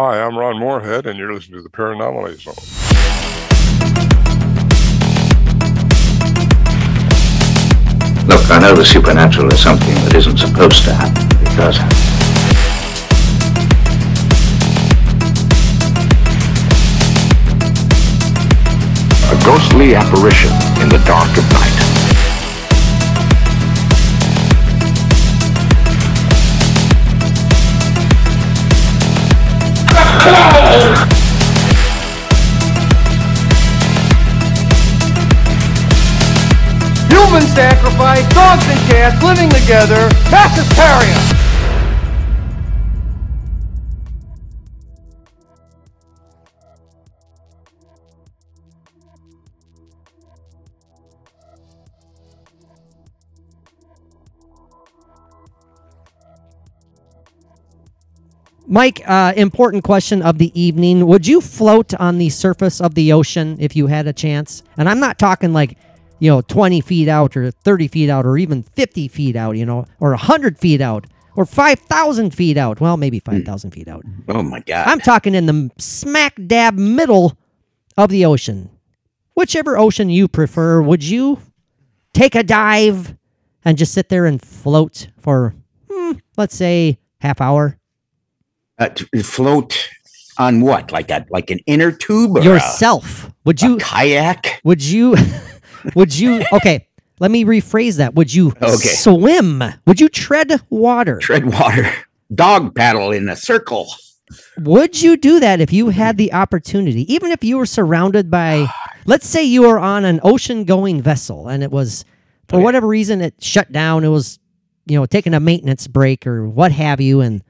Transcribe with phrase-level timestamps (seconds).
[0.00, 2.54] Hi, I'm Ron Moorhead, and you're listening to the Paranormal Zone.
[8.28, 11.78] Look, I know the supernatural is something that isn't supposed to happen, but it does
[11.78, 11.96] happen.
[19.26, 21.57] A ghostly apparition in the dark of night.
[37.38, 41.14] Human sacrifice, dogs and cats living together, mass hysteria.
[58.66, 61.06] Mike, uh, important question of the evening.
[61.06, 64.64] Would you float on the surface of the ocean if you had a chance?
[64.76, 65.78] And I'm not talking like,
[66.18, 69.64] you know, 20 feet out or 30 feet out or even 50 feet out, you
[69.66, 72.80] know, or 100 feet out or 5,000 feet out.
[72.80, 74.04] Well, maybe 5,000 feet out.
[74.28, 74.86] Oh my God.
[74.86, 77.36] I'm talking in the smack dab middle
[77.96, 78.70] of the ocean.
[79.34, 81.40] Whichever ocean you prefer, would you
[82.12, 83.16] take a dive
[83.64, 85.54] and just sit there and float for,
[85.88, 87.78] hmm, let's say, half hour?
[88.78, 88.88] uh,
[89.22, 89.88] float
[90.38, 90.92] on what?
[90.92, 94.60] Like a like an inner tube or a- yourself would a, you kayak?
[94.64, 95.16] would you
[95.94, 96.86] would you okay
[97.20, 98.76] let me rephrase that would you Okay.
[98.76, 101.90] swim would you tread water Tread water.
[102.34, 103.88] Dog paddle in a circle.
[104.58, 108.66] would you do that if you had the opportunity even if you were surrounded by
[109.06, 112.04] let's say you were on an ocean going vessel and it was
[112.48, 112.64] for Okay.
[112.64, 114.38] whatever reason it shut down it was
[114.86, 117.42] you know taking a maintenance break or what have you and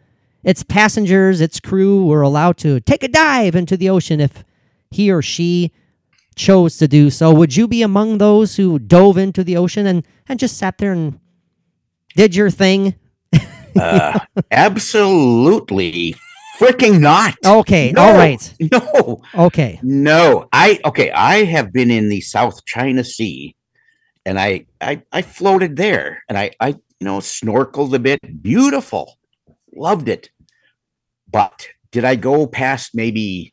[0.44, 4.44] its passengers its crew were allowed to take a dive into the ocean if
[4.90, 5.72] he or she
[6.38, 10.06] chose to do so would you be among those who dove into the ocean and
[10.28, 11.18] and just sat there and
[12.16, 12.94] did your thing
[13.78, 14.18] Uh,
[14.50, 16.14] absolutely
[16.58, 17.34] freaking not.
[17.44, 18.02] okay No.
[18.02, 20.48] all right No, okay no.
[20.52, 21.10] I okay.
[21.12, 23.54] I have been in the South China Sea,
[24.26, 26.68] and I I I floated there, and I I
[26.98, 28.18] you know snorkeled a bit.
[28.42, 29.18] Beautiful,
[29.76, 30.30] loved it.
[31.30, 33.52] But did I go past maybe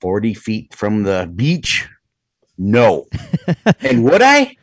[0.00, 1.88] forty feet from the beach?
[2.58, 3.06] No.
[3.80, 4.56] and would I?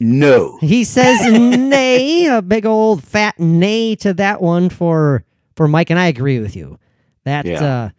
[0.00, 0.58] No.
[0.60, 5.24] He says nay, a big old fat nay to that one for
[5.56, 6.78] for Mike, and I agree with you.
[7.24, 7.62] That Yeah.
[7.62, 7.90] uh,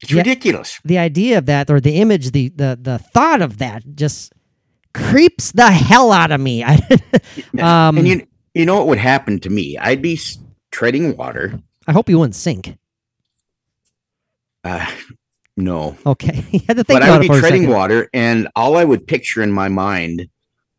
[0.00, 0.18] It's Yeah.
[0.18, 0.80] ridiculous.
[0.84, 4.32] the idea of that, or the image, the the the thought of that, just
[4.94, 6.62] creeps the hell out of me.
[7.58, 9.76] Um, and you you know what would happen to me?
[9.78, 10.38] I'd be s-
[10.70, 11.60] treading water.
[11.86, 12.76] I hope you wouldn't sink.
[14.62, 14.86] Uh,
[15.56, 18.84] no, Okay, you had to think but I would be treading water, and all I
[18.84, 20.28] would picture in my mind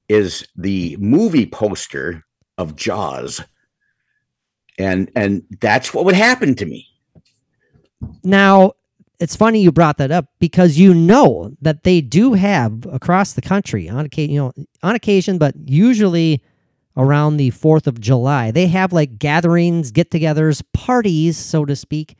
[0.09, 2.23] is the movie poster
[2.57, 3.41] of Jaws,
[4.77, 6.87] and and that's what would happen to me.
[8.23, 8.73] Now,
[9.19, 13.41] it's funny you brought that up because you know that they do have across the
[13.41, 14.53] country on occasion, you know,
[14.83, 16.43] on occasion, but usually
[16.97, 22.17] around the 4th of July, they have like gatherings, get-togethers, parties, so to speak.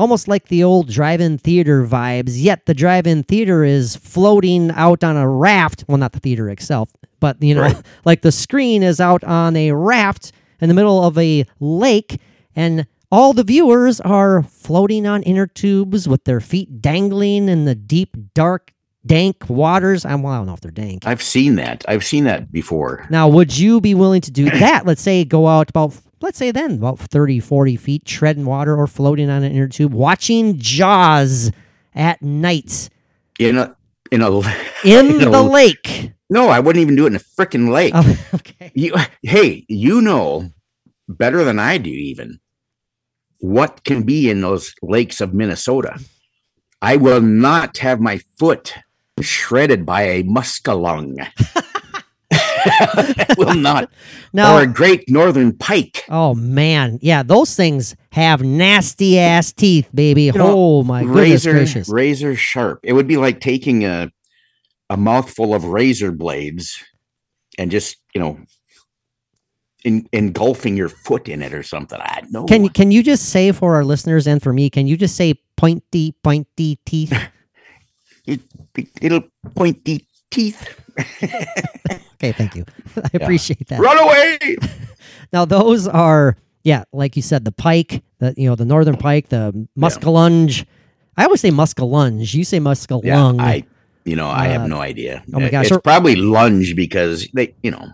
[0.00, 5.16] Almost like the old drive-in theater vibes, yet the drive-in theater is floating out on
[5.16, 5.84] a raft.
[5.86, 6.90] Well, not the theater itself,
[7.20, 7.82] but you know, Right.
[8.06, 12.18] like the screen is out on a raft in the middle of a lake
[12.56, 17.74] and all the viewers are floating on inner tubes with their feet dangling in the
[17.74, 18.72] deep, dark,
[19.04, 20.04] dank waters.
[20.04, 21.06] I'm, well, I don't know if they're dank.
[21.06, 21.84] I've seen that.
[21.88, 23.06] I've seen that before.
[23.10, 24.86] Now, would you be willing to do that?
[24.86, 28.86] Let's say go out about, let's say then, about 30, 40 feet, treading water or
[28.86, 31.50] floating on an inner tube, watching Jaws
[31.94, 32.88] at night
[33.38, 33.74] In a
[34.10, 34.44] in a in
[34.84, 36.12] In a- the lake.
[36.28, 37.92] no, I wouldn't even do it in a freaking lake.
[37.94, 38.70] Oh, okay.
[38.74, 40.50] You, hey, you know
[41.08, 42.40] better than I do, even
[43.38, 45.98] what can be in those lakes of Minnesota.
[46.82, 48.74] I will not have my foot
[49.20, 51.26] shredded by a muskellunge.
[53.38, 53.90] Will not.
[54.32, 56.04] Now, or a great northern pike.
[56.08, 60.30] oh man, yeah, those things have nasty ass teeth, baby.
[60.30, 61.88] know, oh my goodness razor, gracious.
[61.88, 62.80] razor sharp.
[62.82, 64.10] It would be like taking a
[64.90, 66.82] a mouthful of razor blades
[67.58, 68.38] and just, you know,
[69.84, 71.98] in, engulfing your foot in it or something.
[72.00, 72.44] I know.
[72.44, 74.68] Can can you just say for our listeners and for me?
[74.68, 77.16] Can you just say pointy pointy teeth?
[78.26, 78.40] it,
[79.02, 79.22] little
[79.54, 80.68] pointy teeth.
[82.20, 82.64] Okay, thank you.
[82.96, 83.80] I appreciate that.
[83.80, 84.38] Run away!
[85.32, 89.28] Now those are yeah, like you said, the pike, the you know the northern pike,
[89.28, 90.66] the muskellunge.
[91.16, 92.34] I always say muskellunge.
[92.34, 93.40] You say Yeah, muskellung.
[93.40, 93.64] I,
[94.04, 95.22] you know, I Uh, have no idea.
[95.32, 97.90] oh my gosh, it's or- probably lunge because they, you know,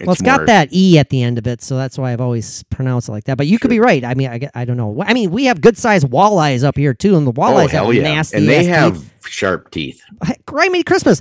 [0.00, 2.62] well, it's got that e at the end of it, so that's why I've always
[2.64, 3.36] pronounced it like that.
[3.36, 4.04] But you could be right.
[4.04, 5.02] I mean, I, I don't know.
[5.04, 7.86] I mean, we have good sized walleyes up here too, and the Oh walleyes hell
[7.86, 8.36] have yeah, nasty.
[8.38, 10.00] and they have sharp teeth.
[10.46, 11.20] Cry me Christmas.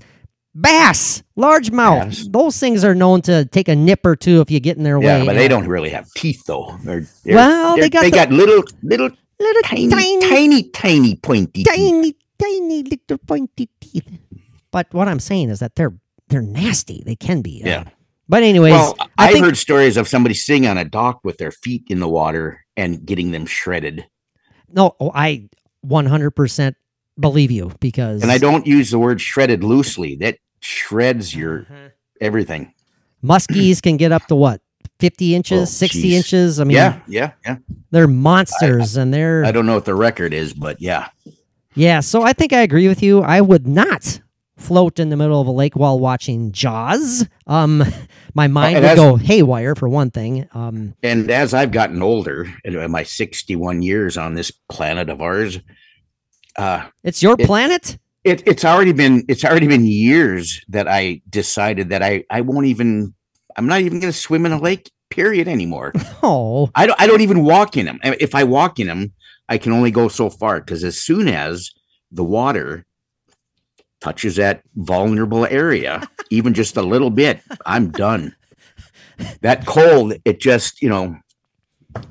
[0.57, 2.05] Bass, largemouth.
[2.05, 2.27] Bass.
[2.29, 4.99] Those things are known to take a nip or two if you get in their
[5.01, 5.19] Yeah, way.
[5.19, 6.77] Yeah, but they don't really have teeth though.
[6.83, 10.63] They're, they're- Well, they they're- got they the- got little, little, Little tiny, tiny, tiny,
[10.69, 11.63] tiny, pointy.
[11.65, 11.67] teeth.
[11.75, 14.07] tiny, tiny little pointy teeth.
[14.71, 15.93] But what I'm saying is that they're
[16.29, 17.03] they're nasty.
[17.05, 17.61] They can be.
[17.63, 17.83] uh, Yeah.
[18.29, 21.37] But anyways, Well, I I've think heard stories of somebody sitting on a dock with
[21.37, 24.05] their feet in the water and getting them shredded.
[24.73, 25.49] no, oh, I
[25.85, 26.73] 100%
[27.19, 30.15] believe you because And I don't use the word shredded loosely.
[30.15, 31.88] That shreds your Mm-hmm.
[32.21, 32.73] everything.
[33.23, 34.62] muskies can get up to what
[35.00, 36.15] 50 inches, Oh, 60 geez.
[36.17, 36.59] inches.
[36.59, 37.57] I mean, yeah, yeah, yeah.
[37.91, 41.09] they're monsters, and they're I don't know what the record is, but yeah.
[41.75, 43.21] Yeah, so I think I agree with you.
[43.21, 44.21] I would not
[44.57, 47.27] float in the middle of a lake while watching Jaws.
[47.45, 47.83] Um,
[48.33, 50.47] my mind and would as- go haywire for one thing.
[50.53, 55.59] Um, And as I've gotten older, in my 61 years on this planet of ours,
[56.56, 57.97] uh, it's your It- planet.
[58.25, 62.66] It, it's already been it's already been years that I decided that I I won't
[62.66, 63.13] even
[63.56, 65.94] I'm not even going to swim in a lake period anymore.
[66.27, 68.00] Oh, I don't I don't even walk in them.
[68.04, 69.13] If I walk in them,
[69.48, 71.69] I can only go so far because as soon as
[72.12, 72.83] the water
[74.01, 76.01] touches that vulnerable area,
[76.31, 78.36] even just a little bit, I'm done.
[79.42, 81.16] That cold, it just, you know,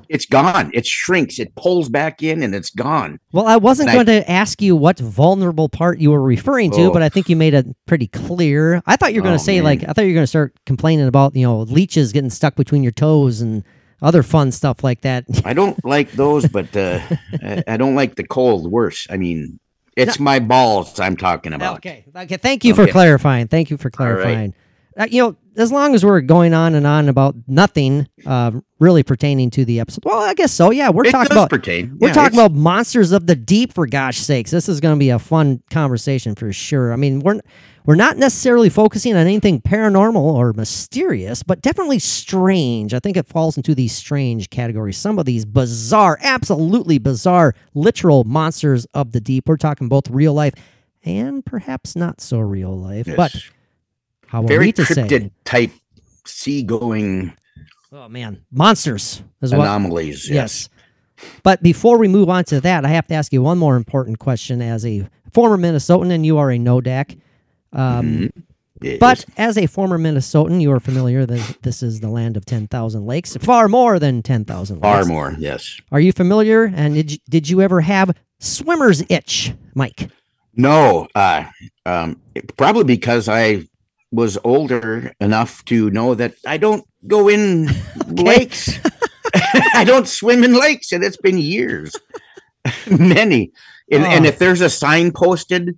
[0.09, 0.71] it's gone.
[0.73, 3.19] It shrinks, it pulls back in and it's gone.
[3.31, 6.71] well, I wasn't And I- going to ask you what vulnerable part you were referring
[6.71, 6.91] to, Oh.
[6.93, 8.81] but I think you made it pretty clear.
[8.85, 9.63] I thought you were going Oh, to say man.
[9.63, 12.55] like I thought you were going to start complaining about you know leeches getting stuck
[12.55, 13.63] between your toes and
[14.01, 15.25] other fun stuff like that.
[15.45, 16.99] I don't like those, but uh,
[17.41, 19.07] I, I don't like the cold worse.
[19.09, 19.59] I mean,
[19.95, 21.77] it's my balls I'm talking about.
[21.77, 22.03] Okay.
[22.15, 22.37] Okay.
[22.37, 23.47] Thank you for clarifying.
[23.47, 24.53] Thank you for clarifying.
[24.97, 29.03] Uh, you know, as long as we're going on and on about nothing uh, really
[29.03, 30.71] pertaining to the episode, well, I guess so.
[30.71, 31.97] Yeah, we're It talking does about pertain.
[31.99, 33.73] we're Yeah, talking about monsters of the deep.
[33.73, 36.93] For gosh sakes, this is going to be a fun conversation for sure.
[36.93, 37.39] I mean, we're
[37.85, 42.93] we're not necessarily focusing on anything paranormal or mysterious, but definitely strange.
[42.93, 44.97] I think it falls into these strange categories.
[44.97, 49.47] Some of these bizarre, absolutely bizarre, literal monsters of the deep.
[49.47, 50.53] We're talking both real life
[51.03, 53.49] and perhaps not so real life, but Yes.
[54.27, 55.31] How very cryptid say?
[55.43, 55.71] type
[56.25, 57.33] seagoing
[57.91, 59.61] Oh man, monsters as well.
[59.61, 60.29] anomalies.
[60.29, 60.67] Yes.
[61.43, 64.19] But before we move on to that, I have to ask you one more important
[64.19, 64.61] question.
[64.61, 67.17] As a former Minnesotan, and you are a Nodak,
[67.71, 68.31] um,
[68.81, 68.97] Yes.
[68.99, 72.67] but as a former Minnesotan, you are familiar that this is the land of ten
[72.67, 74.81] thousand lakes, far more than ten thousand.
[74.81, 75.07] far lakes.
[75.07, 75.33] more.
[75.39, 75.79] Yes.
[75.93, 76.65] Are you familiar?
[76.75, 80.09] And did you, did you ever have swimmer's itch, Mike?
[80.53, 81.07] No.
[81.15, 81.45] Uh,
[81.85, 82.19] um,
[82.57, 83.63] probably because I
[84.11, 87.69] was older enough to know that I don't go in
[88.07, 88.79] lakes.
[89.73, 91.93] I don't swim in lakes, and it's been years,
[92.89, 93.51] many.
[93.91, 94.29] And, and Oh.
[94.29, 95.77] if there's a sign posted,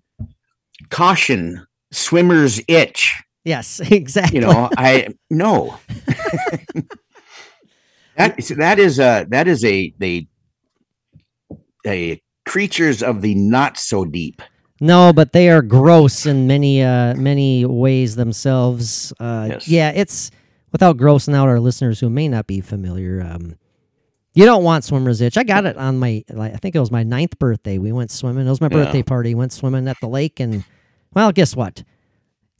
[0.89, 3.21] caution, swimmer's itch.
[3.43, 4.39] Yes, exactly.
[4.39, 5.77] You know, I no.
[8.17, 10.27] that that is a that is a a
[11.85, 14.41] a creatures of the not so deep.
[14.79, 19.11] No, but they are gross in many uh many ways themselves.
[19.19, 19.67] Uh Yes.
[19.67, 20.29] yeah, it's
[20.71, 23.21] without grossing out our listeners who may not be familiar.
[23.21, 23.55] Um
[24.33, 25.35] you don't want swimmer's itch.
[25.35, 27.79] I got it on my like, I think it was my ninth birthday.
[27.79, 28.45] We went swimming.
[28.45, 28.83] It was my Yeah.
[28.83, 29.33] birthday party.
[29.33, 30.63] Went swimming at the lake and
[31.13, 31.83] well, guess what?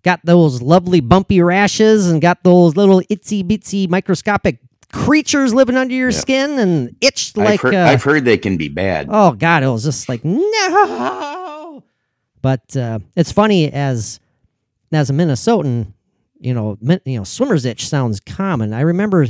[0.03, 4.57] Got those lovely bumpy rashes and got those little itsy bitsy microscopic
[4.91, 6.17] creatures living under your Yeah.
[6.17, 9.07] skin and itched I've, like heard, uh, I've heard they can be bad.
[9.11, 11.53] Oh God, it was just like no.
[12.41, 14.19] But uh, it's funny as
[14.91, 15.93] as a Minnesotan,
[16.39, 18.73] you know, min, you know, swimmer's itch sounds common.
[18.73, 19.27] I remember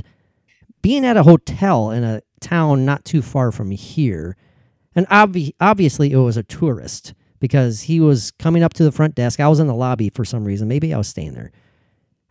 [0.82, 4.36] being at a hotel in a town not too far from here,
[4.96, 9.16] and obvi- obviously it was a tourist because he was coming up to the front
[9.16, 9.40] desk.
[9.40, 10.68] I was in the lobby for some reason.
[10.68, 11.52] Maybe I was staying there,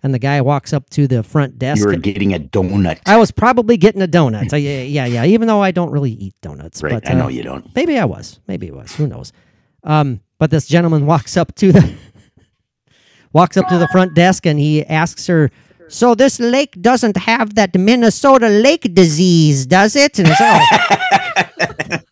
[0.03, 1.81] and the guy walks up to the front desk.
[1.81, 3.01] you were getting a donut.
[3.07, 4.53] I was probably getting a donut.
[4.53, 5.25] Yeah, yeah, yeah.
[5.25, 6.93] Even though I don't really eat donuts, right.
[6.93, 7.75] but I know uh, you don't.
[7.75, 8.41] Maybe I was.
[8.47, 8.95] Maybe it was.
[8.97, 9.33] Who knows?
[9.87, 11.95] Um, but this gentleman walks up to the
[13.33, 15.51] walks up to the front desk and he asks her,
[15.89, 21.99] "So this lake doesn't have that Minnesota lake disease, does it?" And it's, oh.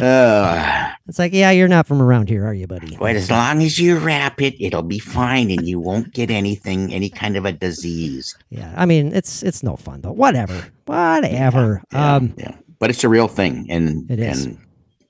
[0.00, 2.96] Uh, It's like, yeah, you're not from around here, are you, buddy?
[2.96, 6.92] But as long as you wrap it, it'll be fine, and you won't get anything,
[6.94, 8.34] any kind of a disease.
[8.48, 10.12] Yeah, I mean, it's it's no fun though.
[10.12, 11.82] Whatever, whatever.
[11.92, 12.56] Yeah, um, yeah.
[12.78, 14.46] But it's a real thing, and It is.
[14.46, 14.58] and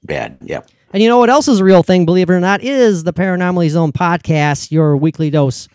[0.02, 0.38] bad.
[0.42, 0.62] Yeah.
[0.92, 2.04] And you know what else is a real thing?
[2.04, 5.68] Believe it or not, is the Paranormally Zone podcast, your weekly dose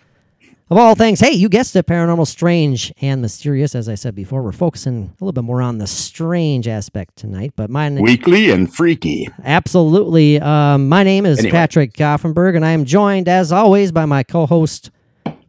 [0.69, 1.19] of all things.
[1.19, 3.73] Hey, you guessed it, paranormal, strange, and mysterious.
[3.73, 7.53] As I said before, we're focusing a little bit more on the strange aspect tonight.
[7.55, 9.29] But my Weekly and freaky.
[9.43, 10.39] Absolutely.
[10.41, 11.51] Um, my name is Anyway.
[11.51, 14.91] Patrick Goffenberg, and I am joined, as always, by my co host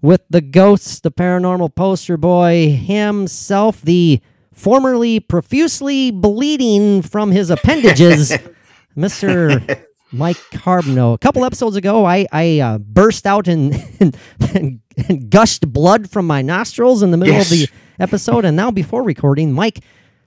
[0.00, 4.20] with the ghosts, the paranormal poster boy himself, the
[4.52, 8.32] formerly profusely bleeding from his appendages,
[8.98, 9.84] Mr.
[10.12, 11.14] Mike Carbno.
[11.14, 16.26] A couple episodes ago, I, I uh, burst out and, and, and gushed blood from
[16.26, 17.68] my nostrils in the middle of the
[18.00, 18.44] episode.
[18.44, 19.80] And now, before recording, Mike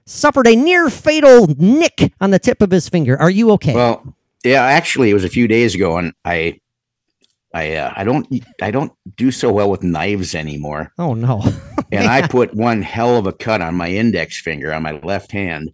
[0.06, 3.20] suffered a near fatal nick on the tip of his finger.
[3.20, 3.74] Are you okay?
[3.74, 6.60] Well, yeah, actually, it was a few days ago, and I,
[7.54, 8.26] I, uh, I don't,
[8.60, 10.92] I don't do so well with knives anymore.
[10.98, 11.44] oh, no.
[11.92, 15.32] and I put one hell of a cut on my index finger on my left
[15.32, 15.72] hand,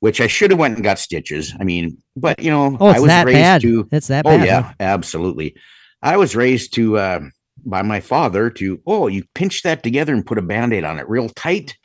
[0.00, 1.54] which I should have went and got stitches.
[1.58, 3.60] I mean, but you know, Oh, it's I was that raised bad.
[3.62, 3.88] to.
[3.92, 4.46] It's that Oh bad.
[4.46, 4.72] yeah, huh?
[4.80, 5.56] absolutely.
[6.02, 7.20] I was raised to uh,
[7.64, 8.80] by my father to.
[8.86, 11.76] Oh, you pinch that together and put a band-aid on it real tight.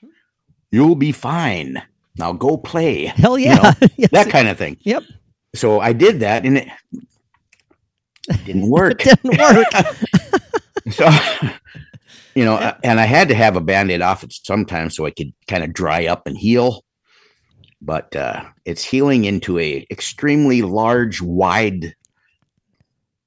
[0.72, 1.82] You'll be fine.
[2.18, 3.06] Now go play.
[3.16, 3.56] Hell You yeah.
[3.82, 4.78] know, Yes, that kind of thing.
[4.82, 5.04] Yep.
[5.56, 6.68] So I did that, and it
[8.46, 9.00] didn't work.
[9.00, 9.68] didn't work.
[10.92, 11.10] so
[12.36, 15.32] you know and i had to have a band-aid off it sometimes so i could
[15.48, 16.84] kind of dry up and heal
[17.86, 21.94] but uh it's healing into a extremely large wide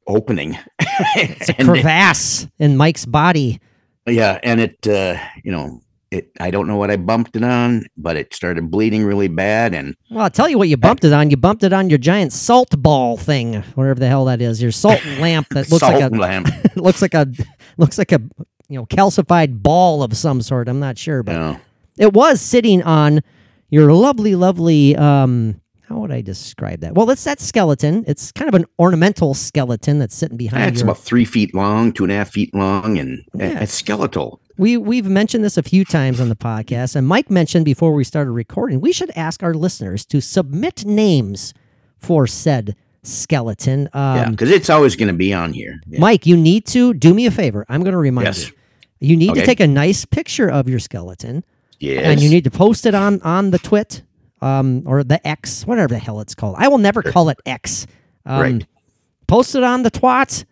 [0.06, 0.56] opening
[1.16, 3.60] It's a And it- crevasse in Mike's body.
[4.06, 5.80] yeah and it uh you know
[6.12, 9.75] it i don't know what i bumped it on but it started bleeding really bad
[9.75, 11.30] and Well, I'll tell you what you bumped it on.
[11.30, 14.62] You bumped it on your giant salt ball thing, whatever the hell that is.
[14.62, 17.26] Your salt lamp that looks like a lamp looks like a
[17.76, 18.20] looks like a
[18.68, 20.68] you know calcified ball of some sort.
[20.68, 21.60] I'm not sure, but know.
[21.98, 23.20] it was sitting on
[23.70, 24.96] your lovely, lovely.
[24.96, 26.94] Um, how would I describe that?
[26.94, 28.04] Well, it's that skeleton.
[28.08, 30.87] It's kind of an ornamental skeleton that's sitting behind it's your.
[30.90, 33.61] about three feet long two and a half feet long and Yeah.
[33.61, 37.66] it's skeletal we we've mentioned this a few times on the podcast, and Mike mentioned
[37.66, 38.80] before we started recording.
[38.80, 41.52] We should ask our listeners to submit names
[41.99, 43.88] for said skeleton.
[43.92, 46.00] Um, yeah because it's always going to be on here Yeah.
[46.00, 47.64] Mike, you need to do me a favor.
[47.68, 48.49] I'm going to remind Yes.
[48.49, 48.54] you.
[48.99, 51.44] You need to take a nice picture of your skeleton,
[51.78, 54.02] yes and you need to post it on on the twit,
[54.40, 56.56] um, or the X, whatever the hell it's called.
[56.59, 57.87] I will never call it X.
[58.25, 58.66] Um, Right.
[59.26, 60.45] Post it on the twat,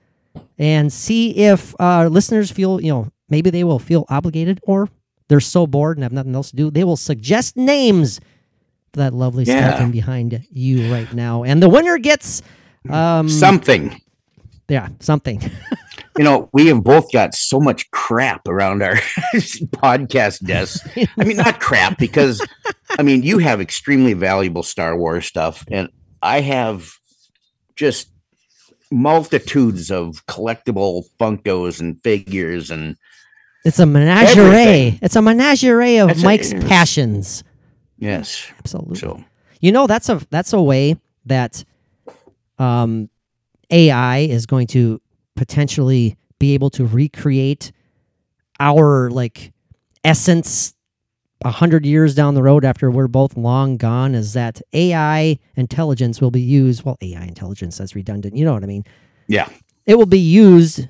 [0.59, 4.89] and see if uh, listeners feel you know maybe they will feel obligated, or
[5.29, 6.71] they're so bored and have nothing else to do.
[6.71, 8.19] They will suggest names
[8.93, 9.69] for that lovely Yeah.
[9.69, 12.43] skeleton behind you right now, and the winner gets
[12.91, 14.01] um something
[14.69, 15.41] yeah something.
[16.17, 18.95] you know, we have both got so much crap around our
[19.35, 20.81] podcast desks.
[21.19, 22.41] I mean, not crap because
[22.99, 25.89] I mean, you have extremely valuable Star Wars stuff, and
[26.23, 26.89] I have
[27.77, 28.11] just
[28.93, 32.97] multitudes of collectible Funkos and figures, and
[33.65, 34.45] It's a menagerie.
[34.45, 34.99] Everything.
[35.03, 37.43] It's a menagerie of That's Mike's it's- passions.
[37.99, 38.97] yes, Absolutely.
[38.97, 39.23] so
[39.61, 41.65] You know that's a that's a way that
[42.59, 43.09] um,
[43.71, 45.01] AI is going to
[45.37, 47.73] potentially be able to recreate
[48.61, 49.53] our like
[50.05, 50.75] essence
[51.45, 54.15] a hundred years down the road after we're both long gone.
[54.15, 56.85] Is that AI intelligence will be used?
[56.85, 58.37] Well, AI intelligence that's redundant.
[58.37, 58.85] You know what I mean?
[59.27, 59.49] yeah,
[59.87, 60.87] it will be used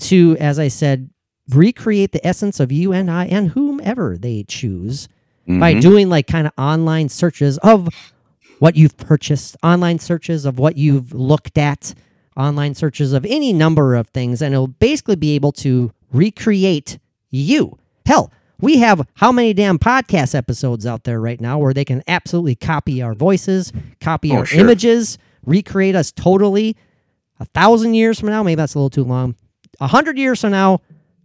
[0.00, 1.10] to, as I said,
[1.50, 5.08] recreate the essence of you and I and whomever they choose
[5.46, 5.80] by Mhm.
[5.80, 7.88] doing like kind of online searches of
[8.58, 11.94] what you've purchased, online searches of what you've looked at,
[12.38, 16.98] online searches of any number of things, and it'll basically be able to recreate
[17.30, 17.78] you.
[18.06, 22.02] Hell, we have how many damn podcast episodes out there right now where they can
[22.08, 24.60] absolutely copy our voices, copy Oh, our sure.
[24.60, 26.76] images, recreate us totally.
[27.40, 29.36] A thousand years from now, maybe that's a little too long.
[29.80, 30.80] A hundred years from now,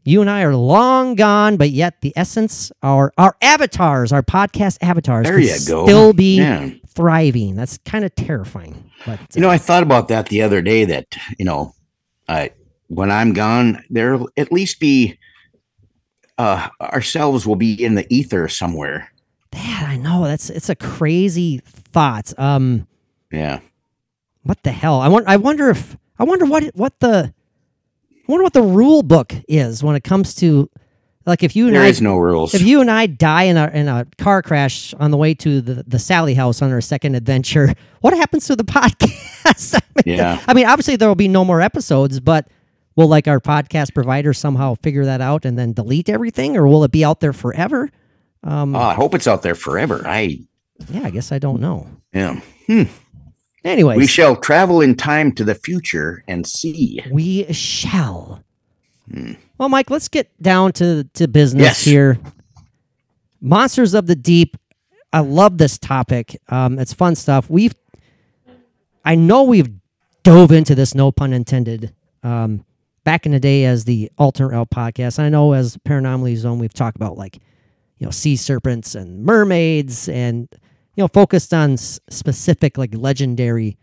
[0.06, 4.78] you and I are long gone, but yet the essence, our our avatars, our podcast
[4.82, 5.86] avatars, There you go.
[5.86, 6.70] still be Yeah.
[6.88, 7.56] thriving.
[7.56, 8.92] That's kind of terrifying.
[9.06, 10.86] But You know, I thought about that the other day.
[10.86, 11.06] That
[11.40, 11.74] you know,
[12.28, 12.52] I
[12.88, 15.18] when I'm gone, there'll at least be
[16.38, 19.12] uh ourselves will be in the ether somewhere.
[19.52, 22.38] Dad, I know that's it's a crazy thought.
[22.40, 22.88] Um,
[23.32, 23.60] Yeah.
[24.44, 25.00] what the hell?
[25.00, 25.28] I want.
[25.28, 27.34] I wonder if I wonder what what the
[28.28, 30.70] I wonder what the rule book is when it comes to
[31.26, 32.54] Like if you and There I is no rules.
[32.54, 35.62] if you and I die in a in a car crash on the way to
[35.62, 39.76] the, the Sallie house on our second adventure, what happens to the podcast?
[39.76, 40.42] I mean, Yeah.
[40.48, 42.48] I mean, obviously there will be no more episodes, but
[42.96, 46.84] will like our podcast provider somehow figure that out and then delete everything, or will
[46.84, 47.90] it be out there forever?
[48.44, 50.04] Um, oh, I hope it's out there forever.
[50.06, 50.40] I
[50.90, 51.88] yeah, I guess I don't know.
[52.14, 52.40] yeah.
[53.64, 57.02] Anyways, We shall travel in time to the future and see.
[57.12, 58.44] We shall.
[59.58, 61.84] Well, Mike, let's get down to to business Yes.
[61.86, 62.20] here.
[63.42, 64.58] Monsters of the Deep.
[65.12, 66.40] I love this topic.
[66.50, 67.50] Um, it's fun stuff.
[67.50, 67.76] We've,
[69.06, 69.70] I know we've
[70.24, 70.96] dove into this.
[70.96, 71.94] No pun intended.
[72.24, 72.66] Um,
[73.04, 75.20] back in the day as the Alternate L podcast.
[75.20, 77.36] I know as Paranormally Zone, we've talked about like,
[78.00, 80.48] you know, sea serpents and mermaids, and
[80.96, 83.78] you know, focused on s- specific like legendary,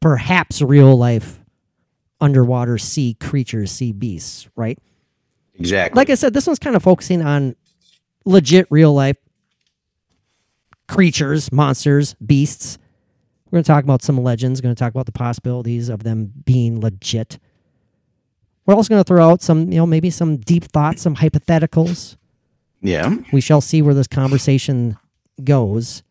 [0.00, 1.40] perhaps real life
[2.20, 4.78] underwater sea creatures, sea beasts, right?
[5.54, 5.98] Exactly.
[5.98, 7.54] Like I said, this one's kind of focusing on
[8.24, 9.16] legit real life
[10.88, 12.78] creatures, monsters, beasts.
[13.46, 16.32] We're going to talk about some legends, going to talk about the possibilities of them
[16.44, 17.38] being legit.
[18.66, 22.16] We're also going to throw out some, you know, maybe some deep thoughts, some hypotheticals.
[22.80, 23.16] yeah.
[23.32, 24.96] We shall see where this conversation
[25.42, 26.02] goes.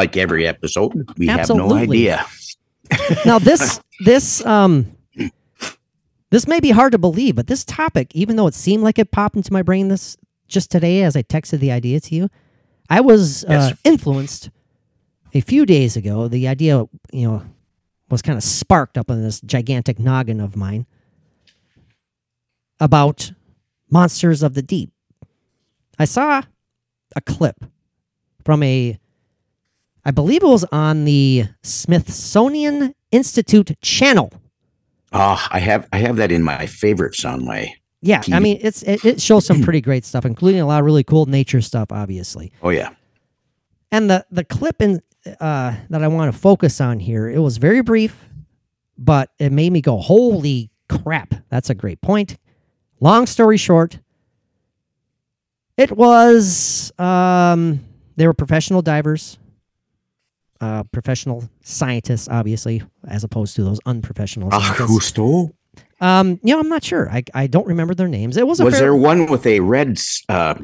[0.00, 2.24] Like every episode, we have no idea.
[3.26, 4.96] now this this um
[6.30, 9.10] this may be hard to believe, but this topic, even though it seemed like it
[9.10, 10.16] popped into my brain this
[10.48, 12.30] just today as I texted the idea to you,
[12.88, 14.48] I was uh, influenced
[15.34, 16.28] a few days ago.
[16.28, 17.42] The idea, you know,
[18.08, 20.86] was kind of sparked up in this gigantic noggin of mine
[22.80, 23.32] about
[23.90, 24.92] monsters of the deep.
[25.98, 26.42] I saw
[27.14, 27.66] a clip
[28.44, 28.99] from a
[30.04, 34.32] I believe it was on the Smithsonian Institute channel.
[35.12, 37.74] Oh, I have I have that in my favorites on my.
[38.02, 40.86] Yeah, I mean it's it, it shows some pretty great stuff, including a lot of
[40.86, 42.52] really cool nature stuff, obviously.
[42.62, 42.90] Oh yeah.
[43.92, 45.02] And the the clip in
[45.40, 48.24] uh, that I want to focus on here, it was very brief,
[48.96, 52.38] but it made me go, "Holy crap!" That's a great point.
[53.00, 53.98] Long story short,
[55.76, 57.80] it was um,
[58.16, 59.38] they were professional divers,
[60.60, 65.12] uh, professional scientists, obviously, as opposed to those unprofessional Ah, scientists.
[65.12, 65.52] Cousteau?
[66.00, 67.10] Um, you know, I'm not sure.
[67.10, 68.36] I, I don't remember their names.
[68.36, 70.54] It was a Was fair- there one with a red uh,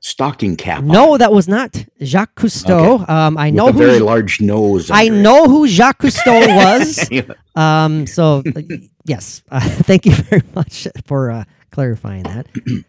[0.00, 0.80] stocking cap?
[0.80, 3.08] on no, that was not Jacques Cousteau.
[3.08, 4.90] Um, I with know a who very large nose.
[4.90, 5.22] I under it.
[5.22, 7.08] know who Jacques Cousteau was.
[7.10, 7.22] Yeah.
[7.54, 8.62] Um, so uh,
[9.04, 12.46] yes, uh, thank you very much for uh, clarifying that.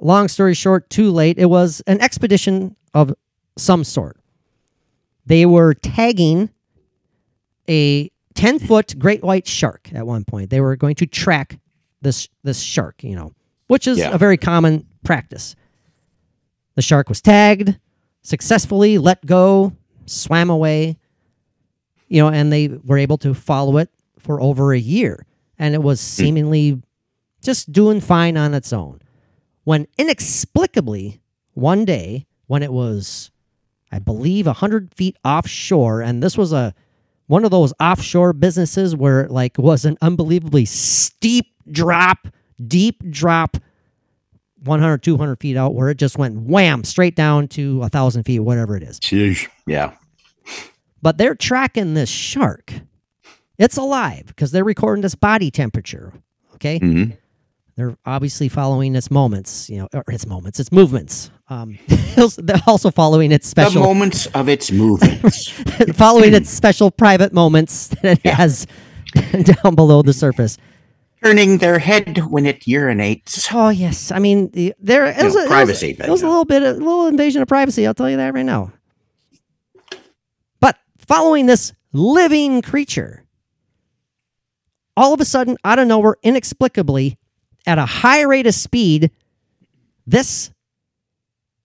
[0.00, 1.38] Long story short, too late.
[1.38, 3.14] It was an expedition of
[3.56, 4.16] some sort.
[5.26, 6.50] They were tagging
[7.68, 10.50] a ten foot great white shark at one point.
[10.50, 11.58] They were going to track
[12.02, 13.32] this this shark, you know,
[13.68, 14.12] which is Yeah.
[14.12, 15.56] a very common practice.
[16.74, 17.78] The shark was tagged,
[18.22, 19.72] successfully let go,
[20.06, 20.98] swam away,
[22.08, 25.26] you know, and they were able to follow it for over a year.
[25.58, 26.22] And it was hmm.
[26.22, 26.82] seemingly
[27.42, 29.00] just doing fine on its own.
[29.64, 31.20] When inexplicably,
[31.54, 33.30] one day, when it was,
[33.94, 36.74] I believe, 100 feet offshore, and this was a
[37.28, 42.26] one of those offshore businesses where it like was an unbelievably steep drop,
[42.66, 43.56] deep drop
[44.64, 48.40] 100 200 feet out where it just went wham straight down to a thousand feet
[48.40, 48.98] whatever it is
[49.66, 49.92] Yeah.
[51.02, 52.72] but they're tracking this shark.
[53.58, 56.12] It's alive because they're recording this body temperature.
[56.54, 57.16] Okay, Mhm.
[57.76, 61.30] they're obviously following its moments, you know, or its moments, its movements.
[61.48, 61.78] Um,
[62.66, 65.48] also following its The special, moments of its movements.
[65.94, 68.66] following its special private moments that it has
[69.14, 70.56] down below the surface.
[71.22, 73.48] Turning their head when it urinates.
[73.52, 76.22] Oh yes, I mean the, there it was, know, a, it was- privacy, It was,
[76.22, 77.86] a little bit, a little invasion of privacy.
[77.86, 78.72] I'll tell you that right now.
[80.60, 83.24] But following this living creature,
[84.96, 87.18] all of a sudden, out of nowhere, inexplicably,
[87.66, 89.10] at a high rate of speed,
[90.06, 90.50] this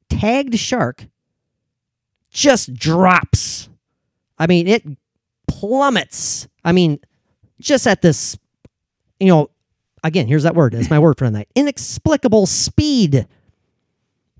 [0.10, 1.06] tagged shark
[2.32, 3.70] just drops.
[4.38, 4.84] I mean, it
[5.48, 6.48] plummets.
[6.64, 7.00] I mean,
[7.60, 8.38] just at this,
[9.20, 9.50] you know,
[10.04, 10.74] again, here's that word.
[10.74, 11.50] That's my word for the night.
[11.56, 13.28] Inexplicable speed.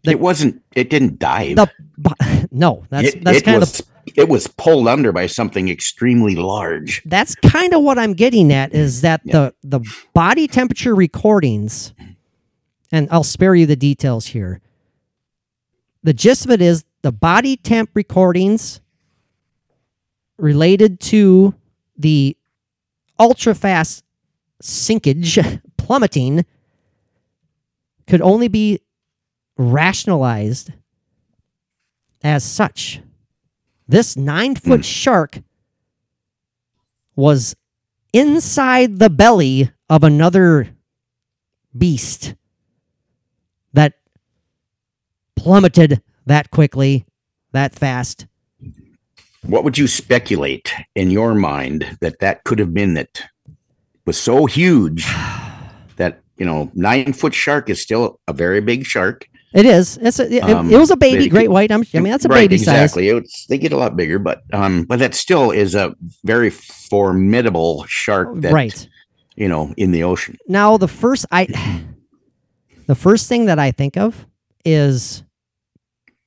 [0.04, 0.62] The- it wasn't.
[0.76, 1.58] It didn't dive.
[1.58, 3.84] The no, that's it, that's it kind of was.
[4.16, 7.04] It was pulled under by something extremely large.
[7.06, 9.82] that's kind of what I'm getting at is that the the
[10.14, 11.94] body temperature recordings,
[12.92, 14.62] and I'll spare you the details here.
[16.04, 18.82] The gist of it is the body temp recordings
[20.38, 21.54] related to
[21.98, 22.38] the
[23.20, 24.04] ultra fast
[24.64, 26.46] sinkage plummeting
[28.08, 28.80] could only be
[29.58, 30.72] rationalized
[32.24, 33.02] as such.
[33.88, 34.84] This nine foot hmm.
[34.84, 35.40] shark
[37.16, 37.56] was
[38.14, 40.70] inside the belly of another
[41.78, 42.36] beast
[43.74, 43.99] that
[45.40, 47.06] plummeted that quickly,
[47.54, 48.28] that fast.
[49.44, 53.24] What would you speculate in your mind that that could have been that
[54.06, 55.06] was so huge
[55.96, 59.28] that you know nine foot shark is still a very big shark.
[59.52, 59.98] It is.
[59.98, 61.72] It's a, it, Um, it was a baby great white.
[61.72, 62.96] I'm, I mean, that's a Right, baby size.
[62.96, 63.24] exactly.
[63.50, 68.30] They get a lot bigger, but um, but that still is a very formidable shark.
[68.42, 68.88] That, right.
[69.36, 70.38] You know, in the ocean.
[70.48, 71.48] Now the first I
[72.88, 74.28] the first thing that I think of
[74.66, 75.24] is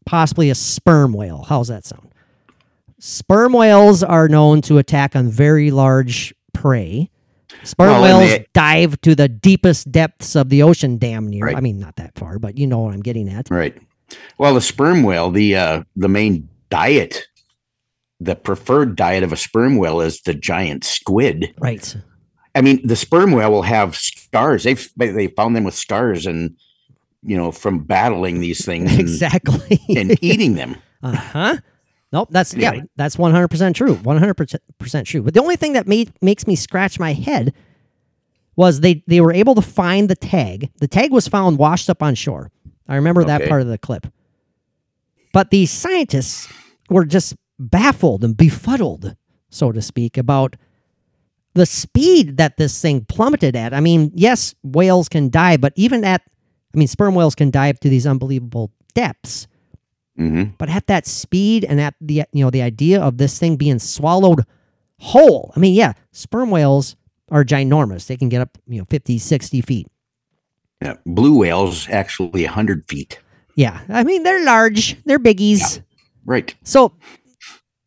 [0.07, 1.45] possibly a sperm whale.
[1.49, 2.09] How's that sound?
[2.99, 7.11] Sperm whales are known to attack on very large prey.
[7.65, 11.47] Sperm Well, whales they- dive to the deepest depths of the ocean damn near.
[11.47, 11.57] Right.
[11.57, 13.49] I mean not that far, but you know what I'm getting at.
[13.51, 13.77] Right.
[14.39, 17.27] Well, the sperm whale, the uh, the main diet,
[18.21, 21.55] the preferred diet of a sperm whale is the giant squid.
[21.59, 21.97] Right.
[22.55, 24.65] I mean, the sperm whale will have scars.
[24.65, 26.57] They've they found them with scars, and
[27.23, 29.81] you know, from battling these things and, Exactly.
[29.97, 30.77] and eating them.
[31.05, 31.57] Uh huh.
[32.13, 32.29] Nope.
[32.31, 32.83] That's yeah.
[32.95, 33.95] That's one hundred percent true.
[33.97, 34.35] One hundred
[34.79, 35.21] percent true.
[35.23, 37.53] But the only thing that made makes me scratch my head
[38.55, 40.71] was they they were able to find the tag.
[40.79, 42.53] The tag was found washed up on shore.
[42.87, 44.07] I remember that part of the clip.
[45.33, 46.47] But these scientists
[46.89, 49.17] were just baffled and befuddled,
[49.51, 50.55] so to speak, about
[51.55, 53.75] the speed that this thing plummeted at.
[53.75, 56.23] I mean, yes, whales can die, but even at,
[56.75, 59.47] I mean, sperm whales can dive to these unbelievable depths
[60.17, 63.57] hmm but at that speed and at the you know the idea of this thing
[63.57, 64.45] being swallowed
[64.99, 66.97] whole i mean yeah sperm whales
[67.31, 69.87] are ginormous they can get up you know 50 60 feet
[70.83, 70.97] Yeah.
[71.07, 73.19] Blue whales actually hundred feet.
[73.57, 75.81] yeah i mean they're large they're biggies
[76.27, 76.55] Right.
[76.63, 76.93] so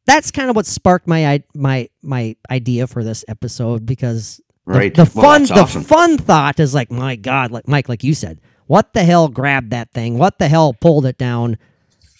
[0.08, 4.95] that's kind of what sparked my my my idea for this episode because the, Right.
[4.95, 5.84] the Well, fun the awesome.
[5.84, 9.71] fun thought is like my god like mike like you said what the hell grabbed
[9.71, 11.58] that thing what the hell pulled it down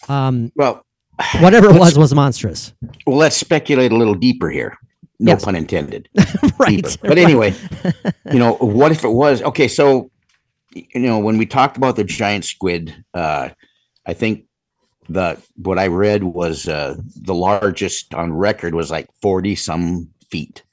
[0.10, 0.86] um Well,
[1.39, 2.73] whatever it was was monstrous
[3.08, 4.77] well, let's speculate a little deeper here.
[5.19, 5.45] No Yes.
[5.45, 6.10] pun intended.
[6.60, 7.08] right deeper.
[7.08, 7.53] But anyway,
[8.31, 9.67] you know, what if it was okay?
[9.69, 10.12] So,
[10.73, 13.49] you know, when we talked about the giant squid, uh,
[14.05, 14.45] I think
[15.08, 20.63] the what I read was uh, the largest on record was like forty some feet,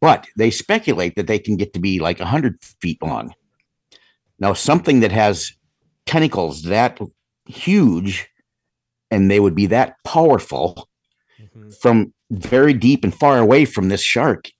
[0.00, 3.34] but they speculate that they can get to be like hundred feet long.
[4.38, 5.52] Now, something that has
[6.06, 6.98] tentacles that
[7.46, 8.28] huge,
[9.10, 10.88] and they would be that powerful
[11.40, 11.70] mm-hmm.
[11.70, 14.50] from very deep and far away from this shark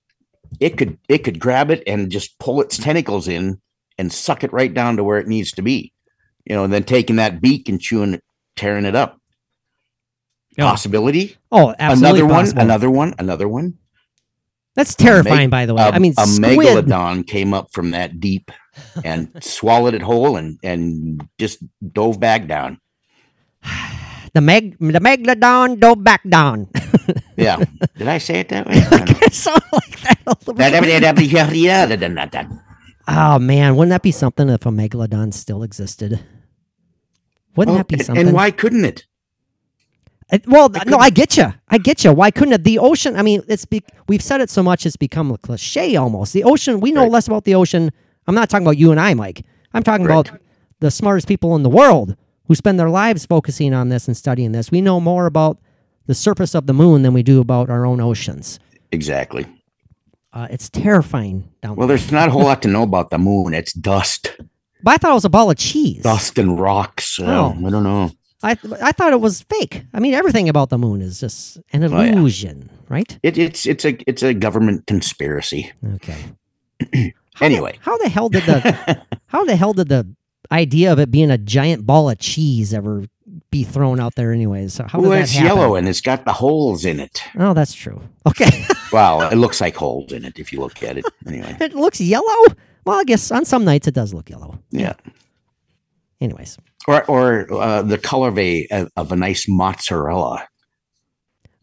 [0.59, 3.61] it could it could grab it and just pull its tentacles in
[3.97, 5.93] and suck it right down to where it needs to be
[6.45, 8.23] you know and then taking that beak and chewing it
[8.55, 9.17] tearing it up.
[10.57, 10.65] Yeah.
[10.65, 11.37] possibility?
[11.51, 12.57] Oh absolutely another possible.
[12.57, 13.13] one another one?
[13.19, 13.77] Another one
[14.79, 15.83] That's terrifying, by the way.
[15.83, 16.55] a, I mean, a squid.
[16.87, 18.51] megalodon came up from that deep
[19.03, 22.79] and swallowed it whole and and just dove back down
[24.33, 26.69] The meg, the megalodon dove back down.
[27.35, 27.57] yeah
[27.97, 28.77] did i say it that way
[29.27, 30.19] it sounded like that.
[30.25, 30.69] a little bit.
[33.09, 36.21] oh man, wouldn't that be something if a megalodon still existed?
[37.57, 38.27] Wouldn't Well, that be something?
[38.27, 39.08] and why couldn't it
[40.45, 41.53] Well, no, I get you.
[41.69, 42.13] I get you.
[42.13, 42.63] Why couldn't it?
[42.63, 43.15] The ocean.
[43.15, 46.33] I mean, it's be, we've said it so much, it's become a cliche almost.
[46.33, 46.79] The ocean.
[46.79, 47.11] We know Right.
[47.11, 47.91] less about the ocean.
[48.27, 49.43] I'm not talking about you and I, Mike.
[49.73, 50.29] I'm talking Correct.
[50.29, 50.41] about
[50.79, 52.15] the smartest people in the world
[52.47, 54.69] who spend their lives focusing on this and studying this.
[54.71, 55.57] We know more about
[56.05, 58.59] the surface of the moon than we do about our own oceans.
[58.91, 59.45] exactly
[60.33, 61.73] Uh, it's terrifying down there.
[61.75, 61.97] well there.
[61.97, 64.31] there's not a whole lot to know about the moon it's dust
[64.83, 66.01] But I thought it was a ball of cheese.
[66.03, 67.19] dust and rocks.
[67.19, 67.53] Oh.
[67.65, 68.11] I don't know.
[68.43, 69.83] I I thought it was fake.
[69.93, 72.13] I mean, everything about the moon is just an Oh, yeah.
[72.13, 73.19] illusion, right?
[73.23, 75.71] It, it's it's a it's a government conspiracy.
[75.95, 76.17] Okay.
[77.41, 80.05] Anyway, How the hell did the how the hell did the
[80.51, 83.05] idea of it being a giant ball of cheese ever
[83.49, 84.73] be thrown out there anyways?
[84.73, 87.23] So how well, it's yellow and it's got the holes in it.
[87.37, 88.01] Oh, that's true.
[88.27, 88.65] Okay.
[88.91, 91.05] Well, it looks like holes in it if you look at it.
[91.27, 92.43] Anyway, it looks yellow.
[92.85, 94.57] Well, I guess on some nights it does look yellow.
[94.71, 94.93] yeah.
[96.21, 96.57] Anyways.
[96.87, 100.47] Or or uh, the color of a of a nice mozzarella.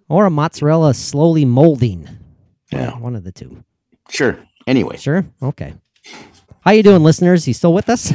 [0.08, 2.08] Or a mozzarella slowly molding.
[2.72, 2.96] Yeah.
[2.98, 3.64] One of the two.
[4.08, 4.38] Sure.
[4.66, 5.24] Anyway, Sure.
[5.42, 5.74] Okay.
[6.60, 7.46] How you doing, listeners?
[7.46, 8.12] You still with us?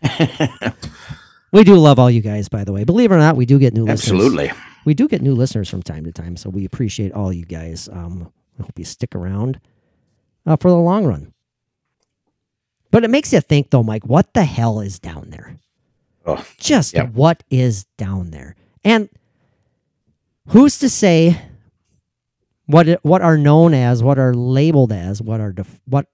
[1.52, 2.84] we do love all you guys, by the way.
[2.84, 4.12] Believe it or not, we do get new listeners.
[4.20, 4.52] absolutely.
[4.84, 7.88] We do get new listeners from time to time, so we appreciate all you guys.
[7.88, 9.60] Um, I hope you stick around
[10.46, 11.33] uh, for the long run.
[12.94, 15.56] But it makes you think, though, Mike, what the hell is down there?
[16.24, 17.10] Oh, Just Yep.
[17.14, 18.54] what is down there?
[18.84, 19.08] And
[20.50, 21.36] who's to say
[22.66, 26.06] what what are known as, what are labeled as, what are def- what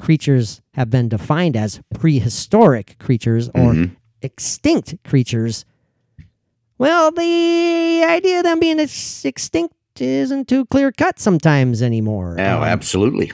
[0.00, 3.90] creatures have been defined as prehistoric creatures or Mhm.
[4.20, 5.64] extinct creatures?
[6.78, 12.34] Well, the idea of them being extinct isn't too clear cut sometimes anymore.
[12.40, 13.30] oh, Um, absolutely.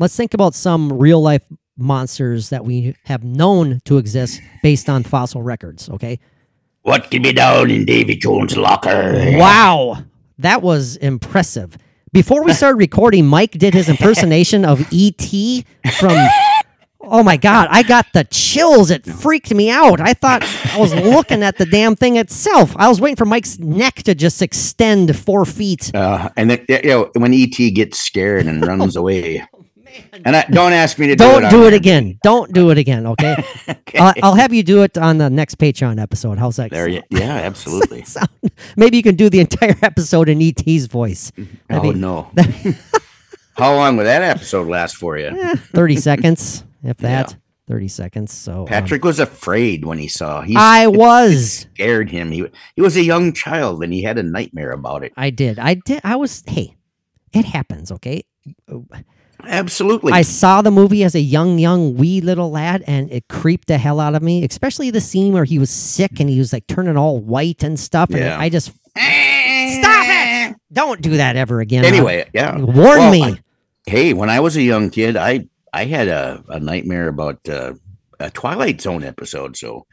[0.00, 1.42] let's think about some real life
[1.76, 5.88] monsters that we have known to exist based on fossil records.
[5.90, 6.18] Okay.
[6.82, 9.14] What can be down in Davy Jones' locker?
[9.36, 10.04] Wow.
[10.38, 11.78] That was impressive.
[12.12, 15.64] Before we started recording, Mike did his impersonation of E.T.
[15.98, 16.16] from.
[17.06, 17.68] Oh my God.
[17.70, 18.90] I got the chills.
[18.90, 20.00] It freaked me out.
[20.00, 22.74] I thought I was looking at the damn thing itself.
[22.76, 25.90] I was waiting for Mike's neck to just extend four feet.
[25.94, 29.44] Uh, and then you know when ET gets scared and runs away.
[30.24, 31.50] And I, don't ask me to do Don't it.
[31.50, 32.18] do it again.
[32.22, 33.06] Don't do it again.
[33.14, 33.98] Okay.
[33.98, 36.36] I'll, I'll have you do it on the next Patreon episode.
[36.38, 36.70] How's that?
[36.70, 38.04] There, you, yeah, absolutely.
[38.76, 41.30] Maybe you can do the entire episode in ET's voice.
[41.68, 42.30] That'd oh be no.
[43.56, 45.56] How long would that episode last for you?
[45.56, 47.22] 30 seconds, if Yeah.
[47.24, 47.36] that.
[47.68, 48.32] 30 seconds.
[48.32, 50.42] So um, Patrick was afraid when he saw.
[50.42, 51.66] He I was.
[51.72, 52.30] scared him.
[52.30, 55.12] He he was a young child and he had a nightmare about it.
[55.16, 55.58] I did.
[55.58, 56.00] I did.
[56.04, 56.42] I was.
[56.46, 56.76] Hey,
[57.32, 57.90] it happens.
[57.92, 58.24] Okay.
[59.46, 60.12] Absolutely.
[60.12, 63.78] I saw the movie as a young, young, wee little lad, and it creeped the
[63.78, 64.44] hell out of me.
[64.44, 67.78] Especially the scene where he was sick and he was like turning all white and
[67.78, 68.10] stuff.
[68.10, 68.38] And Yeah.
[68.38, 70.56] I just stop it.
[70.72, 71.84] Don't do that ever again.
[71.84, 72.56] anyway, yeah.
[72.56, 73.22] warn Well, me.
[73.22, 73.38] I-
[73.86, 77.74] hey, when I was a young kid, I I had a, a nightmare about uh,
[78.20, 79.56] a Twilight Zone episode.
[79.56, 79.86] So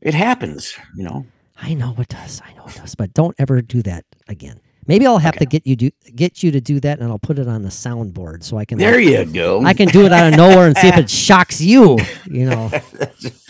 [0.00, 1.26] it happens, you know.
[1.62, 2.40] I know it does.
[2.44, 2.94] I know it does.
[2.94, 4.60] But don't ever do that again.
[4.86, 7.38] Maybe I'll have to get you do get you to do that, and I'll put
[7.38, 8.78] it on the soundboard so I can.
[8.78, 9.62] There you go.
[9.64, 11.98] I can do it out of nowhere and see if it shocks you.
[12.26, 12.70] You know,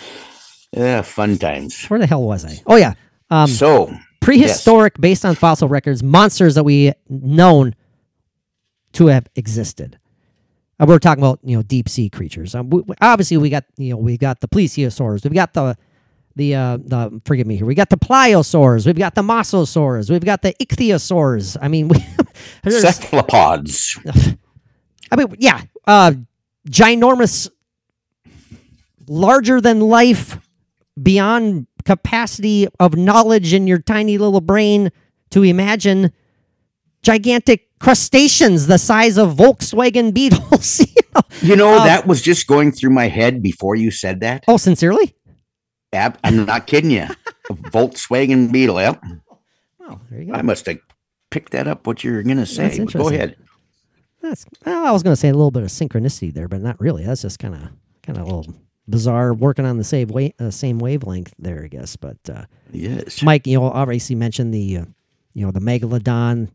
[0.72, 1.84] yeah, fun times.
[1.86, 2.58] where the hell was I?
[2.66, 2.94] Oh yeah,
[3.30, 7.74] um, so prehistoric, based on fossil records, monsters that we known
[8.92, 9.98] to have existed.
[10.78, 12.54] Uh, we're talking about you know deep sea creatures.
[12.54, 15.24] Um, we- obviously, we got you know we got the plesiosaurs.
[15.24, 15.76] We've got the
[16.36, 17.66] the uh the forgive me here.
[17.66, 18.86] We got the pliosaurs.
[18.86, 20.10] We've got the mosasaurs.
[20.10, 21.56] We've got the ichthyosaurs.
[21.60, 21.88] I mean,
[22.64, 23.98] we, cephalopods.
[25.12, 26.12] I mean, yeah, uh,
[26.68, 27.50] ginormous,
[29.08, 30.38] larger than life,
[31.00, 34.90] beyond capacity of knowledge in your tiny little brain
[35.30, 36.12] to imagine
[37.02, 40.80] gigantic crustaceans the size of Volkswagen Beetles.
[40.94, 41.22] you know?
[41.42, 44.44] You know, Um, that was just going through my head before you said that.
[44.46, 45.14] Oh, sincerely?
[45.92, 47.06] Ab- I'm not kidding you.
[47.50, 48.80] A Volkswagen Beetle.
[48.80, 49.02] Yep.
[49.82, 50.38] Oh, there you go.
[50.38, 50.78] I must have
[51.30, 51.86] picked that up.
[51.86, 52.76] What you're gonna say?
[52.78, 53.36] That's Go ahead.
[54.22, 54.44] That's.
[54.64, 57.04] Well, I was going to say a little bit of synchronicity there, but not really.
[57.04, 57.60] That's just kind of
[58.02, 58.54] kind of a little
[58.86, 61.96] bizarre, working on the same wa- uh, same wavelength there, I guess.
[61.96, 63.22] But uh, Yes.
[63.22, 64.84] Mike, you know, obviously mentioned the, uh,
[65.32, 66.50] you know, the megalodon,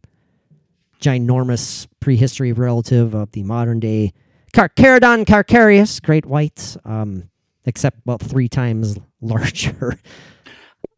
[1.01, 4.13] ginormous prehistory relative of the modern day
[4.53, 7.29] Carcharodon carcharias, great white, um,
[7.65, 9.97] except about three times larger.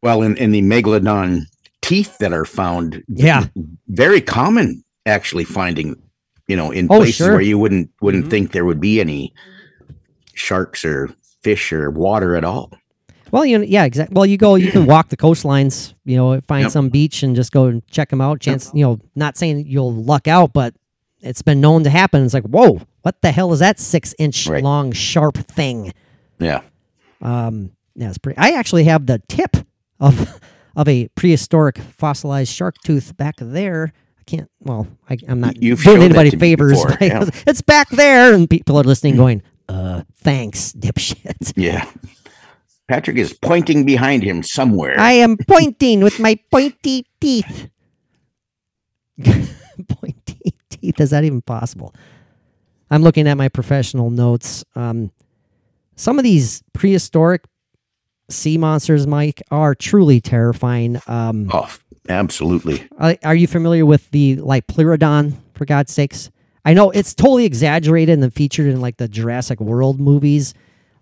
[0.04, 1.42] Well, in, in the megalodon
[1.82, 3.46] teeth that are found, Yeah.
[3.88, 5.96] very common actually finding,
[6.48, 7.32] you know, in Oh, places sure.
[7.34, 8.30] where you wouldn't wouldn't Mhm.
[8.30, 9.34] think there would be any
[10.34, 11.10] sharks or
[11.42, 12.72] fish or water at all.
[13.32, 14.14] Well, you know, yeah, exactly.
[14.14, 16.72] Well, you go, you can walk the coastlines, you know, find Yep.
[16.72, 18.40] some beach and just go and check them out.
[18.40, 20.74] Chance, you know, not saying you'll luck out, but
[21.22, 22.24] it's been known to happen.
[22.24, 24.64] It's like, whoa, what the hell is that six inch Right.
[24.64, 25.92] long sharp thing?
[26.40, 26.62] Yeah.
[27.22, 28.38] Um, it's pretty.
[28.38, 29.58] I actually have the tip
[30.00, 30.40] of
[30.76, 33.92] of a prehistoric fossilized shark tooth back there.
[34.20, 34.50] I can't.
[34.62, 36.84] Well, I, I'm not You've doing anybody favors.
[36.84, 37.30] before, yeah.
[37.48, 41.90] It's back there, and people are listening, going, "Uh, thanks, dipshit." Yeah.
[42.88, 44.98] Patrick is pointing behind him somewhere.
[44.98, 47.70] I am pointing with my pointy teeth.
[49.90, 51.02] pointy teeth.
[51.02, 51.94] Is that even possible?
[52.90, 54.64] I'm looking at my professional notes.
[54.76, 55.12] Um,
[55.98, 57.44] some of these prehistoric
[58.30, 61.02] sea monsters, Mike, are truly terrifying.
[61.08, 61.74] Um, oh,
[62.10, 62.88] absolutely.
[62.98, 65.34] are, are you familiar with the Liopleurodon?
[65.54, 66.30] For God's sakes,
[66.66, 70.54] I know it's totally exaggerated and featured in like the Jurassic World movies.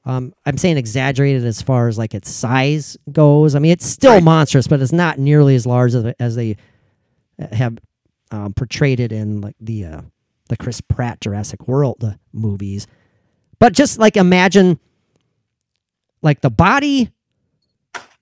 [0.05, 3.53] Um, I'm saying exaggerated as far as like its size goes.
[3.55, 4.23] I mean, it's still Right.
[4.23, 6.55] monstrous, but it's not nearly as large as, as they
[7.51, 7.77] have
[8.31, 10.01] um, portrayed it in like the uh,
[10.47, 12.87] the Chris Pratt Jurassic World uh, movies.
[13.59, 14.79] But just like imagine,
[16.21, 17.11] like the body,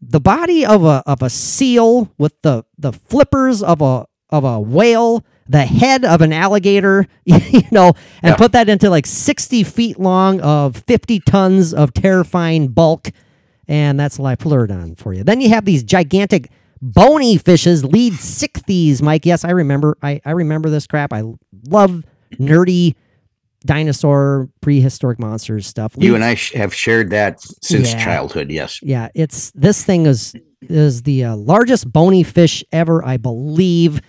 [0.10, 4.60] the body of a of a seal with the the flippers of a of a
[4.60, 8.36] whale, the head of an alligator, you know, and Yeah.
[8.36, 13.10] put that into like 60 feet long of 50 tons of terrifying bulk.
[13.68, 15.24] And that's Liopleurodon for you.
[15.24, 16.50] Then you have these gigantic
[16.82, 19.26] bony fishes, Leedsichthys, Mike.
[19.26, 19.98] Yes, I remember.
[20.02, 21.13] I, I remember this crap.
[21.13, 21.24] I
[21.70, 22.04] love
[22.39, 22.96] nerdy
[23.63, 25.93] dinosaur prehistoric monsters stuff.
[25.97, 28.04] You and I sh- have shared that since Yeah.
[28.04, 28.52] childhood.
[28.52, 28.80] Yes.
[28.84, 30.34] yeah, it's this thing is
[30.69, 33.99] is the uh, largest bony fish ever, I believe.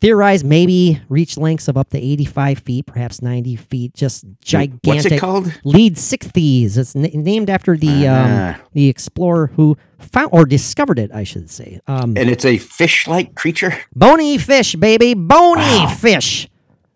[0.00, 3.94] Theorized maybe reach lengths of up to 85 feet, perhaps 90 feet.
[3.94, 4.80] Just gigantic.
[4.84, 5.46] What's it called?
[5.64, 6.76] Leedsichthys.
[6.76, 8.54] It's na- named after the Ah.
[8.56, 11.80] um, the explorer who found or discovered it, I should say.
[11.86, 13.78] Um, And it's a fish-like creature.
[13.96, 15.94] bony fish, baby, bony Wow.
[15.98, 16.48] fish.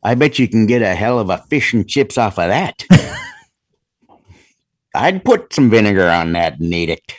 [0.03, 2.85] I bet you can get a hell of a fish and chips off of that.
[4.95, 7.15] I'd put some vinegar on that and eat it.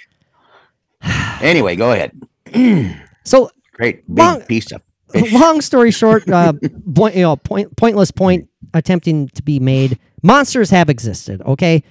[1.42, 2.20] Anyway, go ahead.
[3.26, 5.32] So Great big Long- piece of fish.
[5.32, 6.54] long story short, uh,
[6.96, 10.00] point, you know, point, pointless point attempting to be made.
[10.24, 11.40] Monsters have existed.
[11.44, 11.84] Okay,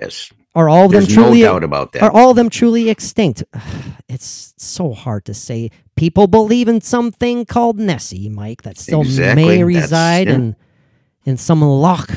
[0.00, 0.32] Yes.
[0.54, 2.02] Are all of them There's no truly doubt about that.
[2.02, 3.44] are all of them truly extinct?
[4.08, 5.70] It's so hard to say.
[5.96, 9.44] People believe in something called Nessie, Mike, that still Exactly.
[9.44, 10.34] may reside yeah.
[10.34, 10.56] in
[11.24, 12.10] in some loch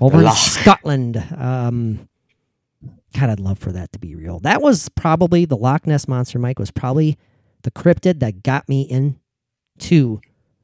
[0.00, 1.22] over in Scotland.
[1.36, 2.08] Um,
[3.18, 4.38] God, I'd love for that to be real.
[4.40, 6.58] That was probably the Loch Ness monster, Mike.
[6.58, 7.18] Was probably
[7.62, 10.20] the cryptid that got me into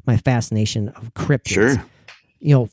[0.06, 1.84] my fascination of cryptids Sure.
[2.38, 2.68] you know,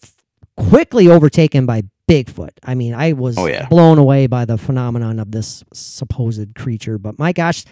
[0.58, 2.52] quickly overtaken by Bigfoot.
[2.64, 3.68] I mean, I was Oh, yeah.
[3.70, 6.98] blown away by the phenomenon of this supposed creature.
[6.98, 7.66] But my gosh,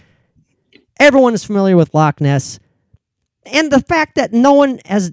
[0.99, 2.59] everyone is familiar with Loch Ness.
[3.45, 5.11] And the fact that no one has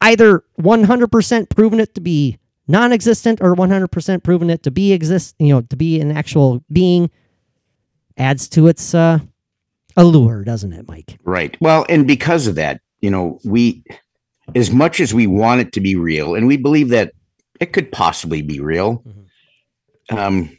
[0.00, 5.48] either 100% proven it to be non-existent or 100% proven it to be exist, you
[5.54, 7.10] know, to be an actual being
[8.16, 9.18] adds to its uh,
[9.96, 11.18] allure, doesn't it, Mike?
[11.24, 11.56] Right.
[11.60, 13.82] Well, and because of that, you know, we,
[14.54, 17.12] as much as we want it to be real, and we believe that
[17.60, 19.02] it could possibly be real,
[20.10, 20.16] Mm-hmm.
[20.18, 20.58] um,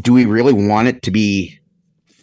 [0.00, 1.58] do we really want it to be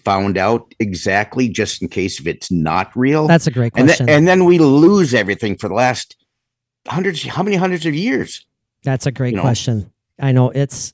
[0.03, 3.27] found out exactly just in case if it's not real?
[3.27, 4.05] That's a great and, question.
[4.05, 6.15] then and then we lose everything for the last
[6.87, 8.45] hundreds, how many hundreds of years?
[8.83, 9.41] That's a great you know?
[9.41, 9.91] question.
[10.19, 10.93] I know it's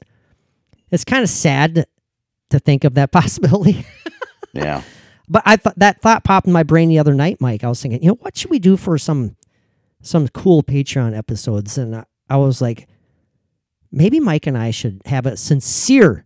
[0.91, 1.85] it's kind of sad
[2.49, 3.85] to think of that possibility.
[4.53, 4.81] Yeah.
[5.29, 7.63] but I thought that thought popped in my brain the other night, Mike.
[7.63, 9.35] I was thinking, you know, what should we do for some
[10.01, 11.77] some cool Patreon episodes?
[11.77, 12.87] And I, I was like,
[13.91, 16.25] maybe Mike and I should have a sincere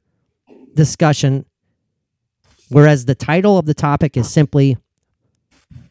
[0.74, 1.46] discussion.
[2.70, 4.78] Whereas the title of the topic is simply,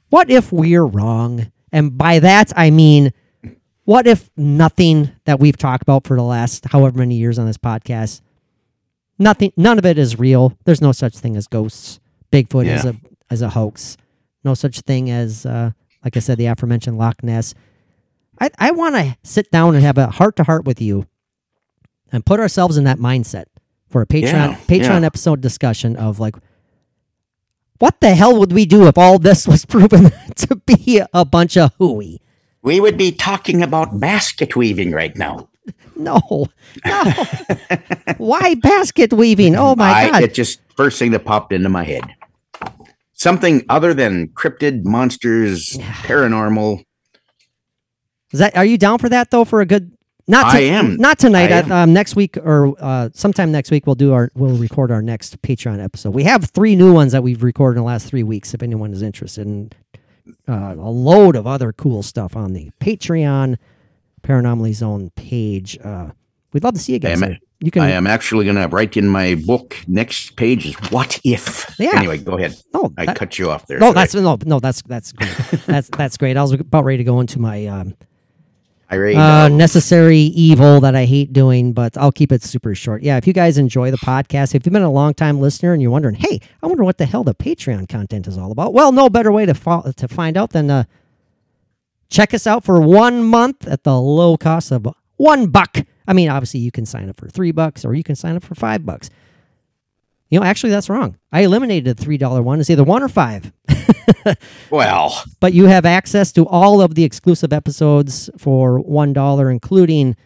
[0.08, 3.12] "What if we're wrong?" And by that I mean,
[3.84, 7.58] what if nothing that we've talked about for the last however many years on this
[7.58, 8.22] podcast,
[9.18, 10.56] nothing, none of it is real.
[10.64, 12.00] There's no such thing as ghosts.
[12.32, 12.96] Bigfoot is a
[13.30, 13.98] as a hoax.
[14.44, 17.52] No such thing as, uh, like I said, the aforementioned Loch Ness.
[18.40, 21.06] I I want to sit down and have a heart to heart with you,
[22.12, 23.46] and put ourselves in that mindset
[23.88, 25.06] for a Patreon Yeah, Patreon yeah.
[25.06, 26.36] episode discussion of like.
[27.78, 31.58] What the hell would we do if all this was proven to be a bunch
[31.58, 32.22] of hooey?
[32.62, 35.50] We would be talking about basket weaving right now.
[35.94, 36.46] No,
[36.86, 37.12] no.
[38.16, 39.56] Why basket weaving?
[39.56, 40.22] Oh my I, god!
[40.22, 42.04] It just first thing that popped into my head.
[43.12, 46.84] Something other than cryptid, monsters, paranormal.
[48.32, 49.44] Is that are you down for that though?
[49.44, 49.92] For a good
[50.28, 50.96] not to, I am.
[50.96, 51.52] not tonight.
[51.52, 55.02] Uh, Um, next week or uh, sometime next week we'll do our we'll record our
[55.02, 56.10] next Patreon episode.
[56.14, 58.52] We have three new ones that we've recorded in the last three weeks.
[58.54, 59.74] If anyone is interested, and
[60.48, 63.56] uh, a load of other cool stuff on the Patreon
[64.22, 65.78] Paranormally Zone page.
[65.82, 66.10] Uh,
[66.52, 67.22] we'd love to see you guys.
[67.22, 67.36] am-.
[67.60, 67.82] You can.
[67.82, 69.76] I am actually going to write in my book.
[69.86, 71.74] Next page is what if.
[71.78, 71.92] Yeah.
[71.94, 72.54] Anyway, go ahead.
[72.74, 73.78] no, I cut you off there.
[73.78, 73.94] no, Sorry.
[73.94, 75.34] that's no, no, that's that's great.
[75.66, 76.36] that's that's great.
[76.36, 77.94] I was about ready to go into my um,
[78.90, 79.16] irate.
[79.16, 83.02] uh, necessary evil that I hate doing, but I'll keep it super short.
[83.02, 85.82] Yeah, if you guys enjoy the podcast, if you've been a long time listener and
[85.82, 88.72] you're wondering, hey, I wonder what the hell the Patreon content is all about.
[88.72, 90.84] Well, no better way to fo- to find out than uh,
[92.10, 95.78] check us out for one month at the low cost of one buck.
[96.06, 98.44] I mean, obviously you can sign up for three bucks or you can sign up
[98.44, 99.10] for five bucks.
[100.28, 101.16] You know, actually, that's wrong.
[101.30, 102.58] I eliminated the three dollar one.
[102.58, 103.52] It's either one or five.
[104.70, 110.16] well, but you have access to all of the exclusive episodes for one dollar, including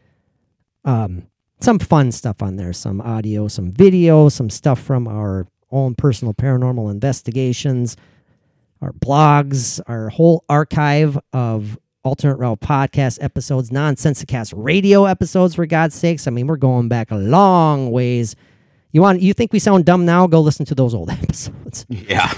[0.85, 1.27] um,
[1.61, 6.33] some fun stuff on there, some audio, some video, some stuff from our own personal
[6.33, 7.97] paranormal investigations,
[8.81, 15.55] our blogs, our whole archive of alternate route podcast episodes, nonsensicast radio episodes.
[15.55, 18.35] For God's sakes, I mean we're going back a long ways
[18.93, 20.27] You want you think we sound dumb now?
[20.27, 21.87] Go listen to those old episodes.
[21.89, 22.33] Yeah.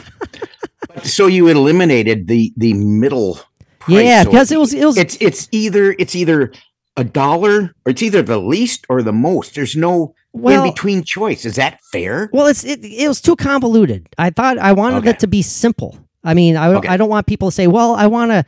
[1.04, 3.38] So you eliminated the the middle.
[3.78, 4.02] price.
[4.04, 6.52] Yeah, So because it was it was it's it's either it's either
[6.96, 9.54] a dollar or it's either the least or the most.
[9.54, 11.44] There's no Well- in between choice.
[11.46, 12.28] Is that fair?
[12.32, 14.06] well, it's it, it was too convoluted.
[14.18, 15.10] I thought I wanted Okay.
[15.10, 15.98] it to be simple.
[16.24, 16.88] I mean, I Okay.
[16.88, 18.44] I don't want people to say, well, I want to.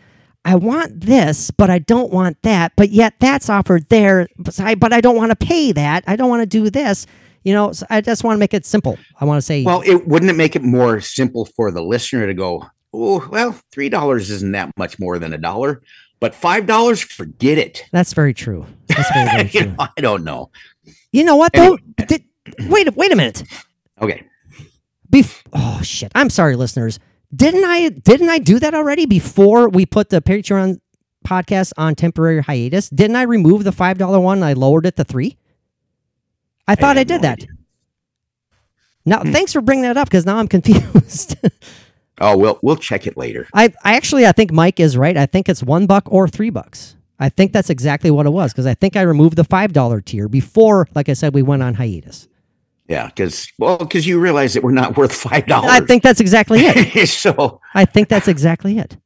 [0.46, 2.72] I want this, but I don't want that.
[2.76, 4.28] But yet that's offered there.
[4.36, 6.04] But I, but I don't want to pay that.
[6.06, 7.06] I don't want to do this.
[7.44, 8.98] You know, so I just want to make it simple.
[9.20, 12.26] I want to say, Well, it wouldn't it make it more simple for the listener
[12.26, 15.82] to go, oh, well, three dollars isn't that much more than a dollar,
[16.20, 17.84] but five dollars, forget it.
[17.92, 18.66] that's very true.
[18.88, 19.66] That's very, very true.
[19.72, 20.50] know, I don't know.
[21.12, 21.78] You know what though?
[22.06, 22.24] Did,
[22.66, 23.42] wait, wait a minute.
[24.00, 24.24] Okay.
[25.12, 26.10] Bef- oh shit!
[26.14, 26.98] I'm sorry, listeners.
[27.34, 27.90] Didn't I?
[27.90, 30.80] Didn't I do that already before we put the Patreon
[31.26, 32.88] podcast on temporary hiatus?
[32.90, 34.38] Didn't I remove the five dollar one?
[34.38, 35.36] And I lowered it to three.
[36.66, 37.42] I thought I, have did no that.
[37.42, 37.48] idea.
[39.06, 39.32] Now, hmm.
[39.32, 41.36] thanks for bringing that up because now I'm confused.
[42.20, 43.48] Oh, we'll we'll check it later.
[43.52, 45.16] I, I actually I think Mike is right.
[45.16, 46.96] I think it's one buck or three bucks.
[47.18, 50.00] I think that's exactly what it was because I think I removed the five dollar
[50.00, 52.28] tier before, like I said, we went on hiatus.
[52.88, 55.70] Yeah, because well, because you realize that we're not worth five dollars.
[55.70, 57.06] I think that's exactly it.
[57.08, 57.60] so.
[57.74, 58.96] I think that's exactly it.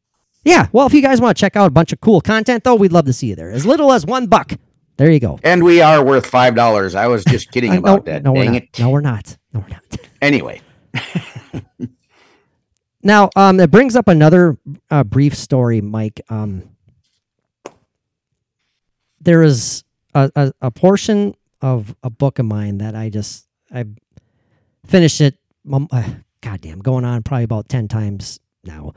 [0.45, 0.69] Yeah.
[0.73, 2.93] Well, if you guys want to check out a bunch of cool content, though, we'd
[2.93, 3.51] love to see you there.
[3.51, 4.55] As little as one buck.
[4.99, 5.39] There you go.
[5.43, 6.95] And we are worth five dollars.
[6.95, 8.23] I was just kidding Uh, about no, that.
[8.25, 8.63] no, we're Dang not.
[8.63, 8.79] it.
[8.79, 9.37] No, we're not.
[9.55, 9.85] No, we're not.
[10.21, 10.61] Anyway,
[13.05, 14.59] Now, um, it brings up another
[14.91, 16.21] uh, brief story, Mike.
[16.29, 16.71] Um,
[19.21, 19.85] there is
[20.15, 23.85] a, a, a portion of a book of mine that I just I
[24.85, 25.37] finished it.
[25.73, 26.09] Um, uh,
[26.41, 28.93] goddamn, going on probably about ten times now,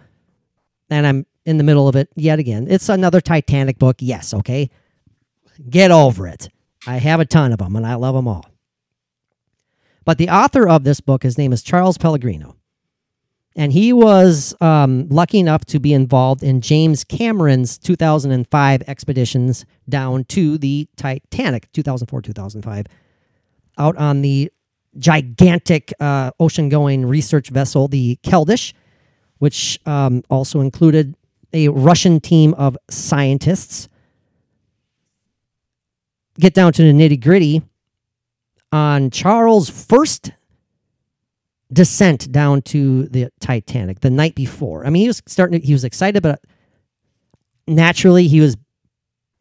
[0.90, 2.66] and I'm in the middle of it yet again.
[2.70, 3.98] It's another Titanic book.
[4.00, 4.72] Yes, okay,
[5.70, 6.50] get over it.
[6.88, 8.46] I have a ton of them, and I love them all.
[10.04, 12.56] But the author of this book, his name is Charles Pellegrino
[13.56, 20.24] and he was um, lucky enough to be involved in James Cameron's 2005 expeditions down
[20.26, 22.86] to the Titanic, 2004 2005,
[23.78, 24.52] out on the
[24.98, 28.74] gigantic uh, ocean going research vessel, the Keldysh,
[29.40, 31.16] which um, also included
[31.54, 33.90] a Russian team of scientists.
[36.42, 37.62] Get down to the nitty gritty.
[38.72, 40.32] On Charles' first
[41.72, 44.86] descent down to the Titanic the night before.
[44.86, 46.42] I mean, he was starting to, he was excited, but
[47.68, 48.58] naturally he was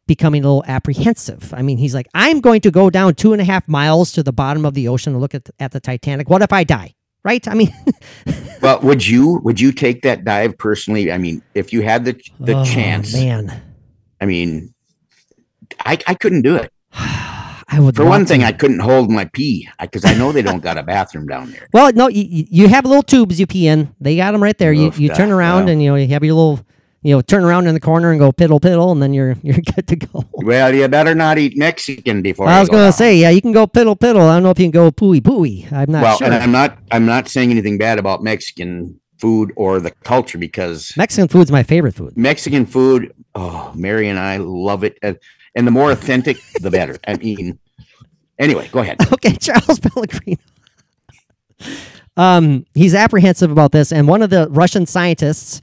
[0.05, 1.53] becoming a little apprehensive.
[1.55, 4.23] I mean, he's like, I'm going to go down two and a half miles to
[4.23, 6.29] the bottom of the ocean and look at, at the Titanic.
[6.29, 6.93] What if I die?
[7.23, 7.47] Right?
[7.47, 7.73] I mean,
[8.61, 11.11] but would you would you take that dive personally?
[11.11, 13.61] I mean, if you had the the oh, chance, man,
[14.19, 14.73] I mean,
[15.79, 16.71] I I couldn't do it.
[17.71, 17.95] I would.
[17.95, 18.47] For one thing, to.
[18.47, 21.69] I couldn't hold my pee because I know they don't got a bathroom down there.
[21.73, 23.95] well, no, you, you have little tubes you pee in.
[24.01, 24.73] They got them right there.
[24.73, 25.69] You Oof, you turn around well.
[25.69, 26.59] and you know you have your little
[27.01, 29.61] you know turn around in the corner and go piddle piddle, and then you're you're
[29.75, 30.25] good to go.
[30.33, 32.47] Well, you better not eat Mexican before.
[32.47, 32.93] I was go going to down.
[32.97, 34.27] say, yeah, you can go piddle piddle.
[34.27, 35.71] I don't know if you can go pooey pooey.
[35.71, 36.03] I'm not sure.
[36.03, 36.27] well, sure.
[36.27, 40.91] and I'm not I'm not saying anything bad about Mexican food or the culture because
[40.97, 42.17] Mexican food's my favorite food.
[42.17, 45.13] Mexican food, oh, Mary and I love it, uh,
[45.55, 46.97] and, the more authentic, the better.
[47.07, 47.59] I mean,
[48.39, 48.97] anyway, go ahead.
[49.13, 50.41] Okay, Charles Pellegrino.
[52.17, 55.61] um, he's apprehensive about this, and one of the Russian scientists,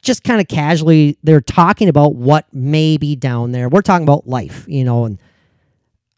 [0.00, 3.68] just kind of casually, they're talking about what may be down there.
[3.68, 5.18] We're talking about life, you know, and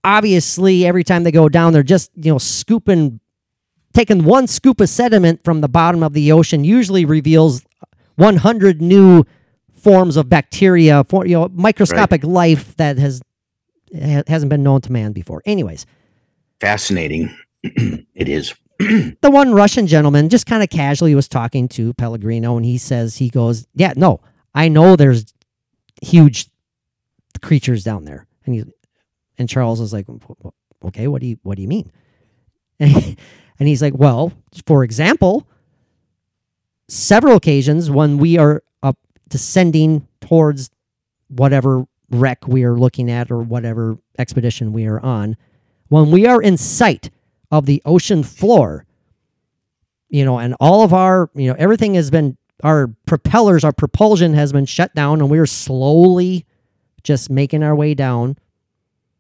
[0.05, 3.21] obviously, every time they go down, they're just you know scooping,
[3.93, 6.65] taking one scoop of sediment from the bottom of the ocean.
[6.65, 7.65] Usually reveals
[8.17, 9.25] 100 new
[9.83, 13.21] forms of bacteria, for you know, microscopic life that has
[13.95, 15.43] ha- hasn't been known to man before.
[15.47, 15.87] Anyways.
[16.61, 18.55] Fascinating, it is.
[18.79, 23.17] the one Russian gentleman just kind of casually was talking to Pellegrino, and he says,
[23.17, 24.21] he goes, "Yeah, no,
[24.55, 25.33] I know there's
[26.03, 26.49] huge
[27.43, 28.65] creatures down there." And he,
[29.39, 30.07] and Charles is like,
[30.85, 31.91] "Okay, what do you what do you mean?"
[32.79, 33.17] And, he-
[33.59, 34.33] and he's like, "Well,
[34.67, 35.47] for example,
[36.89, 38.63] several occasions when we are
[39.31, 40.71] descending towards
[41.29, 45.37] whatever wreck we are looking at or whatever expedition we are on,
[45.89, 47.11] when we are in sight."
[47.53, 48.87] of the ocean floor
[50.09, 54.35] you know and all of our you know everything has been our propellers our propulsion
[54.35, 56.47] has been shut down and we're slowly
[57.03, 58.37] just making our way down.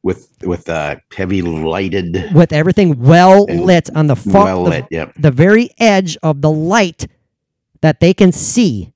[0.02, 5.12] With with uh heavy lighted with everything well lit on the far well the, yep.
[5.14, 7.06] the very edge of the light
[7.82, 8.94] that they can see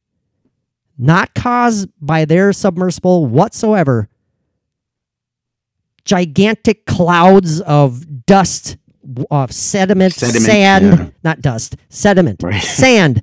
[0.96, 4.08] not caused by their submersible whatsoever
[6.04, 8.76] gigantic clouds of dust
[9.30, 11.10] of sediment, Sediment, sand, yeah.
[11.22, 12.62] not dust, sediment, Right.
[12.62, 13.22] sand,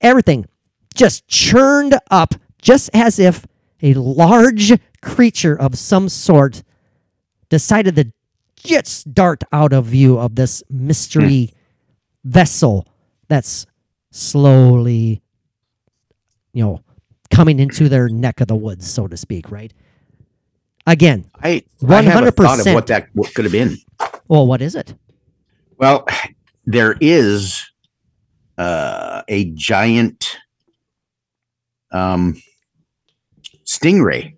[0.00, 0.46] everything
[0.94, 3.46] just churned up, just as if
[3.82, 6.62] a large creature of some sort
[7.48, 8.12] decided to
[8.56, 11.52] just dart out of view of this mystery
[12.24, 12.30] hmm.
[12.30, 12.86] vessel
[13.28, 13.66] that's
[14.10, 15.22] slowly,
[16.52, 16.80] you know,
[17.26, 19.72] coming into their neck of the woods, so to speak, right?
[20.86, 23.76] Again, I, have a thought of what that what could have been.
[24.28, 24.94] well, what is it?
[25.78, 26.06] Well,
[26.64, 27.68] there is
[28.56, 30.36] uh, a giant
[31.90, 32.40] um,
[33.64, 34.34] stingray,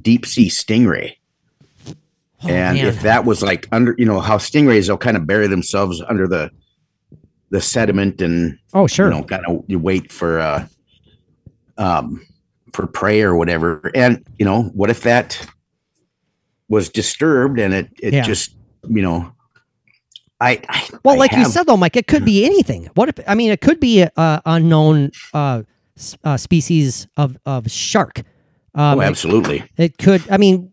[0.00, 1.14] deep sea stingray.
[2.44, 2.86] Oh, and man.
[2.86, 6.28] if that was like under, you know, how stingrays they'll kind of bury themselves under
[6.28, 6.50] the
[7.50, 9.10] the sediment and oh, sure.
[9.10, 10.66] you know, kind of you wait for uh
[11.78, 12.24] um
[12.74, 13.90] for prayer or whatever.
[13.94, 15.46] And you know, what if that
[16.68, 18.22] was disturbed and it it Yeah.
[18.22, 18.54] just
[18.88, 19.32] you know
[20.40, 22.88] I, I Well, I like you said though, Mike, it could be anything.
[22.94, 23.18] What if?
[23.26, 25.62] I mean, it could be a, a unknown uh,
[26.22, 28.20] uh, species of of shark.
[28.74, 29.64] Um, oh, it- absolutely.
[29.76, 30.22] It could.
[30.30, 30.72] I mean,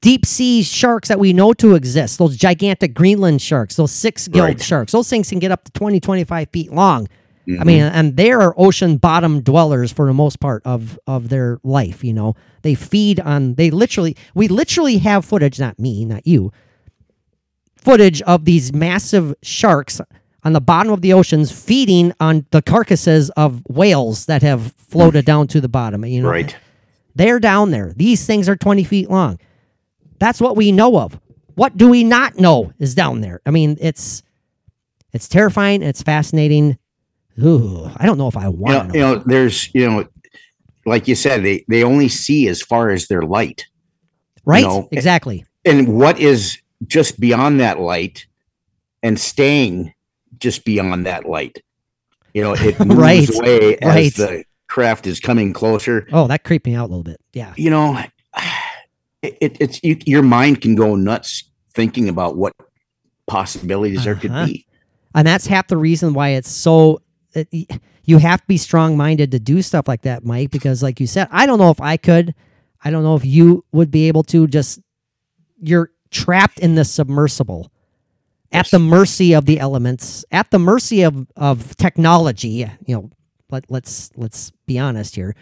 [0.00, 2.18] deep sea sharks that we know to exist.
[2.18, 3.76] Those gigantic Greenland sharks.
[3.76, 4.62] Those six gilled Right.
[4.62, 4.92] sharks.
[4.92, 7.06] Those things can get up to 20, 25 feet long.
[7.48, 7.64] I Mhm.
[7.66, 12.04] mean, and they are ocean bottom dwellers for the most part of of their life.
[12.04, 13.54] You know, they feed on.
[13.54, 14.16] They literally.
[14.34, 15.58] We literally have footage.
[15.58, 16.04] Not me.
[16.04, 16.52] Not you.
[17.76, 20.00] Footage of these massive sharks
[20.44, 25.24] on the bottom of the oceans feeding on the carcasses of whales that have floated
[25.24, 26.04] down to the bottom.
[26.04, 26.56] You know, right.
[27.16, 27.92] they're down there.
[27.96, 29.38] These things are 20 feet long.
[30.20, 31.18] That's what we know of.
[31.56, 33.40] What do we not know is down there?
[33.44, 34.22] I mean, it's
[35.12, 35.82] it's terrifying.
[35.82, 36.78] It's fascinating.
[37.42, 39.10] Ooh, I don't know if I You want to know.
[39.10, 40.06] you know, there's you know,
[40.86, 43.66] like you said, they they only see as far as their light.
[44.44, 44.64] right?
[44.64, 45.44] know, exactly.
[45.64, 48.26] And what is just beyond that light
[49.02, 49.94] and staying
[50.38, 51.62] just beyond that light.
[52.34, 54.14] You know, it moves Right, away as right.
[54.14, 56.06] the craft is coming closer.
[56.12, 57.20] Oh, that creeped me out a little bit.
[57.32, 57.52] Yeah.
[57.56, 57.96] you know,
[59.22, 62.54] it, it, it's you, your mind can go nuts thinking about what
[63.26, 64.20] possibilities there Uh-huh.
[64.22, 64.66] could be.
[65.14, 67.00] And that's half the reason why it's so.
[67.34, 71.00] It, you have to be strong minded to do stuff like that, Mike, because, like
[71.00, 72.34] you said, I don't know if I could.
[72.84, 74.46] I don't know if you would be able to.
[74.46, 74.80] Just
[75.60, 77.70] you're trapped in the submersible,
[78.50, 82.66] at the mercy of the elements, at the mercy of of technology.
[82.86, 83.10] You know,
[83.50, 85.34] let let's let's be honest here.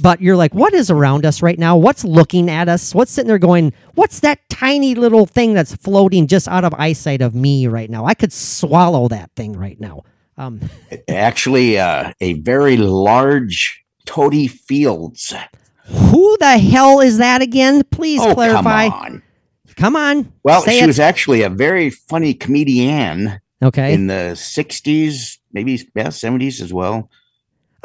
[0.00, 1.76] But you're like, what is around us right now?
[1.76, 2.94] What's looking at us?
[2.94, 7.22] What's sitting there going, what's that tiny little thing that's floating just out of eyesight
[7.22, 8.04] of me right now?
[8.04, 10.02] I could swallow that thing right now.
[10.38, 10.60] Um,
[11.08, 15.34] Actually, uh, a very large Totie Fields.
[15.86, 17.82] who the hell is that again?
[17.90, 18.88] Please oh, clarify.
[18.88, 19.22] come on.
[19.76, 20.32] Come on.
[20.42, 20.86] Well, she it.
[20.86, 23.92] was actually a very funny comedian okay.
[23.92, 27.10] in the '60s, maybe yeah, '70s as well.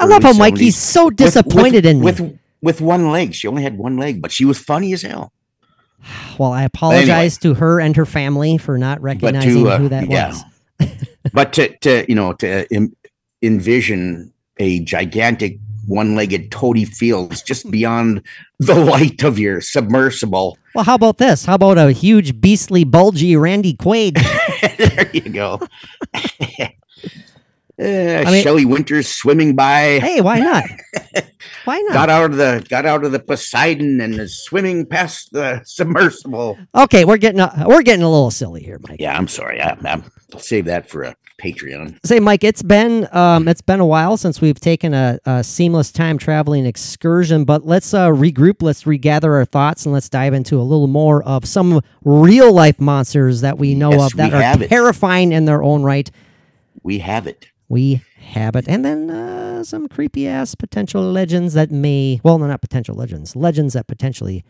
[0.00, 0.58] I love how early Mike, 70s.
[0.58, 2.04] he's so disappointed with, in me.
[2.04, 3.34] with with one leg.
[3.34, 5.32] She only had one leg, but she was funny as hell.
[6.38, 10.34] well, I apologize to her and her family for not recognizing uh, who that yeah.
[10.80, 10.98] was.
[11.32, 12.96] but to to you know to Im-
[13.42, 15.58] envision a gigantic
[15.88, 18.22] one-legged Totie Fields just beyond
[18.60, 21.44] the light of your submersible Well, how about this?
[21.44, 24.14] How about a huge, beastly, bulgy Randy Quaid?
[24.78, 25.60] there you go
[26.14, 26.68] uh,
[27.78, 30.64] mean- Shelley Winters swimming by hey, why not?
[31.64, 31.92] Why not?
[31.94, 36.58] got out of the got out of the Poseidon and is swimming past the submersible
[36.74, 39.00] Okay, we're getting a, we're getting a little silly here, Mike.
[39.00, 43.08] yeah I'm sorry I, I'm, I'll save that for a Patreon Say, Mike, it's been
[43.14, 47.66] um, it's been a while since we've taken a, a seamless time traveling excursion, but
[47.66, 51.44] let's uh, regroup, let's regather our thoughts, and let's dive into a little more of
[51.46, 54.68] some real life monsters that we know Yes, of that are it.
[54.68, 56.08] terrifying in their own right.
[56.84, 61.70] we have it We have it, and then uh, some creepy ass potential legends that
[61.70, 64.44] may well, no, not potential legends, legends that potentially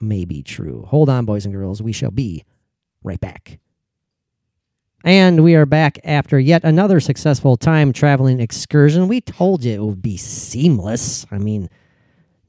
[0.00, 0.84] may be true.
[0.88, 2.44] Hold on, boys and girls, we shall be
[3.02, 3.58] right back.
[5.04, 9.06] And we are back after yet another successful time traveling excursion.
[9.06, 11.24] We told you it would be seamless.
[11.30, 11.68] I mean,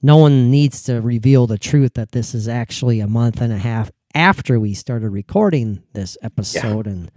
[0.02, 3.58] no one needs to reveal the truth that this is actually a month and a
[3.58, 6.88] half after we started recording this episode.
[6.88, 7.12] And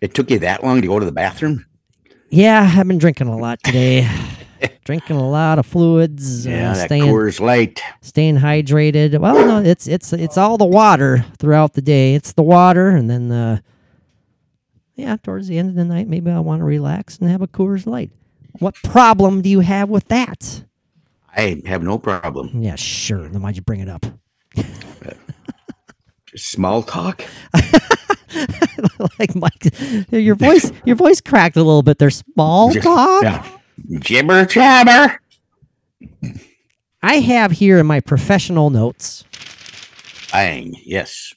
[0.00, 1.64] it took you that long to go to the bathroom
[2.34, 4.08] yeah, I've been drinking a lot today.
[4.84, 9.18] drinking a lot of fluids, yeah uh, that staying Coors Light staying hydrated.
[9.18, 12.14] Well, no, it's it's it's all the water throughout the day.
[12.14, 13.58] It's the water, and then uh,
[14.94, 17.48] yeah, towards the end of the night, maybe I want to relax and have a
[17.48, 18.10] Coors Light.
[18.58, 20.64] What problem do you have with that?
[21.36, 23.28] I have no problem Yeah, sure.
[23.28, 24.06] Then why'd you bring it up?
[26.36, 27.24] Small talk.
[29.18, 29.74] like Mike,
[30.10, 31.98] your voice, your voice cracked a little bit.
[31.98, 33.22] There's small talk.
[33.22, 33.46] Yeah.
[34.00, 35.20] Jibber jabber.
[37.02, 39.24] I have here in my professional notes
[40.34, 40.74] Bang.
[40.84, 41.32] Yes.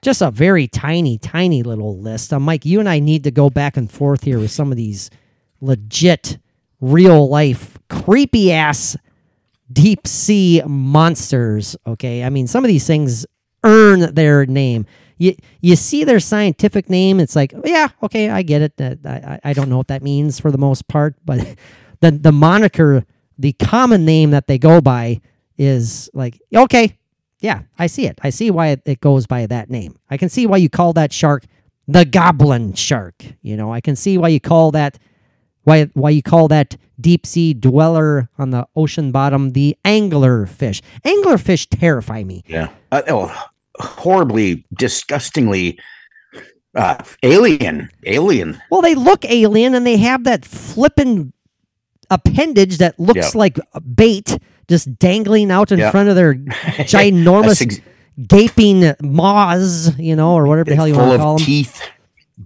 [0.00, 2.32] just a very tiny, tiny little list.
[2.32, 4.76] Uh, Mike, you and I need to go back and forth here with some of
[4.76, 5.10] these
[5.60, 6.38] legit,
[6.80, 8.96] real life, creepy ass
[9.72, 11.74] deep sea monsters.
[11.84, 13.26] Okay, I mean, some of these things
[13.64, 14.86] earn their name.
[15.16, 19.04] You you see their scientific name, it's like, yeah, okay, I get it.
[19.04, 21.56] I, I don't know what that means for the most part, but
[22.00, 23.04] the the moniker,
[23.38, 25.20] the common name that they go by
[25.56, 26.96] is like, okay,
[27.40, 28.18] yeah, I see it.
[28.22, 29.98] I see why it, it goes by that name.
[30.08, 31.44] I can see why you call that shark
[31.88, 33.24] the goblin shark.
[33.42, 34.98] You know, I can see why you call that
[35.68, 40.82] why why you call that deep sea dweller on the ocean bottom the angler fish.
[41.04, 42.42] Angler fish terrify me.
[42.46, 42.68] Yeah.
[42.90, 43.44] Uh, oh,
[43.78, 45.78] horribly, disgustingly
[46.74, 47.88] uh, alien.
[48.06, 48.60] Alien.
[48.70, 51.32] Well, they look alien and they have that flippin'
[52.10, 53.38] appendage that looks Yeah.
[53.38, 54.38] like a bait
[54.68, 55.90] just dangling out in Yeah.
[55.90, 56.34] front of their
[56.92, 57.80] ginormous ex-
[58.26, 61.46] gaping maws, you know, or whatever the hell you want to call them.
[61.46, 61.80] teeth.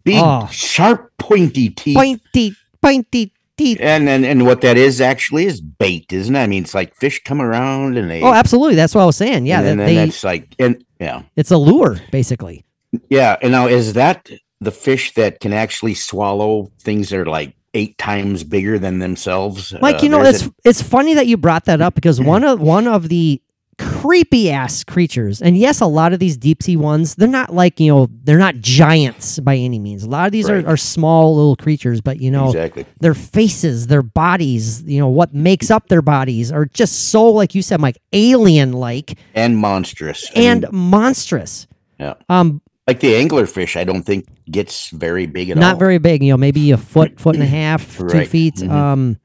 [0.04, 0.48] Big, Oh.
[0.50, 1.96] sharp, pointy teeth.
[1.96, 3.78] Pointy, pointy teeth.
[3.80, 6.40] And, and and what that is actually is bait, isn't it?
[6.40, 8.22] I mean, it's like fish come around and they.
[8.22, 8.74] Oh, absolutely.
[8.74, 9.46] That's what I was saying.
[9.46, 12.64] Yeah, and then, that they, that's like, and yeah, it's a lure, basically.
[13.08, 13.36] yeah.
[13.42, 14.28] And now is that
[14.60, 19.74] the fish that can actually swallow things that are like eight times bigger than themselves?
[19.80, 22.60] Mike, Uh, you know, it's it's funny that you brought that up because one of
[22.60, 23.40] one of the
[23.78, 27.80] creepy ass creatures, and yes, a lot of these deep sea ones, they're not like
[27.80, 30.02] you know, they're not giants by any means.
[30.04, 30.64] A lot of these Right.
[30.64, 32.84] are, are small little creatures, but you know, exactly.
[33.00, 37.54] their faces, their bodies, you know, what makes up their bodies are just so, like
[37.54, 41.66] you said, Mike, alien like and monstrous I and mean, monstrous.
[41.98, 42.14] Yeah.
[42.28, 45.60] Um, like the anglerfish, I don't think gets very big at all.
[45.60, 48.28] not very big, you know, maybe a foot, foot and a half, two Right.
[48.28, 48.56] feet.
[48.56, 48.70] Mhm.
[48.70, 49.16] Um,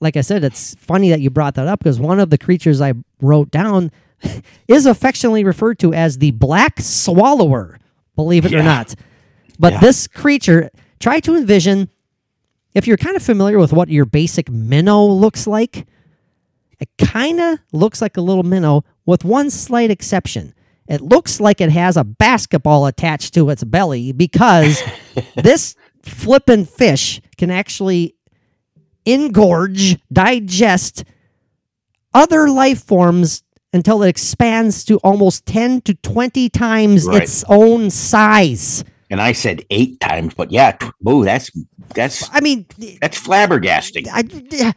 [0.00, 2.80] like I said, it's funny that you brought that up because one of the creatures
[2.80, 3.90] I wrote down
[4.68, 7.78] is affectionately referred to as the black swallower,
[8.16, 8.94] believe it or not.
[9.58, 9.80] But Yeah.
[9.80, 10.70] this creature,
[11.00, 11.88] try to envision
[12.74, 15.86] if you're kind of familiar with what your basic minnow looks like,
[16.78, 20.54] it kind of looks like a little minnow with one slight exception.
[20.86, 24.80] It looks like it has a basketball attached to its belly because
[25.34, 28.14] this flippin' fish can actually
[29.12, 31.04] engorge, digest
[32.14, 33.42] other life forms
[33.72, 37.22] until it expands to almost 10 to 20 times Right.
[37.22, 38.82] its own size.
[39.10, 41.50] And I said eight times, but yeah, tw- whoa, that's
[41.94, 42.66] that's I mean,
[43.00, 44.06] that's flabbergasting.
[44.12, 44.74] I,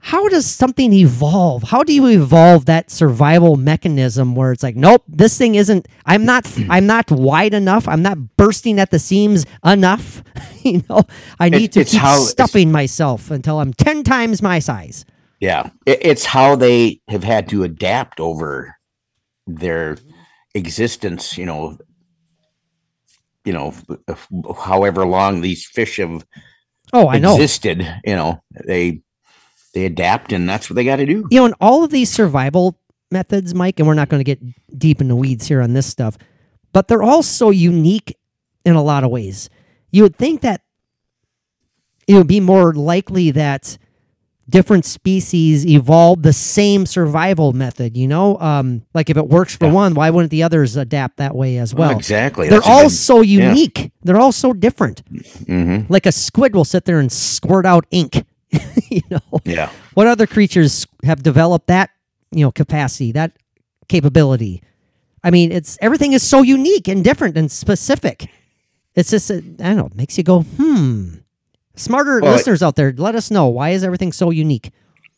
[0.00, 1.62] how does something evolve?
[1.62, 5.88] How do you evolve that survival mechanism where it's like, nope, this thing isn't.
[6.04, 6.52] I'm not.
[6.68, 7.88] I'm not wide enough.
[7.88, 10.22] I'm not bursting at the seams enough.
[10.62, 11.02] you know,
[11.40, 15.04] I need to it's keep how- stuffing myself until I'm ten times my size.
[15.40, 18.76] Yeah, it, it's how they have had to adapt over
[19.46, 19.96] their
[20.54, 21.38] existence.
[21.38, 21.78] You know,
[23.48, 23.72] you know,
[24.58, 26.24] however long these fish have
[26.92, 27.34] Oh, I know.
[27.34, 27.80] existed.
[28.04, 29.00] You know, they
[29.74, 31.26] they adapt, and that's what they got to do.
[31.30, 32.78] you know, in all of these survival
[33.10, 34.40] methods, Mike, and we're not going to get
[34.78, 36.18] deep in the weeds here on this stuff,
[36.74, 38.16] but they're all so unique
[38.66, 39.48] in a lot of ways.
[39.90, 40.60] You would think that
[42.06, 43.78] it would be more likely that
[44.50, 48.38] different species evolve the same survival method, you know?
[48.38, 49.72] Um, like if it works for Yeah.
[49.72, 51.90] one, why wouldn't the others adapt that way as well?
[51.96, 52.48] exactly.
[52.48, 53.90] They're all so unique.
[54.04, 55.02] They're all so different.
[55.46, 58.24] hmm Like a squid will sit there and squirt out ink.
[58.90, 59.70] you know, Yeah.
[59.94, 61.90] what other creatures have developed that
[62.30, 63.32] you know capacity that
[63.88, 64.62] capability
[65.24, 68.28] i mean it's everything is so unique and different and specific
[68.94, 71.14] it's just uh, i don't know it makes you go hmm
[71.78, 73.46] smarter Well, listeners out there let us know.
[73.48, 74.70] Why is everything so unique?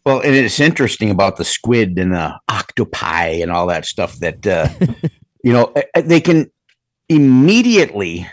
[0.04, 4.46] Well, and it's interesting about the squid and the octopi and all that stuff that
[4.46, 4.68] uh,
[5.44, 6.50] you know they can
[7.08, 8.26] immediately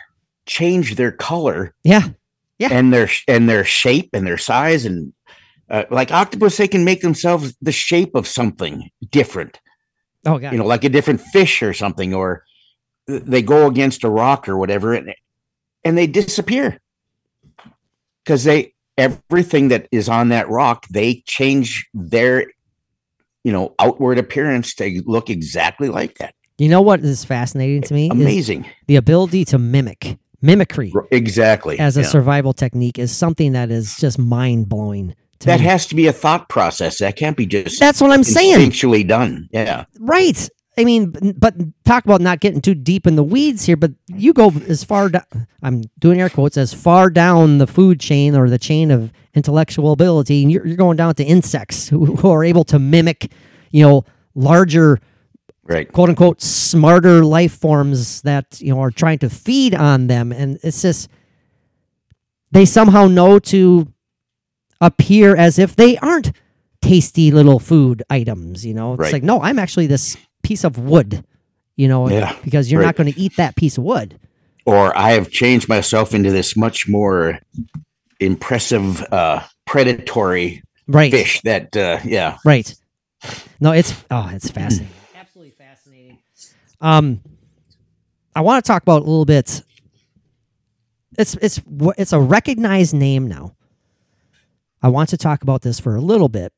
[0.45, 2.09] change their color yeah.
[2.57, 2.69] Yeah.
[2.71, 5.13] and their and their shape and their size and
[5.69, 9.59] uh, like octopus they can make themselves the shape of something different.
[10.25, 10.53] Oh god.
[10.53, 12.43] You know like a different fish or something or
[13.07, 15.13] they go against a rock or whatever and
[15.83, 16.79] and they disappear
[18.27, 22.45] because they everything that is on that rock they change their
[23.43, 27.93] you know outward appearance to look exactly like that you know what is fascinating to
[27.93, 32.07] me amazing the ability to mimic mimicry exactly as a yeah.
[32.07, 35.65] survival technique is something that is just mind-blowing that me.
[35.65, 39.07] has to be a thought process that can't be just that's what i'm saying instinctually
[39.07, 40.49] done yeah Right.
[40.77, 41.55] I mean, but
[41.85, 43.75] talk about not getting too deep in the weeds here.
[43.77, 45.23] But you go as far down.
[45.63, 49.91] I'm doing air quotes as far down the food chain or the chain of intellectual
[49.91, 53.31] ability, and you're, you're going down to insects who, who are able to mimic,
[53.71, 54.05] you know,
[54.35, 54.99] larger
[55.69, 55.91] Right.
[55.91, 60.57] quote unquote smarter life forms that you know are trying to feed on them and
[60.63, 61.09] it's just
[62.51, 63.91] they somehow know to
[64.79, 66.31] appear as if they aren't
[66.81, 69.11] tasty little food items you know it's Right.
[69.13, 70.15] like no i'm actually this
[70.47, 71.23] piece of wood
[71.75, 72.87] you know Yeah, because you're right.
[72.87, 74.09] not going to eat that piece of wood
[74.65, 77.39] Or I have changed myself into this much more
[78.19, 82.37] impressive, uh, predatory right fish that, uh, yeah.
[82.45, 82.73] Right.
[83.59, 84.93] No, it's oh, it's fascinating.
[85.15, 86.17] Absolutely fascinating.
[86.81, 87.21] Um,
[88.35, 89.63] I want to talk about a little bit.
[91.17, 93.55] It's it's wh- it's a recognized name now.
[94.81, 96.53] I want to talk about this for a little bit.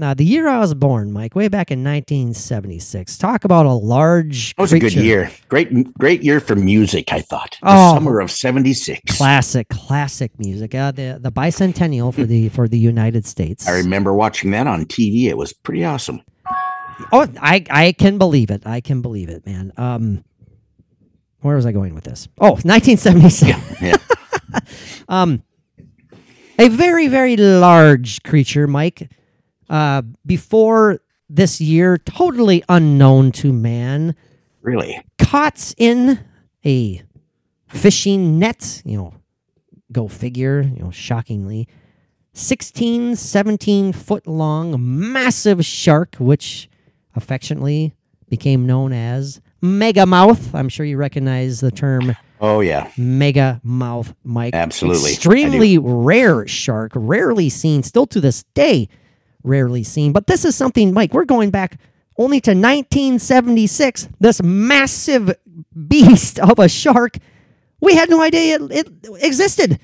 [0.00, 3.18] Now, the year I was born, Mike, way back in 1976.
[3.18, 4.54] Talk about a large.
[4.56, 5.30] That was a good year.
[5.48, 7.58] Great, great year for music, I thought.
[7.60, 7.94] The Oh.
[7.96, 9.14] summer of 76.
[9.18, 10.74] Classic, classic music.
[10.74, 13.68] Uh, the the bicentennial for the for the United States.
[13.68, 15.24] I remember watching that on TV.
[15.28, 16.22] It was pretty awesome.
[17.12, 18.62] Oh, I I can believe it.
[18.66, 19.70] I can believe it, man.
[19.76, 20.24] Um,
[21.42, 22.26] where was I going with this?
[22.40, 23.82] Oh, 1976.
[23.82, 23.96] Yeah.
[25.08, 25.42] Um,
[26.58, 29.10] a very very large creature, Mike.
[29.70, 34.14] Uh, before this year, totally unknown to man,
[34.60, 35.00] really.
[35.18, 36.18] caught in
[36.66, 37.00] a
[37.68, 38.82] fishing net.
[38.84, 39.14] You know,
[39.92, 40.60] go figure.
[40.62, 41.68] You know, shockingly.
[42.32, 46.68] 16, 17 foot long, massive shark, which
[47.14, 47.94] affectionately
[48.28, 50.54] became known as Mega Mouth.
[50.54, 52.90] I'm sure you recognize the term Oh, yeah.
[52.96, 54.54] Mega Mouth, Mike.
[54.54, 55.12] Absolutely.
[55.12, 58.88] Extremely rare shark, rarely seen, still to this day,
[59.42, 60.12] rarely seen.
[60.12, 61.78] But this is something, Mike, we're going back
[62.18, 64.08] only to 1976.
[64.20, 65.34] This massive
[65.88, 67.16] beast of a shark,
[67.80, 68.88] we had no idea it, it
[69.22, 69.78] existed.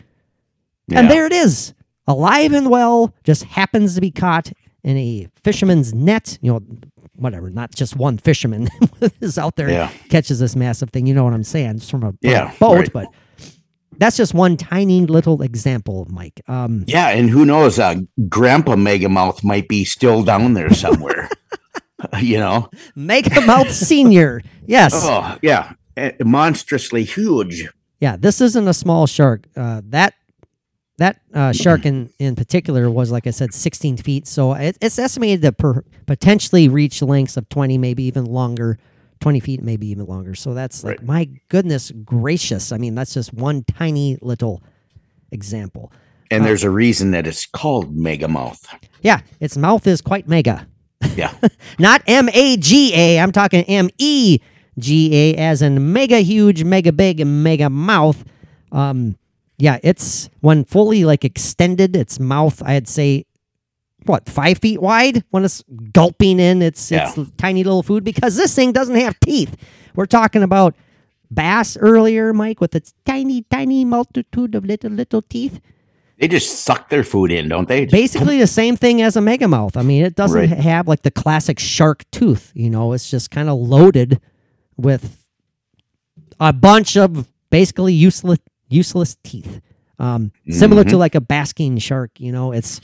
[0.92, 1.74] And there it is,
[2.06, 4.52] alive and well, just happens to be caught
[4.84, 6.38] in a fisherman's net.
[6.42, 6.60] You know,
[7.16, 8.68] whatever, not just one fisherman
[9.20, 9.90] is out there Yeah.
[10.10, 11.06] catches this massive thing.
[11.06, 11.76] You know what I'm saying?
[11.76, 12.92] It's from a, from a Yeah, boat, right.
[12.92, 13.06] but
[13.98, 16.40] that's just one tiny little example, Mike.
[16.48, 17.78] Um, Yeah, and who knows?
[17.78, 17.96] Uh,
[18.28, 21.28] Grandpa Megamouth might be still down there somewhere.
[22.20, 22.68] you know?
[22.96, 24.42] Megamouth Senior.
[24.66, 24.92] Yes.
[24.94, 25.72] Oh, yeah.
[25.96, 27.68] Eh, Monstrously huge.
[28.00, 29.46] Yeah, this isn't a small shark.
[29.56, 30.14] Uh, that
[30.98, 34.26] that uh, shark in, in particular was, like I said, 16 feet.
[34.26, 38.78] So it, it's estimated to per, potentially reach lengths of 20, maybe even longer.
[39.20, 40.34] 20 feet, maybe even longer.
[40.34, 41.06] So that's like, Right.
[41.06, 42.72] my goodness gracious.
[42.72, 44.62] I mean, that's just one tiny little
[45.32, 45.92] example.
[46.30, 48.64] And there's a reason that it's called Megamouth.
[49.02, 50.66] Yeah, its mouth is quite mega.
[51.14, 51.32] Yeah.
[51.78, 53.20] Not M A G A.
[53.20, 54.38] I'm talking M E
[54.78, 58.24] G A, as in mega huge, mega big, and mega mouth.
[58.72, 59.16] Um,
[59.58, 63.24] yeah, it's when fully like extended, its mouth, I'd say,
[64.06, 68.54] what five feet wide when it's gulping in its its tiny little food because this
[68.54, 69.56] thing doesn't have teeth.
[69.94, 70.74] We're talking about
[71.30, 75.60] bass earlier, Mike, with its tiny, tiny multitude of little, little teeth.
[76.18, 77.84] They just suck their food in, don't they?
[77.84, 79.76] Basically, the same thing as a megamouth.
[79.76, 80.48] I mean, it doesn't Right.
[80.48, 82.52] have like the classic shark tooth.
[82.54, 84.20] You know, it's just kind of loaded
[84.78, 85.26] with
[86.40, 88.38] a bunch of basically useless
[88.68, 89.60] useless teeth.
[89.98, 92.18] Um, similar to like a basking shark.
[92.18, 92.80] You know, it's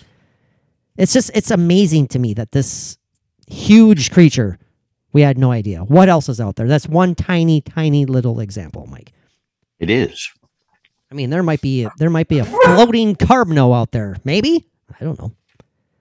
[0.96, 2.98] it's just it's amazing to me that this
[3.46, 4.58] huge creature
[5.12, 6.66] we had no idea what else is out there.
[6.66, 9.12] That's one tiny, tiny little example, Mike.
[9.78, 10.30] It is.
[11.10, 14.16] I mean, there might be there might be a floating carbno out there.
[14.24, 14.66] Maybe
[14.98, 15.32] I don't know.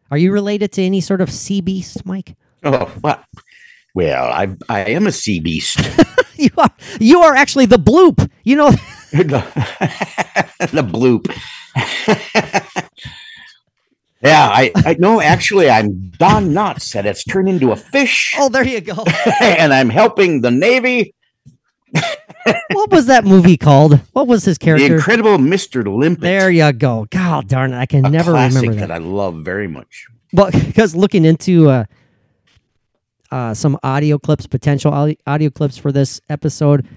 [0.10, 2.36] Are you related to any sort of sea beast, Mike?
[2.64, 3.24] Oh, well,
[3.94, 5.80] well I, I am a sea beast.
[6.36, 8.30] you are you are actually the bloop.
[8.44, 8.72] You know,
[9.12, 9.44] the,
[10.72, 11.28] the bloop.
[14.24, 18.50] yeah, I, I no, actually, I'm Don Knotts, and it's turned into a fish, oh,
[18.50, 19.04] there you go.
[19.42, 21.16] and I'm helping the Navy.
[22.72, 24.00] what was that movie called?
[24.14, 24.88] What was his character?
[24.88, 24.96] The?
[24.96, 25.86] Incredible Mr.
[25.86, 26.22] Limpet.
[26.22, 27.08] there you go.
[27.10, 28.88] God darn it, I can a never remember that.
[28.88, 30.08] that I love very much.
[30.34, 31.86] Well, because looking into uh,
[33.32, 36.88] uh, some audio clips, potential audio, audio clips for this episode,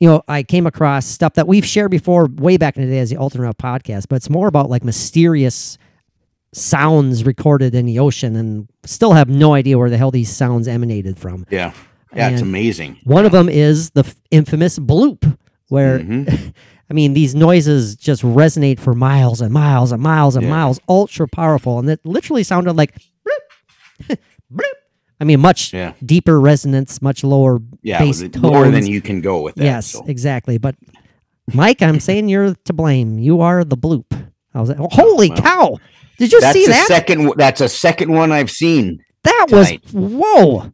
[0.00, 2.98] you know, I came across stuff that we've shared before, way back in the day
[2.98, 5.78] as the Alternate podcast, but it's more about like mysterious
[6.52, 10.68] sounds recorded in the ocean, and still have no idea where the hell these sounds
[10.68, 11.46] emanated from.
[11.50, 11.72] Yeah,
[12.14, 12.98] yeah, it's amazing.
[13.04, 15.36] One of them is the f- infamous bloop,
[15.68, 16.52] where Mhm.
[16.90, 20.50] I mean these noises just resonate for miles and miles and miles and Yeah.
[20.50, 22.94] miles, ultra powerful, and it literally sounded like
[23.26, 24.16] bloop,
[24.52, 24.62] bloop.
[25.20, 25.92] I mean, much Yeah.
[26.04, 29.64] deeper resonance, much lower Yeah, bass was lower than you can go with that.
[29.64, 30.04] yes, so.
[30.06, 30.58] exactly.
[30.58, 30.74] But
[31.54, 33.18] Mike, I'm saying you're to blame.
[33.18, 34.04] You are the bloop.
[34.54, 35.38] I was like, holy well.
[35.38, 35.78] cow!
[36.22, 36.86] Did you That's see that?
[36.86, 37.32] second.
[37.36, 39.02] That's a second one I've seen.
[39.24, 39.82] that tonight.
[39.92, 40.72] was whoa.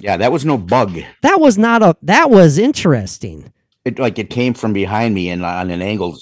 [0.00, 1.00] Yeah, that was no bug.
[1.22, 1.96] That was not a.
[2.02, 3.52] That was interesting.
[3.84, 6.16] It like it came from behind me and on an angle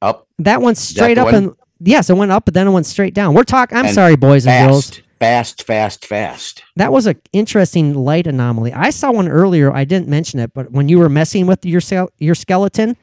[0.00, 1.34] up That went straight the up one?
[1.34, 3.34] and yes, it went up, but then it went straight down.
[3.34, 3.78] We're talking.
[3.78, 4.88] I'm And sorry, boys and girls.
[4.88, 6.62] fast, fast, fast, fast.
[6.76, 8.72] That was an interesting light anomaly.
[8.72, 9.72] I saw one earlier.
[9.72, 11.80] I didn't mention it, but when you were messing with your
[12.18, 12.96] your skeleton,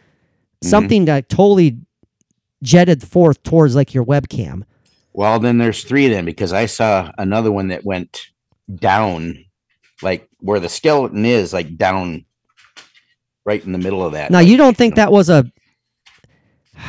[0.62, 0.72] Mm-hmm.
[0.72, 1.78] something that totally
[2.64, 4.64] jetted forth towards like your webcam.
[5.14, 8.28] Well, then there's three of them because I saw another one that went
[8.74, 9.46] down,
[10.02, 12.26] like where the skeleton is, like down,
[13.46, 14.32] right in the middle of that.
[14.32, 15.46] Now, like, you don't think that was a?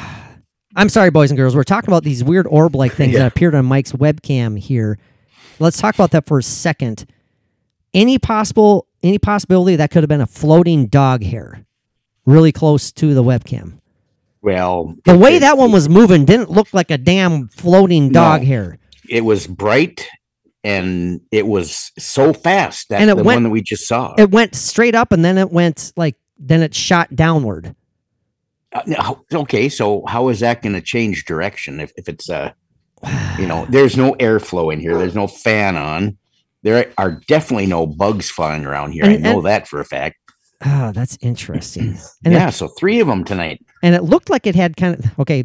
[0.76, 1.56] I'm sorry, boys and girls.
[1.56, 3.20] We're talking about these weird orb-like things Yeah.
[3.20, 4.98] that appeared on Mike's webcam here.
[5.58, 7.06] Let's talk about that for a second.
[7.92, 11.64] Any possible any possibility that could have been a floating dog hair,
[12.26, 13.79] really close to the webcam.
[14.42, 18.40] Well, The way it- that one was moving didn't look like a damn floating dog
[18.42, 18.46] No.
[18.46, 18.78] hair.
[19.08, 20.06] it was bright
[20.62, 24.14] and it was so fast that And it the went- one that we just saw.
[24.16, 27.74] It went straight up and then it went like then it shot downward.
[28.72, 32.52] Uh, okay, so how is that going to change direction if, if it's uh
[33.38, 36.16] you know there's no airflow in here, there's no fan on.
[36.62, 39.04] There are definitely no bugs flying around here.
[39.06, 40.16] I know and- that for a fact.
[40.64, 41.96] Oh, that's interesting.
[42.24, 43.64] And yeah, it, so three of them tonight.
[43.82, 45.44] and it looked like it had kind of okay.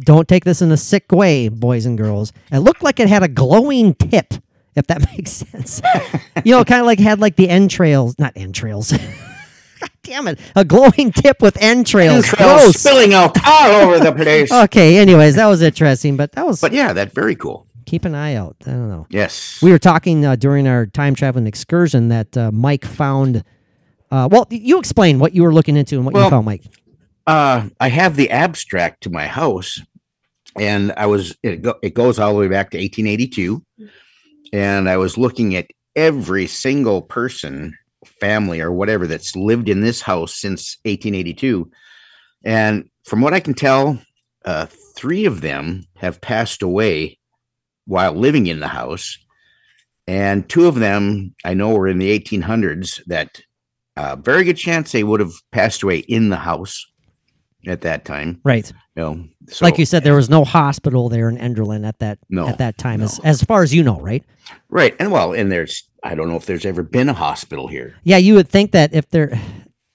[0.00, 2.32] Don't take this in a sick way, boys and girls.
[2.50, 4.32] It looked like it had a glowing tip,
[4.74, 5.82] if that makes sense.
[6.44, 8.92] you know, kind of like had like the entrails, not entrails.
[9.80, 12.26] God damn it, a glowing tip with entrails.
[12.26, 12.76] Trails Gross.
[12.78, 14.50] spilling out all over the place.
[14.50, 17.66] Okay, anyways, that was interesting, but that was But yeah, that's very cool.
[17.86, 18.56] keep an eye out.
[18.66, 19.06] I don't know.
[19.10, 19.60] Yes.
[19.62, 23.44] We were talking uh, during our time traveling excursion that uh, Mike found.
[24.10, 26.64] Uh, well, you explain what you were looking into and what you found, Mike.
[27.26, 29.80] uh, I have the abstract to my house,
[30.58, 33.62] and I was it, go, it goes all the way back to 1882,
[34.52, 37.76] and I was looking at every single person,
[38.20, 41.70] family or whatever that's lived in this house since 1882,
[42.44, 44.00] and from what I can tell,
[44.44, 47.18] uh, three of them have passed away
[47.86, 49.18] while living in the house,
[50.08, 53.00] and two of them I know were in the 1800s.
[53.06, 53.40] That
[53.96, 56.86] uh, very good chance they would have passed away in the house
[57.66, 58.40] at that time.
[58.44, 58.70] Right.
[58.96, 62.18] You know, so, like you said, there was no hospital there in Enderlin at that
[62.28, 63.28] No, at that time, as no.
[63.28, 64.24] as far as you know, right?
[64.68, 67.96] right, and well, and there's I don't know if there's ever been a hospital here.
[68.04, 69.38] Yeah, you would think that if there,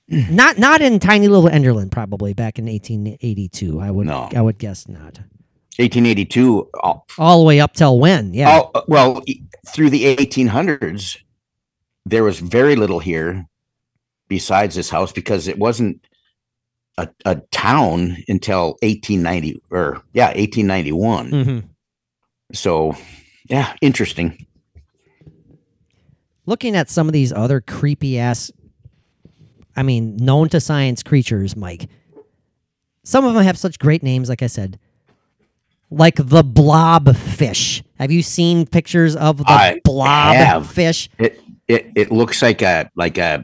[0.07, 3.79] not not in tiny little Enderlin, probably back in 1882.
[3.79, 4.29] I would No.
[4.35, 5.19] I would guess not.
[5.77, 8.33] 1882, all, All the way up till when?
[8.33, 8.49] Yeah.
[8.49, 9.21] all- well,
[9.67, 11.17] through the 1800s,
[12.05, 13.45] there was very little here
[14.27, 16.05] besides this house because it wasn't
[16.97, 21.59] a, a town until 1890 or yeah 1891 hmm
[22.53, 22.95] so
[23.47, 24.45] yeah interesting
[26.47, 28.51] Looking at some of these other creepy ass,
[29.75, 31.89] I mean, known to science creatures, Mike.
[33.03, 34.77] Some of them have such great names, like I said,
[35.89, 37.83] like the blob fish.
[37.99, 40.69] Have you seen pictures of the I blob have.
[40.69, 41.09] fish?
[41.17, 43.43] it it it looks like a like a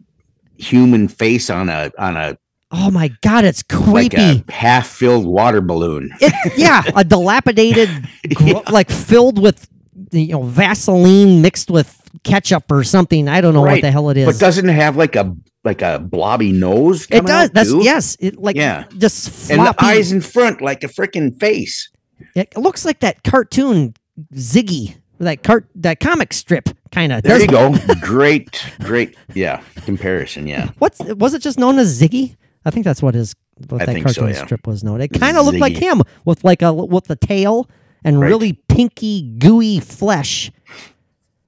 [0.61, 2.37] human face on a on a
[2.73, 4.45] Oh my god, it's like creepy.
[4.47, 7.89] a half filled water balloon It, yeah, a dilapidated,
[8.33, 9.67] gro- like filled with
[10.11, 13.27] you know Vaseline mixed with ketchup or something.
[13.27, 14.25] I don't know what the hell it is.
[14.25, 17.49] but doesn't it have like a like a blobby nose it does.
[17.51, 17.83] That's too?
[17.83, 18.15] yes.
[18.19, 18.85] It like Yeah.
[18.97, 21.89] just and the eyes in front like a freaking face
[22.35, 23.93] It looks like that cartoon
[24.33, 27.23] Ziggy, that cart, that comic strip kind of.
[27.23, 32.35] there you go great great yeah comparison yeah What's was it just known as Ziggy?
[32.65, 33.35] I think that's what his
[33.69, 34.45] what I that think so, cartoon yeah.
[34.45, 35.01] strip was known.
[35.01, 37.69] It kind of looked like him with like a with the tail
[38.03, 38.27] and Right.
[38.29, 40.51] really pinky gooey flesh.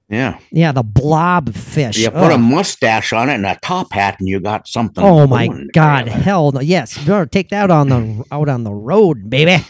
[0.08, 1.98] yeah Yeah, the blob fish.
[1.98, 5.26] you put a mustache on it and a top hat and you got something Oh
[5.26, 6.06] my God!
[6.08, 6.60] Hell no!
[6.60, 9.64] Yes, better take that on the out on the road, baby.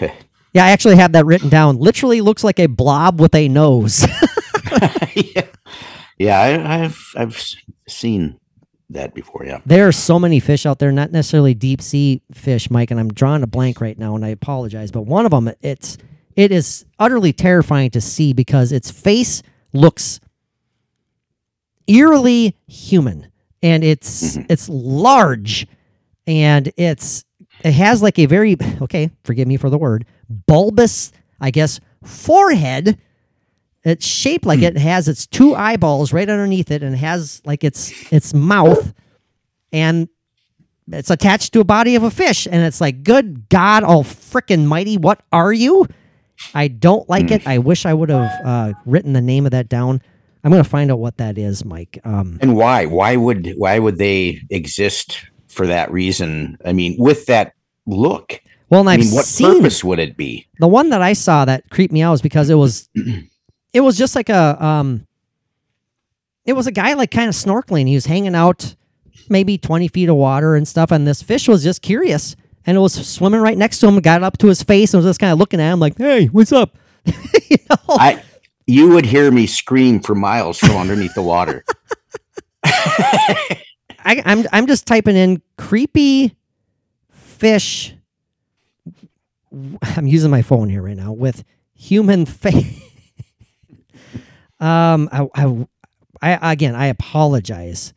[0.54, 1.78] Yeah, I actually have that written down.
[1.78, 4.06] Literally looks like a blob with a nose.
[5.14, 5.46] yeah,
[6.18, 7.42] yeah I, I've I've
[7.88, 8.38] seen
[8.90, 9.44] that before.
[9.44, 13.00] Yeah, there are so many fish out there, not necessarily deep sea fish, Mike, and
[13.00, 14.90] I'm drawing a blank right now, and I apologize.
[14.90, 15.98] But one of them, it's
[16.36, 20.20] it is utterly terrifying to see because its face looks
[21.86, 23.30] eerily human,
[23.62, 24.46] and it's mm-hmm.
[24.48, 25.66] it's large,
[26.26, 27.24] and it's
[27.62, 32.98] it has like a very okay, forgive me for the word, bulbous, I guess, forehead.
[33.84, 38.10] It's shaped like it has its two eyeballs right underneath it, and has like its
[38.12, 38.94] its mouth,
[39.72, 40.08] and
[40.90, 44.64] it's attached to a body of a fish, and it's like, good God, all frickin'
[44.66, 45.86] mighty, what are you?
[46.54, 47.46] I don't like it.
[47.46, 50.02] I wish I would have uh, written the name of that down.
[50.42, 51.98] I'm gonna find out what that is, Mike.
[52.04, 52.86] Um, And why?
[52.86, 56.58] Why would why would they exist for that reason?
[56.64, 57.52] I mean, with that
[57.86, 58.40] look.
[58.68, 60.46] well, I I've mean, what seen purpose would it be?
[60.58, 62.88] the one that I saw that creeped me out was because it was
[63.74, 65.06] it was just like a um
[66.46, 67.86] it was a guy like kind of snorkeling.
[67.86, 68.74] He was hanging out
[69.28, 72.80] maybe 20 feet of water and stuff, and this fish was just curious and it
[72.80, 75.32] was swimming right next to him, got up to his face and was just kind
[75.32, 76.76] of looking at him like, Hey, what's up?
[77.04, 77.76] you know?
[77.88, 78.22] I
[78.66, 81.64] you would hear me scream for miles from underneath the water.
[82.64, 86.34] I, I'm I'm just typing in creepy
[87.10, 87.94] fish.
[89.96, 91.44] I'm using my phone here right now with
[91.74, 92.83] human face.
[94.64, 95.66] Um, I, I,
[96.22, 97.92] I again, I apologize.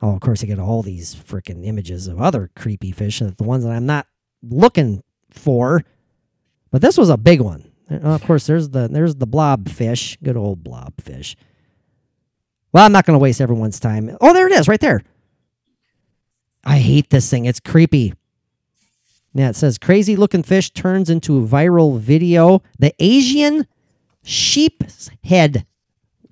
[0.00, 3.64] Oh, of course, I get all these freaking images of other creepy fish, the ones
[3.64, 4.06] that I'm not
[4.42, 5.82] looking for.
[6.70, 7.70] But this was a big one.
[7.90, 11.36] Uh, of course, there's the there's the blob fish, good old blob fish.
[12.72, 14.16] Well, I'm not going to waste everyone's time.
[14.20, 15.02] Oh, there it is, right there.
[16.64, 17.46] I hate this thing.
[17.46, 18.14] It's creepy.
[19.34, 22.62] Yeah, it says crazy looking fish turns into viral video.
[22.78, 23.66] The Asian
[24.22, 25.66] sheep's head.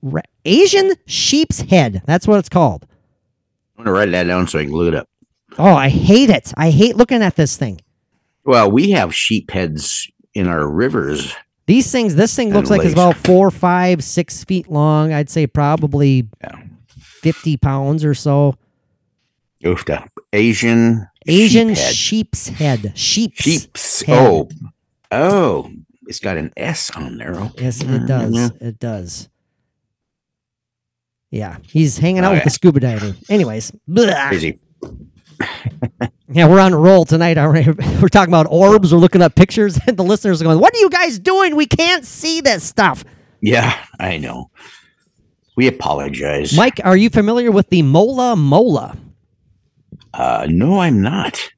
[0.02, 2.02] Ra- Asian sheep's head.
[2.06, 2.86] That's what it's called.
[3.76, 5.08] I'm gonna write that down so I can look it up.
[5.58, 6.52] Oh, I hate it.
[6.56, 7.80] I hate looking at this thing.
[8.44, 11.34] Well, we have sheep heads in our rivers.
[11.66, 15.12] These things, this thing looks like it's about four, five, six feet long.
[15.12, 16.62] I'd say probably Yeah.
[16.86, 18.54] 50 pounds or so.
[19.64, 20.08] Oofta.
[20.32, 21.94] Asian Asian sheep head.
[21.94, 22.92] sheep's head.
[22.96, 23.42] Sheep's.
[23.42, 24.02] sheep's.
[24.02, 24.18] head.
[24.26, 24.48] Oh,
[25.10, 25.70] oh,
[26.06, 27.50] it's got an S on there.
[27.58, 28.32] Yes, it does.
[28.34, 28.48] yeah.
[28.60, 29.28] It does.
[31.30, 32.44] Yeah, he's hanging out Oh, with yeah.
[32.44, 33.14] the scuba diver.
[33.28, 34.28] Anyways, blah.
[34.28, 34.58] Crazy.
[36.32, 37.38] yeah, we're on a roll tonight.
[37.38, 37.84] aren't we?
[38.00, 38.92] We're talking about orbs.
[38.92, 41.54] We're looking up pictures, and the listeners are going, "What are you guys doing?
[41.56, 43.04] We can't see this stuff."
[43.40, 44.50] Yeah, I know.
[45.56, 46.56] We apologize.
[46.56, 48.96] Mike, are you familiar with the mola mola?
[50.14, 51.50] Uh, no, I'm not.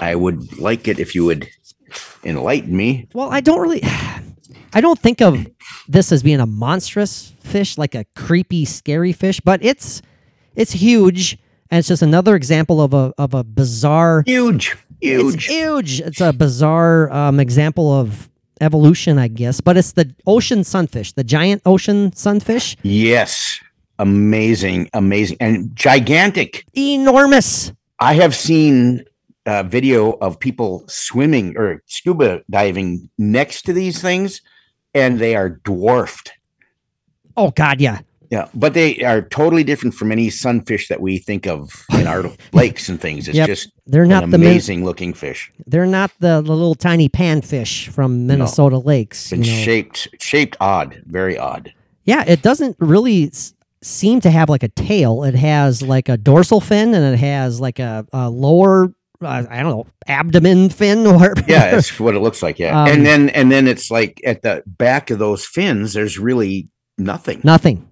[0.00, 1.48] I would like it if you would
[2.24, 3.08] enlighten me.
[3.14, 3.82] Well, I don't really.
[4.72, 5.34] I don't think of
[5.88, 10.02] this as being a monstrous fish, like a creepy, scary fish, but it's
[10.54, 11.38] it's huge,
[11.70, 15.44] and it's just another example of a of a bizarre Huge, It's huge.
[15.46, 16.00] huge.
[16.00, 18.28] It's a bizarre um, example of
[18.60, 19.60] evolution, I guess.
[19.60, 22.76] But it's the ocean sunfish, the giant ocean sunfish.
[22.82, 23.60] Yes,
[23.98, 26.64] amazing, amazing, and gigantic.
[26.76, 27.72] Enormous.
[28.00, 29.04] I have seen
[29.46, 34.42] a video of people swimming or scuba diving next to these things,
[35.00, 36.32] and they are dwarfed.
[37.36, 38.00] Oh God, yeah.
[38.30, 42.30] Yeah, but they are totally different from any sunfish that we think of in our
[42.52, 43.26] lakes and things.
[43.26, 43.46] It's Yep.
[43.46, 45.50] just They're an not the ma- amazing looking fish.
[45.66, 49.32] they're not the, the little tiny panfish from Minnesota lakes.
[49.32, 49.62] It's you know.
[49.64, 51.72] shaped shaped odd, very odd.
[52.04, 55.24] Yeah, it doesn't really s- seem to have like a tail.
[55.24, 58.92] It has like a dorsal fin and it has like a, a lower,
[59.22, 62.58] uh, I don't know, abdomen fin or Yeah, that's what it looks like.
[62.58, 66.18] Yeah, Um, and then and then it's like at the back of those fins, there's
[66.18, 67.40] really nothing.
[67.44, 67.88] nothing.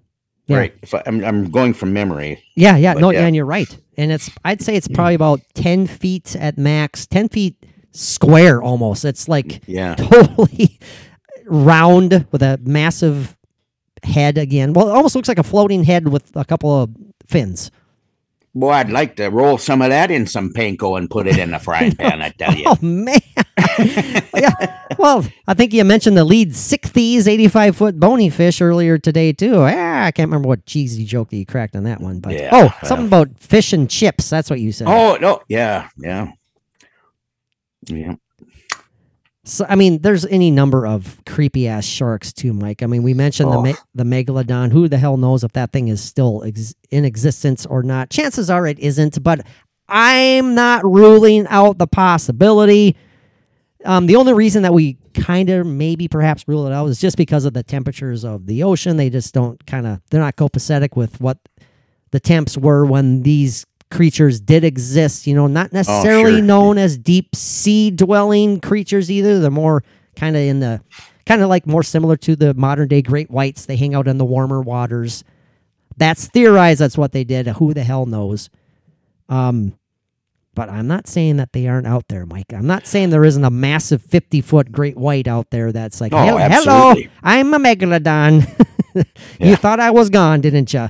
[0.47, 0.59] Yeah.
[0.59, 0.75] Right.
[0.83, 2.43] If I, I'm I'm going from memory.
[2.55, 3.27] Yeah, yeah, no, yeah.
[3.27, 3.77] and you're right.
[3.99, 7.57] And it's I'd say it's probably about ten feet at max, ten feet
[7.91, 9.05] square almost.
[9.05, 9.95] It's like Yeah.
[9.99, 10.79] totally
[11.47, 13.37] round with a massive
[14.03, 14.73] head again.
[14.73, 16.91] Well, it almost looks like a floating head with a couple of
[17.27, 17.71] fins.
[18.59, 21.53] Boy, I'd like to roll some of that in some panko and put it in
[21.53, 22.23] a frying pan.
[22.23, 22.65] I tell you.
[22.67, 23.21] Oh man.
[24.35, 24.79] yeah.
[24.99, 29.57] Well, I think you mentioned the Leedsichthys, eighty-five foot bony fish earlier today too.
[29.59, 32.49] Ah, I can't remember what cheesy joke that you cracked on that one, but Yeah,
[32.51, 32.75] oh, well.
[32.85, 34.31] something about fish and chips.
[34.31, 34.87] That's what you said.
[34.89, 35.43] Oh no!
[35.49, 36.33] Yeah, yeah,
[37.89, 38.15] yeah.
[39.49, 42.83] So, I mean, there's any number of creepy ass sharks too, Mike.
[42.83, 43.63] I mean, we mentioned the Oh.
[43.63, 44.73] me- the megalodon.
[44.73, 48.11] Who the hell knows if that thing is still ex- in existence or not?
[48.11, 49.41] Chances are it isn't, but
[49.89, 52.97] I'm not ruling out the possibility.
[53.85, 57.17] Um, the only reason that we kind of maybe perhaps rule it out is just
[57.17, 58.97] because of the temperatures of the ocean.
[58.97, 61.39] They just don't kind of they're not copacetic with what
[62.11, 63.65] the temps were when these
[63.97, 65.27] creatures did exist.
[65.27, 66.43] You know, not necessarily sure.
[66.43, 69.41] known as deep sea dwelling creatures either.
[69.41, 69.83] They're more
[70.17, 70.81] kind of in the
[71.27, 73.67] kind of like more similar to the modern day great whites.
[73.67, 75.25] They hang out in the warmer waters.
[75.97, 76.81] That's theorized.
[76.81, 77.47] That's what they did.
[77.49, 78.51] Who the hell knows?
[79.29, 79.77] Um,
[80.55, 82.53] but I'm not saying that they aren't out there, Mike.
[82.55, 86.13] I'm not saying there isn't a massive 50 foot great white out there that's like,
[86.15, 87.11] Oh, hello, absolutely.
[87.23, 88.47] I'm a megalodon.
[88.95, 89.05] you
[89.39, 89.57] Yeah.
[89.57, 90.89] thought I was gone, didn't you?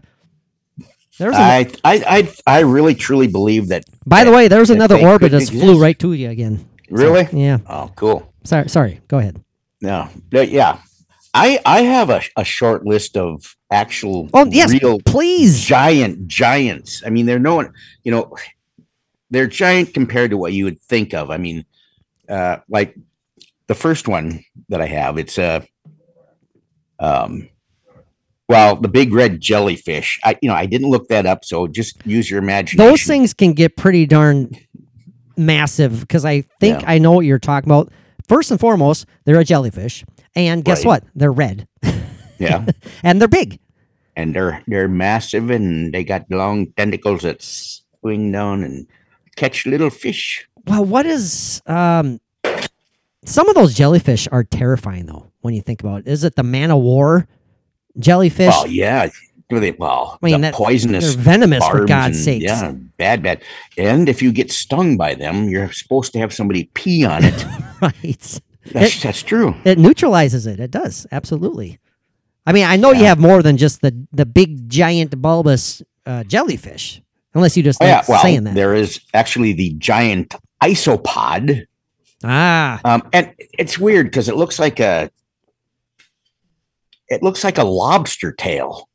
[1.18, 3.84] There's a, I, I, I, I really truly believe that.
[4.06, 6.58] by the way, there's another orbit that flew right to you again.
[6.58, 6.64] So,
[6.96, 7.26] Really?
[7.32, 7.58] yeah.
[7.68, 8.32] Oh, cool.
[8.44, 8.68] Sorry.
[8.68, 9.00] Sorry.
[9.08, 9.42] Go ahead.
[9.80, 10.78] No, yeah.
[11.34, 15.60] I, I have a, a short list of actual Oh yes, real please.
[15.60, 17.02] giant giants.
[17.04, 17.72] I mean, they're no one,
[18.04, 18.34] you know,
[19.30, 21.30] they're giant compared to what you would think of.
[21.30, 21.64] I mean,
[22.28, 22.94] uh, like
[23.66, 25.66] the first one that I have, it's a,
[26.98, 27.48] um,
[28.48, 30.20] well, the big red jellyfish.
[30.24, 32.78] I, you know, I didn't look that up, so just use your imagination.
[32.88, 34.50] Those things can get pretty darn
[35.36, 36.90] massive because I think Yeah.
[36.90, 37.92] I know what you're talking about.
[38.28, 41.02] First and foremost, they're a jellyfish, and guess Right.
[41.02, 41.04] what?
[41.14, 41.68] They're red
[42.38, 42.66] yeah,
[43.02, 43.58] and they're big.
[44.16, 48.86] and they're they're massive, and they got long tentacles that swing down and
[49.36, 50.46] catch little fish.
[50.66, 52.20] Well, what is um?
[53.24, 55.30] Some of those jellyfish are terrifying though.
[55.40, 57.26] When you think about it, is it the man of war
[57.98, 58.48] jellyfish?
[58.48, 59.08] Well, yeah.
[59.48, 62.42] Well, I mean, the poisonous they're venomous for God's sake.
[62.42, 63.42] Yeah, bad, bad.
[63.78, 67.46] And if you get stung by them, you're supposed to have somebody pee on it.
[67.80, 68.40] right.
[68.72, 69.54] That's It- that's true.
[69.64, 70.58] It neutralizes it.
[70.58, 71.78] It does absolutely.
[72.44, 76.24] I mean, I know you have more than just the the big giant bulbous uh,
[76.24, 77.00] jellyfish,
[77.32, 78.54] unless you just Oh, like yeah, well, saying that.
[78.56, 81.66] there is actually the giant isopod,
[82.24, 85.08] Ah, um, and it's weird because it looks like a
[87.08, 88.88] it looks like a lobster tail.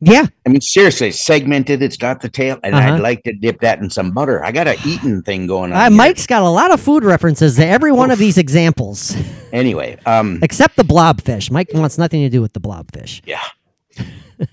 [0.00, 0.26] yeah.
[0.46, 1.80] I mean, seriously, segmented.
[1.82, 2.94] It's got the tail, and Uh-huh.
[2.94, 4.44] I'd like to dip that in some butter.
[4.44, 5.86] I got a eating thing going on.
[5.86, 5.90] Uh.
[5.96, 9.16] Mike's got a lot of food references to every one of these examples,
[9.52, 11.50] Anyway, um, except the blobfish.
[11.50, 13.20] Mike wants nothing to do with the blobfish.
[13.24, 13.40] Yeah.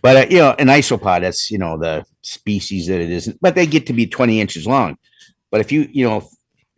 [0.01, 3.55] but uh, you know, an isopod, that's you know the species that it isn't, but
[3.55, 4.97] they get to be 20 inches long.
[5.49, 6.29] But if you, you know,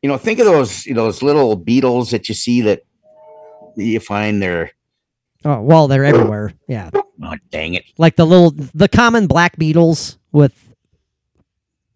[0.02, 2.82] you know, think of those, you know, those little beetles that you see that
[3.76, 4.72] you find they're
[5.46, 6.54] Oh, well, they're everywhere.
[6.68, 7.84] Yeah, oh dang it.
[7.98, 10.54] like the little the common black beetles with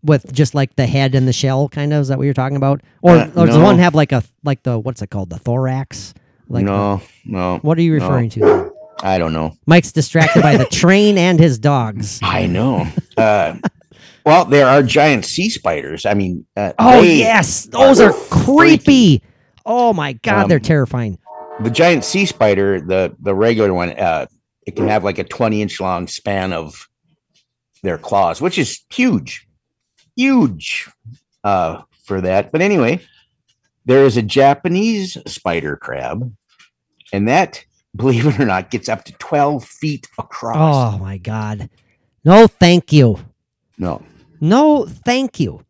[0.04, 1.70] with just like the head and the shell.
[1.70, 2.82] Kind of is that what you're talking about?
[3.02, 3.64] Or, Uh, or does no.
[3.64, 5.30] one have like a like the what's it called?
[5.30, 6.14] The thorax?
[6.50, 7.58] Like the- no, no.
[7.62, 8.06] what are you no.
[8.06, 8.72] referring to?
[9.04, 9.56] I don't know.
[9.66, 12.20] Mike's distracted by the train and his dogs.
[12.24, 12.88] I know.
[13.18, 13.56] Uh
[14.26, 16.06] well, there are giant sea spiders.
[16.06, 19.24] I mean, uh, Oh yes, those are creepy.
[19.66, 21.18] Oh my god, they're Um, terrifying.
[21.62, 24.28] The giant sea spider, the the regular one, uh,
[24.66, 26.88] it can have like a 20 inch long span of
[27.84, 29.48] their claws, which is huge,
[30.16, 30.90] huge
[31.44, 32.52] uh, for that.
[32.52, 33.00] But anyway,
[33.86, 36.34] there is a Japanese spider crab,
[37.14, 37.64] and that,
[37.96, 40.96] believe it or not, gets up to 12 feet across.
[40.96, 41.70] Oh my god.
[42.24, 43.20] No, thank you.
[43.78, 44.02] No,
[44.42, 45.64] No, thank you.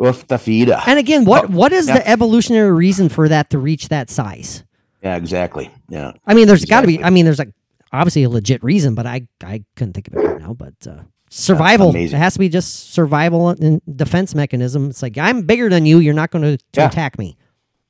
[0.00, 0.80] Uftafida.
[0.86, 1.94] And again, what Oh, what is yeah.
[1.98, 4.62] the evolutionary reason for that to reach that size?
[5.02, 5.70] Yeah, exactly.
[5.88, 6.12] Yeah.
[6.26, 7.02] I mean, there's got to be.
[7.02, 7.52] I mean, there's like
[7.92, 10.54] obviously a legit reason, but I I couldn't think of it right now.
[10.54, 11.94] But uh, survival.
[11.94, 14.90] It has to be just survival and defense mechanism.
[14.90, 15.98] It's like I'm bigger than you.
[15.98, 16.86] You're not going to Yeah.
[16.88, 17.36] attack me.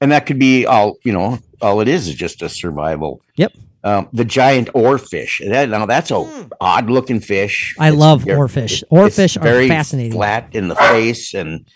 [0.01, 3.53] and that could be all you know all it is is just a survival Yep.
[3.83, 7.75] um, the giant oarfish that now that's a odd looking fish.
[7.81, 8.83] I It's love oarfish.
[8.83, 10.13] it- Oarfish it's are very fascinating.
[10.13, 11.67] flat in the face and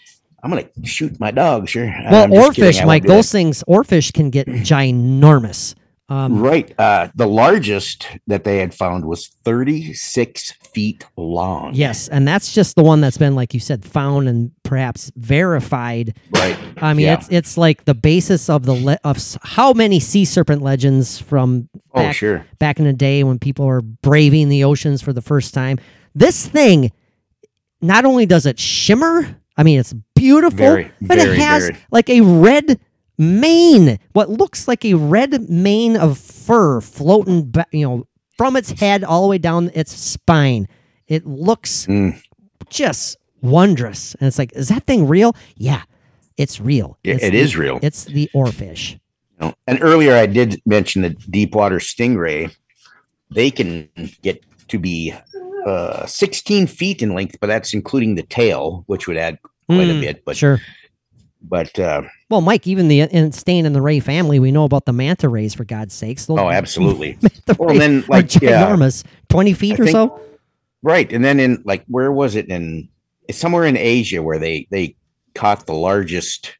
[0.43, 3.05] i'm gonna shoot my dog sure Well, I'm just kidding, I oarfish, Mike.
[3.05, 5.75] Those things, oarfish can get ginormous.
[6.09, 12.27] Um, right uh the largest that they had found was 36 feet long Yes, and
[12.29, 16.19] that's just the one that's been, like you said, found and perhaps verified.
[16.35, 17.15] right I mean, Yeah.
[17.15, 21.69] it's it's like the basis of the le- of how many sea serpent legends from
[21.95, 25.55] oh sure back in the day when people were braving the oceans for the first
[25.55, 25.79] time.
[26.15, 26.93] This thing,
[27.81, 31.79] not only does it shimmer, I mean, it's beautiful, Very, but it has very.
[31.91, 32.81] like a red
[33.19, 38.07] mane, what looks like a red mane of fur floating, ba- you know,
[38.39, 40.67] from its head all the way down its spine.
[41.07, 42.19] It looks Mm.
[42.71, 45.37] just wondrous, and it's like, is that thing real?
[45.57, 45.83] Yeah,
[46.39, 46.97] it's real.
[47.05, 47.79] It's it the- is real.
[47.83, 48.99] It's the oarfish.
[49.67, 52.55] And earlier I did mention the deep water stingray.
[53.31, 53.89] They can
[54.23, 55.13] get to be
[55.67, 59.93] uh, 16 feet in length, but that's including the tail, which would add quite a
[59.93, 60.25] Mm, bit.
[60.25, 60.61] But sure.
[61.43, 64.85] but uh, Well, Mike, even the in, staying in the Ray family, we know about
[64.87, 66.27] the manta rays for God's sakes.
[66.27, 67.19] Those oh, absolutely,
[67.59, 68.67] Well, rays then, like, yeah.
[68.67, 70.21] ginormous, twenty feet I or think- so.
[70.83, 71.11] right.
[71.13, 72.89] And then in like where was it in?
[73.31, 74.97] Somewhere in Asia where they they
[75.35, 76.57] caught the largest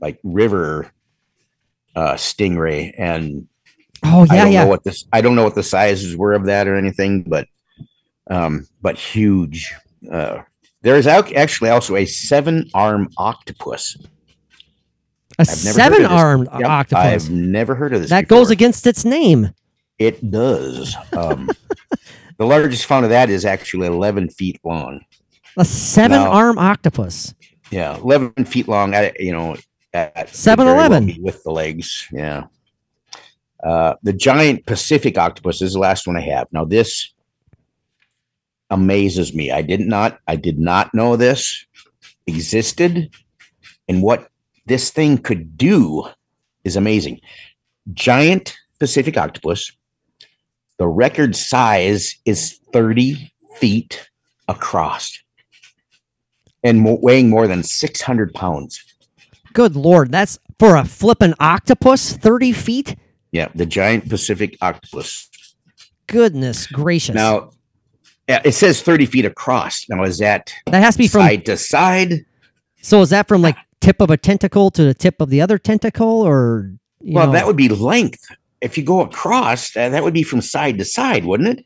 [0.00, 0.90] like river
[1.94, 3.46] uh, stingray, and
[4.04, 4.62] Oh I yeah, don't yeah.
[4.64, 5.04] know what this.
[5.12, 7.46] I don't know what the sizes were of that or anything, but
[8.30, 9.74] um, but huge.
[10.10, 10.42] Uh,
[10.82, 13.96] There is actually also a seven arm octopus.
[15.38, 15.74] A I've never heard of this.
[15.74, 17.04] seven-armed Yep, octopus.
[17.26, 18.10] I've never heard of this.
[18.10, 19.50] that goes against its name.
[19.98, 20.96] It does.
[21.12, 21.48] Um,
[22.38, 25.00] the largest found of that is actually 11 feet long.
[25.56, 27.34] A seven-arm octopus.
[27.70, 28.94] Yeah, 11 feet long.
[28.94, 29.56] At, you know,
[29.92, 31.06] at, could 7-Eleven.
[31.06, 32.08] well with the legs.
[32.12, 32.44] Yeah.
[33.62, 36.46] Uh, the giant Pacific octopus is the last one I have.
[36.52, 37.12] Now this
[38.70, 39.50] amazes me.
[39.50, 40.18] I did not.
[40.26, 41.64] I did not know this
[42.26, 43.14] existed,
[43.88, 44.28] and what
[44.66, 46.04] this thing could do
[46.64, 47.20] is amazing.
[47.92, 49.72] Giant Pacific octopus.
[50.78, 54.08] The record size is 30 feet
[54.46, 55.18] across
[56.62, 58.84] and weighing more than 600 pounds.
[59.52, 62.96] Good lord, that's for a flippin' octopus, thirty feet.
[63.32, 65.28] Yeah, the giant Pacific octopus.
[66.06, 67.14] Goodness gracious!
[67.14, 67.50] Now,
[68.28, 69.84] it says 30 feet across.
[69.88, 71.22] Now, is that that has to be from.
[71.22, 72.24] side to side?
[72.82, 75.58] So is that from like tip of a tentacle to the tip of the other
[75.58, 78.24] tentacle, or you Well, know- that would be length.
[78.60, 81.64] If you go across, uh, that would be from side to side, wouldn't it?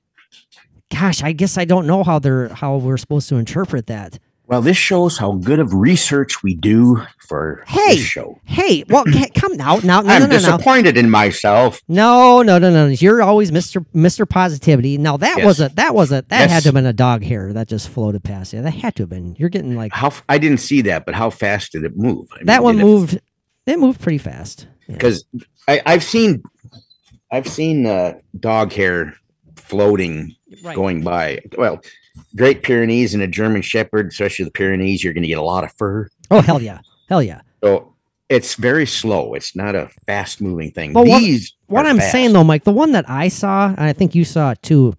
[0.90, 4.18] Gosh, I guess I don't know how they're how we're supposed to interpret that.
[4.52, 7.96] Well, this shows how good of research we do for Hey!
[7.96, 8.38] this show.
[8.44, 9.02] Hey, well,
[9.34, 11.80] come now, now, no, I'm no, no, no, disappointed in myself.
[11.88, 12.86] no, no, no, no.
[12.88, 14.98] You're always Mister Mister Positivity.
[14.98, 15.46] Now that Yes.
[15.46, 17.88] was a that was a that had to have been a dog hair that just
[17.88, 18.60] floated past you.
[18.60, 19.34] That had to have been.
[19.38, 22.28] You're getting like How I didn't see that, but how fast did it move?
[22.38, 23.20] I that mean, one did it moved.
[23.64, 24.66] It moved pretty fast.
[24.86, 24.96] Yeah.
[24.96, 25.24] because
[25.66, 26.42] I've seen
[27.30, 29.14] I've seen uh, dog hair
[29.56, 30.76] floating Right.
[30.76, 31.40] going by.
[31.56, 31.80] Well,
[32.36, 35.64] Great Pyrenees and a German Shepherd, especially the Pyrenees, you're going to get a lot
[35.64, 36.08] of fur.
[36.30, 37.40] Oh hell yeah, hell yeah.
[37.62, 37.94] So
[38.28, 39.34] it's very slow.
[39.34, 40.92] It's not a fast moving thing.
[40.92, 42.12] But what- These What are I'm fast.
[42.12, 44.94] saying though, Mike, the one that I saw, and I think you saw it too.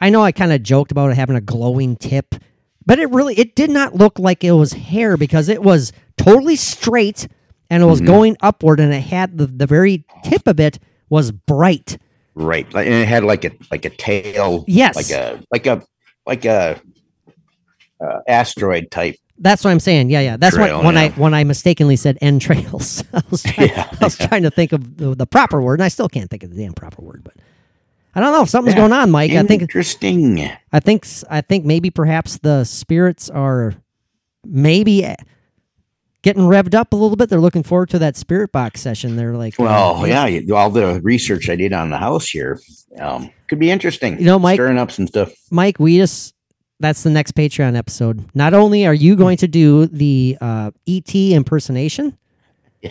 [0.00, 2.34] I know I kind of joked about it having a glowing tip,
[2.84, 6.56] but it really it did not look like it was hair because it was totally
[6.56, 7.28] straight
[7.70, 8.06] and it was Mhm.
[8.06, 11.98] going upward and it had the, the very tip of it was bright.
[12.34, 12.66] right?
[12.74, 14.64] And it had like a like a tail.
[14.68, 14.96] Yes.
[14.96, 15.82] Like a like a
[16.26, 16.80] like a
[18.00, 19.16] uh, asteroid type.
[19.38, 20.10] That's what I'm saying.
[20.10, 20.36] Yeah, yeah.
[20.38, 23.04] That's Trail, what when I when I mistakenly said entrails.
[23.12, 23.88] I was trying, Yeah.
[24.00, 26.42] I was trying to think of the, the proper word, and I still can't think
[26.42, 27.22] of the damn proper word.
[27.22, 27.34] But
[28.14, 28.46] I don't know.
[28.46, 28.80] Something's Yeah.
[28.80, 29.32] going on, Mike.
[29.32, 30.50] I think Interesting.
[30.72, 33.74] I think I think maybe perhaps the spirits are
[34.42, 35.06] maybe
[36.26, 37.28] getting revved up a little bit.
[37.28, 39.14] They're looking forward to that spirit box session.
[39.14, 42.58] They're like, uh, Well, yeah, you- all the research I did on the house here
[42.98, 44.18] um, could be interesting.
[44.18, 45.32] You know, Mike- stirring up some stuff.
[45.52, 46.34] Mike, we just
[46.80, 48.28] that's the next Patreon episode.
[48.34, 52.18] Not only are you going to do the uh, ET impersonation,
[52.82, 52.90] Yeah.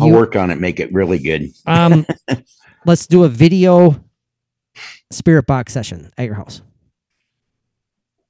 [0.00, 1.50] I'll you, work on it, make it really good.
[1.66, 2.06] um,
[2.86, 4.02] let's do a video
[5.10, 6.62] spirit box session at your house.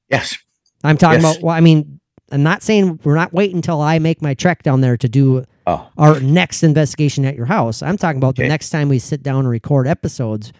[0.09, 0.37] Yes,
[0.83, 1.35] I'm talking Yes.
[1.37, 1.43] about.
[1.45, 1.94] Well, I mean,
[2.31, 5.45] I'm not saying we're not waiting until I make my trek down there to do
[5.67, 7.81] Oh, our next investigation at your house.
[7.81, 10.51] I'm talking about the next time we sit down and record episodes.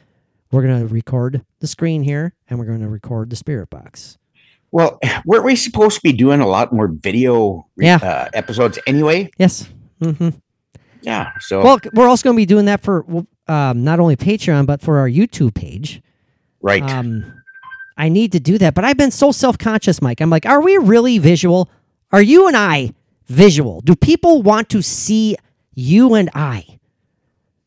[0.51, 4.17] We're gonna record the screen here, and we're gonna record the spirit box.
[4.71, 7.97] well, weren't we supposed to be doing a lot more video Yeah.
[8.01, 9.29] uh, episodes anyway?
[9.37, 9.69] Yes.
[10.01, 10.29] Mm-hmm.
[11.01, 11.31] Yeah.
[11.39, 13.05] So Well, we're also gonna be doing that for
[13.47, 16.01] um, not only Patreon but for our YouTube page.
[16.61, 16.81] right.
[16.83, 17.41] Um,
[17.97, 20.21] I need to do that, but I've been so self conscious, Mike.
[20.21, 21.69] I'm like, are we really visual?
[22.11, 22.91] Are you and I
[23.25, 23.81] visual?
[23.81, 25.37] Do people want to see
[25.73, 26.79] you and I?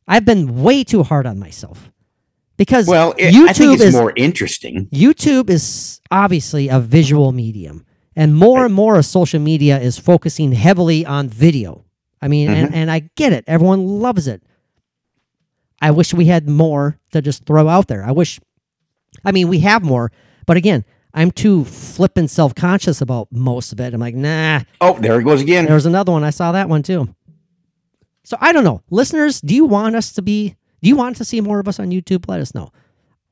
[0.07, 1.91] I've been way too hard on myself
[2.57, 4.87] because well, it, YouTube I think it's is more interesting.
[4.87, 10.53] YouTube is obviously a visual medium, and more and more of social media is focusing
[10.53, 11.85] heavily on video.
[12.21, 12.75] I mean, and, mm-hmm.
[12.75, 13.45] and I get it.
[13.47, 14.43] Everyone loves it.
[15.81, 18.05] I wish we had more to just throw out there.
[18.05, 18.41] I wish,
[19.25, 20.11] I mean, we have more,
[20.47, 20.85] but again,
[21.15, 23.95] I'm too flippant self conscious about most of it.
[23.95, 25.65] I'm like, nah, Oh, there it goes again.
[25.67, 26.23] there's another one.
[26.25, 27.15] I saw that one too.
[28.25, 28.83] So I don't know.
[28.91, 31.81] Listeners, do you want us to be do you want to see more of us
[31.81, 32.29] on YouTube?
[32.29, 32.71] Let us know.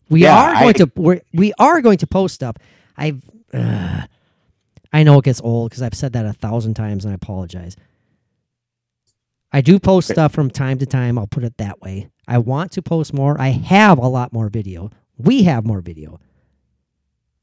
[0.08, 2.56] We Yeah, are going I- to we're, we are going to post stuff.
[2.96, 3.20] I've
[3.52, 4.02] uh,
[4.92, 7.76] I know it gets old because I've said that a thousand times and I apologize.
[9.52, 11.18] I do post stuff from time to time.
[11.18, 12.08] I'll put it that way.
[12.26, 13.40] I want to post more.
[13.40, 14.90] I have a lot more video.
[15.18, 16.20] We have more video.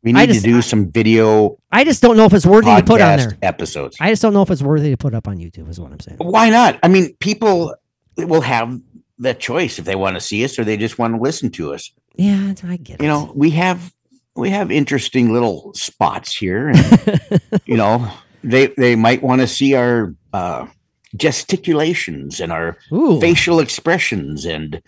[0.03, 2.83] we need just- to do some video I just don't know if it's worthy to
[2.83, 3.37] put on there.
[3.41, 3.97] episodes.
[3.99, 5.69] I just don't know if it's worthy to put up on YouTube.
[5.69, 6.17] Is what I'm saying.
[6.19, 6.77] Why not?
[6.83, 7.73] I mean, people
[8.17, 8.79] will have
[9.19, 11.73] that choice if they want to see us or they just want to listen to
[11.73, 11.91] us.
[12.15, 13.01] Yeah, I get it.
[13.01, 13.93] You know, we have
[14.35, 16.69] we have interesting little spots here.
[16.69, 18.11] And, you know,
[18.43, 20.67] they they might want to see our uh,
[21.15, 23.19] gesticulations and our Ooh.
[23.21, 24.81] facial expressions and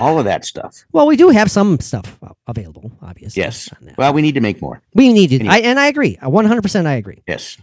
[0.00, 0.84] all of that stuff.
[0.92, 2.90] Well, we do have some stuff available.
[3.02, 3.68] Obviously, Yes.
[3.96, 4.80] Well, we need to make more.
[4.94, 5.36] we need to.
[5.36, 5.54] anyway.
[5.54, 6.16] I, and I agree.
[6.22, 7.22] One hundred percent, I agree.
[7.26, 7.56] Yes.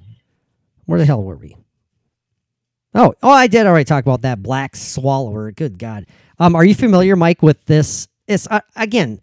[0.85, 1.55] Where the hell were we?
[2.93, 5.51] Oh, oh, I did already talk about that black swallower.
[5.51, 6.05] Good God.
[6.39, 8.07] Um, are you familiar, Mike, with this?
[8.27, 9.21] It's uh, again,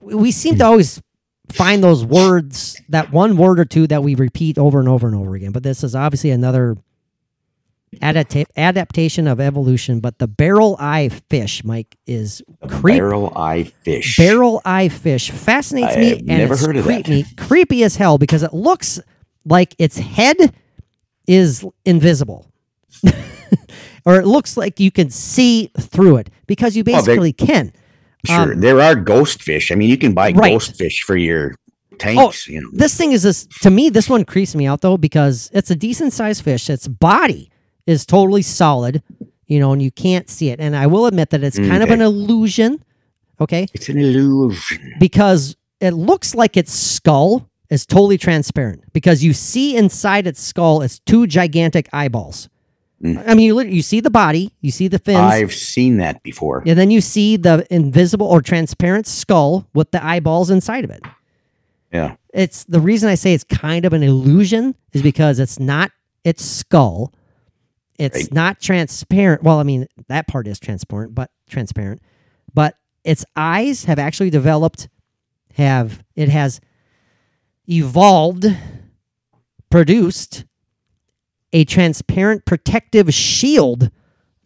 [0.00, 1.02] we seem to always
[1.50, 5.16] find those words, that one word or two that we repeat over and over and
[5.16, 5.50] over again.
[5.50, 6.76] But this is obviously another
[7.96, 10.00] adapta- adaptation of evolution.
[10.00, 12.98] But the barrel eye fish, Mike, is creep.
[12.98, 14.16] Barrel eye fish.
[14.16, 17.04] Barrel eye fish fascinates I me and never it's heard of that.
[17.04, 19.00] creepy, creepy as hell because it looks
[19.44, 20.36] like its head
[21.26, 22.46] is invisible.
[24.04, 27.72] or it looks like you can see through it because you they- basically can.
[28.26, 28.52] Sure.
[28.52, 29.72] Um, there are ghost fish.
[29.72, 30.52] I mean, you can buy Right.
[30.52, 31.54] ghost fish for your
[31.98, 32.46] tanks.
[32.48, 32.68] you know.
[32.70, 33.88] This thing is this to me.
[33.88, 36.68] This one creeps me out though because it's a decent sized fish.
[36.68, 37.49] Its body
[37.86, 39.02] is totally solid,
[39.46, 40.60] you know, and you can't see it.
[40.60, 42.82] And I will admit that it's kind of an illusion.
[43.40, 44.94] Okay, It's an illusion.
[45.00, 50.82] because it looks like its skull is totally transparent because you see inside its skull
[50.82, 52.48] it's two gigantic eyeballs.
[53.02, 53.22] Mm.
[53.26, 56.62] I mean, you you see the body, you see the fins, I've seen that before.
[56.66, 61.00] and then you see the invisible or transparent skull with the eyeballs inside of it.
[61.90, 62.16] Yeah.
[62.34, 65.90] It's the reason I say it's kind of an illusion is because it's not
[66.24, 67.14] its skull.
[68.00, 68.32] It's Right.
[68.34, 69.42] not transparent.
[69.42, 72.00] Well, I mean, that part is transparent, but transparent.
[72.54, 72.74] But
[73.04, 74.88] its eyes have actually developed
[75.54, 76.60] have it has
[77.68, 78.46] evolved
[79.70, 80.44] produced
[81.52, 83.90] a transparent protective shield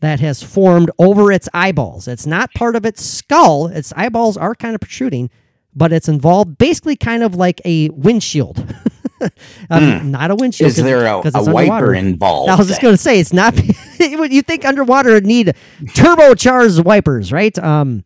[0.01, 2.09] that has formed over its eyeballs.
[2.09, 3.67] It's not part of its skull.
[3.69, 5.31] Its eyeballs are kind of protruding,
[5.75, 8.75] but it's involved basically kind of like a windshield.
[9.70, 10.69] um, Not a windshield.
[10.70, 12.51] Is there a, a wiper involved?
[12.51, 13.55] I was just going to say it's not.
[13.99, 15.55] you think underwater would need
[15.85, 17.57] turbocharged wipers, right?
[17.59, 18.05] Um,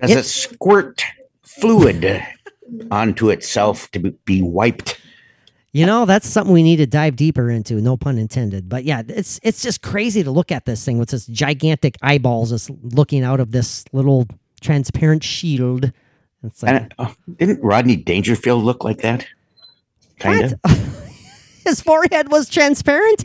[0.00, 1.04] Does it- it squirt
[1.42, 2.22] fluid
[2.90, 5.00] onto itself to be- be wiped?
[5.72, 8.68] You know, that's something we need to dive deeper into, no pun intended.
[8.68, 12.50] But yeah, it's it's just crazy to look at this thing with this gigantic eyeballs
[12.50, 14.26] just looking out of this little
[14.60, 15.92] transparent shield.
[16.42, 19.26] It's like, And, uh, didn't Rodney Dangerfield look like that?
[20.20, 20.70] Kind of.
[21.64, 23.24] his forehead was transparent.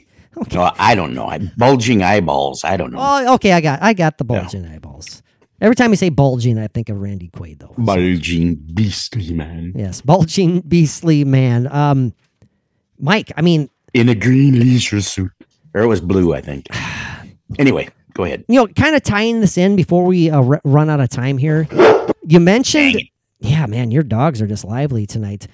[0.54, 1.28] No, I don't know.
[1.28, 2.64] I, bulging eyeballs.
[2.66, 3.00] I don't know.
[3.00, 5.22] Oh, okay, I got I got the bulging eyeballs.
[5.62, 7.74] Every time you say bulging, I think of Randy Quaid though.
[7.78, 11.72] Bulging beastly man yes, bulging beastly man.
[11.72, 12.14] Um,
[13.00, 15.32] Mike, I mean, in a green leisure suit,
[15.74, 16.68] or it was blue, I think.
[17.60, 18.44] Anyway, go ahead.
[18.50, 21.38] you know, kind of tying this in before we uh, r- run out of time
[21.38, 21.68] here.
[22.26, 23.00] You mentioned,
[23.40, 25.48] yeah, man, your dogs are just lively tonight.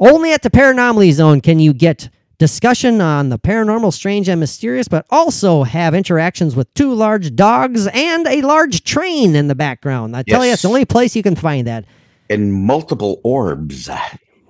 [0.00, 2.08] Only at the Paranormally Zone can you get
[2.38, 7.86] discussion on the paranormal, strange, and mysterious, but also have interactions with two large dogs
[7.88, 10.16] and a large train in the background.
[10.16, 11.84] I tell you, it's the only place you can find that.
[12.30, 13.90] And multiple orbs.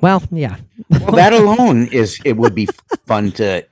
[0.01, 0.57] Well, yeah,
[0.89, 2.69] Well, that alone is it would be
[3.07, 3.67] fun to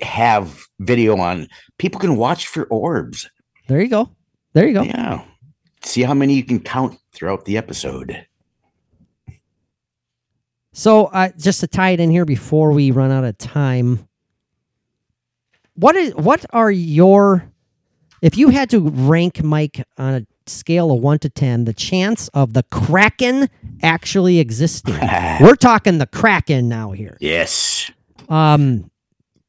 [0.00, 1.48] have video on.
[1.78, 3.28] People can watch for orbs.
[3.66, 4.10] there you go.
[4.52, 4.82] There you go.
[4.82, 5.24] Yeah.
[5.82, 8.26] See how many you can count throughout the episode.
[10.76, 14.06] So, uh, just to tie it in here before we run out of time,
[15.74, 17.50] what is what are your
[18.20, 22.28] if you had to rank Mike on a scale of one to ten, the chance
[22.34, 23.48] of the Kraken
[23.82, 24.98] actually existing?
[25.40, 27.16] We're talking the Kraken now here.
[27.22, 27.90] Yes.
[28.28, 28.90] Um,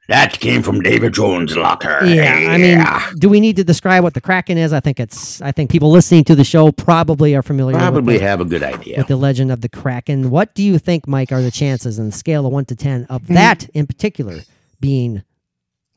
[0.08, 2.00] That came from Davy Jones' locker.
[2.06, 4.72] yeah, I mean, do we need to describe what the Kraken is?
[4.72, 5.42] I think it's.
[5.42, 7.78] I think people listening to the show probably are familiar.
[7.78, 8.98] probably with the, have a good idea.
[9.00, 10.30] with the legend of the Kraken.
[10.30, 13.06] What do you think, Mike, are the chances on the scale of one to ten
[13.10, 13.34] of Hmm.
[13.34, 14.40] that in particular
[14.80, 15.24] being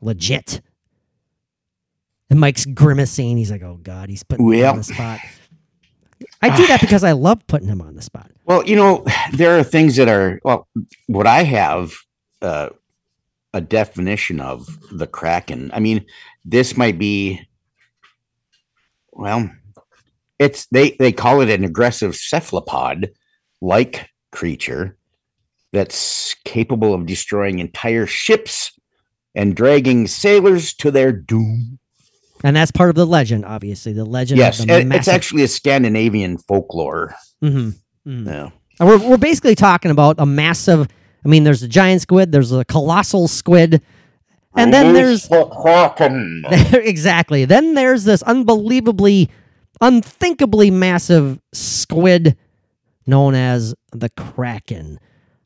[0.01, 0.59] legit?
[2.29, 3.37] And Mike's grimacing.
[3.37, 5.19] He's like, "Oh God, he's putting me on the spot."
[6.41, 8.29] I do that because I love putting him on the spot.
[8.45, 10.67] Well, you know, there are things that are well.
[11.07, 11.93] What I have
[12.41, 12.69] uh,
[13.53, 15.71] a definition of the kraken.
[15.73, 16.05] I mean,
[16.45, 17.41] this might be.
[19.13, 19.49] Well,
[20.39, 23.11] it's they they call it an aggressive cephalopod
[23.61, 24.97] like creature
[25.73, 28.71] that's capable of destroying entire ships
[29.35, 31.79] and dragging sailors to their doom.
[32.43, 33.93] And that's part of the legend, obviously.
[33.93, 37.15] The legend Yes, of the it- it's actually a Scandinavian folklore.
[37.43, 37.75] Mhm,
[38.07, 38.25] mhm.
[38.25, 38.49] Yeah.
[38.79, 40.87] And we're, we're basically talking about a massive.
[41.23, 43.81] I mean, there's a giant squid, there's a colossal squid,
[44.55, 46.43] and then there's the kraken.
[46.73, 47.45] exactly.
[47.45, 49.29] Then there's this unbelievably,
[49.79, 52.35] unthinkably massive squid
[53.07, 54.99] known as the Kraken.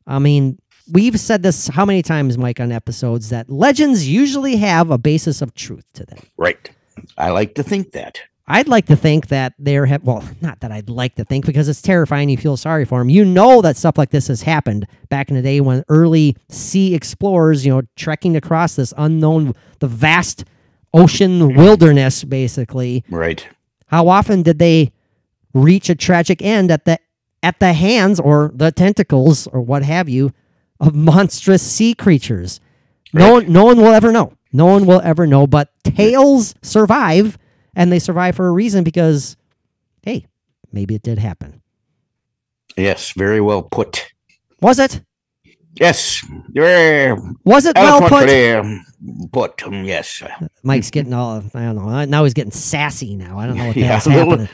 [0.06, 0.58] I mean,
[0.90, 5.42] we've said this how many times, Mike, on episodes that legends usually have a basis
[5.42, 6.18] of truth to them.
[6.36, 6.70] Right.
[7.18, 8.20] I like to think that.
[8.48, 11.68] I'd like to think that there have well, not that I'd like to think because
[11.68, 12.28] it's terrifying.
[12.28, 13.10] You feel sorry for them.
[13.10, 16.94] You know that stuff like this has happened back in the day when early sea
[16.94, 20.44] explorers, you know, trekking across this unknown, the vast
[20.94, 21.58] ocean mm-hmm.
[21.58, 23.04] wilderness, basically.
[23.10, 23.46] Right.
[23.86, 24.92] How often did they
[25.52, 26.98] reach a tragic end at the
[27.42, 30.32] at the hands or the tentacles or what have you
[30.80, 32.60] of monstrous sea creatures?
[33.12, 34.32] No one, no one will ever know.
[34.52, 35.46] No one will ever know.
[35.46, 37.38] But tales survive,
[37.76, 39.36] and they survive for a reason because,
[40.02, 40.26] hey,
[40.72, 41.62] maybe it did happen.
[42.76, 43.12] Yes.
[43.12, 44.12] Very well put.
[44.60, 45.00] Was it?
[45.78, 46.20] Yes.
[47.44, 48.28] Was it well put?
[48.28, 49.62] put.
[49.64, 50.22] um, Yes.
[50.62, 52.04] Mike's getting all I don't know.
[52.06, 53.14] Now he's getting sassy.
[53.14, 54.48] Now I don't know what the Yeah, hell's happening.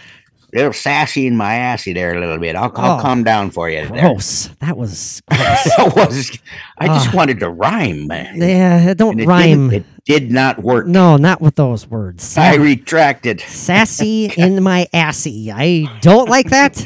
[0.52, 2.56] Little sassy in my assy there a little bit.
[2.56, 3.02] I'll, I'll Oh.
[3.02, 3.86] calm down for you.
[3.88, 4.02] there.
[4.02, 4.48] Gross.
[4.60, 5.64] That was gross.
[5.76, 6.38] That was,
[6.78, 7.16] I just Ah.
[7.16, 8.36] wanted to rhyme, man.
[8.40, 9.70] yeah, it don't it rhyme.
[9.70, 10.86] Didn't, it did not work.
[10.86, 12.36] No, not with those words.
[12.36, 13.40] I retracted.
[13.40, 15.50] Sassy in my assy.
[15.52, 16.84] I don't like that.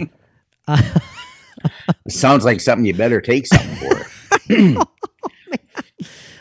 [2.09, 4.85] Sounds like something you better take something for.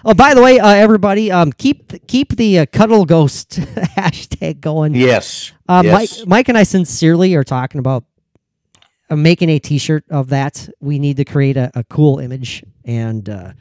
[0.07, 3.59] Oh, by the way, uh, everybody, um, keep keep the uh, cuddle ghost
[3.97, 4.93] hashtag going.
[4.93, 5.51] yes.
[5.67, 6.19] Uh, yes.
[6.19, 8.03] Mike, Mike and I sincerely are talking about
[9.09, 10.69] uh, making a T-shirt of that.
[10.79, 13.53] We need to create a, a cool image, and uh,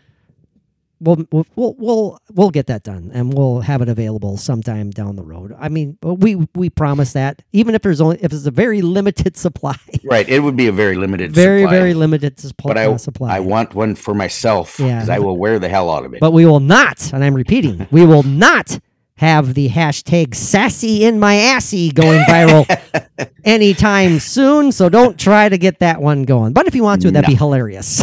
[1.01, 5.23] we'll, we'll we'll we'll get that done, and we'll have it available sometime down the
[5.23, 5.55] road.
[5.59, 9.37] I mean, we we promise that, even if there's only if it's a very limited
[9.39, 10.29] supply, Right.
[10.29, 11.71] It would be a very limited very supply.
[11.71, 12.69] very very limited supply.
[12.71, 13.37] But I, uh, supply.
[13.37, 14.97] I want one for myself Yeah.
[14.97, 16.21] because I will wear the hell out of it.
[16.21, 18.79] But we will not, and I'm repeating, we will not
[19.17, 22.67] have the hashtag sassy in my assy going viral
[23.45, 24.73] anytime soon.
[24.73, 26.53] So don't try to get that one going.
[26.53, 28.03] But if you want to, that'd be hilarious.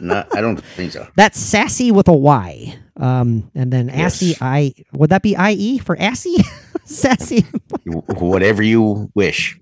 [0.00, 1.06] No, I don't think so.
[1.16, 2.78] That's sassy with a Y.
[2.98, 4.38] Um, and then assy, Yes.
[4.40, 6.36] I would that be IE for assy?
[6.84, 7.44] sassy.
[7.84, 9.58] Whatever you wish.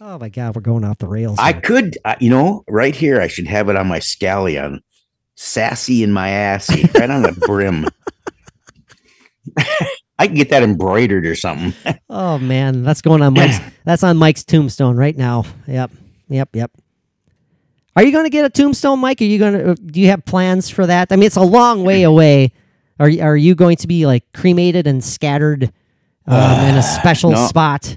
[0.00, 1.38] Oh my God, we're going off the rails.
[1.40, 4.78] I could, uh, you know, right here, I should have it on my scallion.
[5.40, 7.86] Sassy in my ass right on the brim.
[10.18, 11.72] I can get that embroidered or something.
[12.10, 13.58] Oh man, that's going on Mike's.
[13.84, 15.44] that's on Mike's tombstone right now.
[15.66, 15.92] Yep,
[16.28, 16.70] yep, yep.
[17.94, 19.20] Are you going to get a tombstone, Mike?
[19.20, 19.74] Are you going to?
[19.74, 21.12] Do you have plans for that?
[21.12, 22.52] I mean, it's a long way away.
[22.98, 25.70] Are you- are you going to be like cremated and scattered
[26.26, 27.46] um, in a special no.
[27.46, 27.96] spot?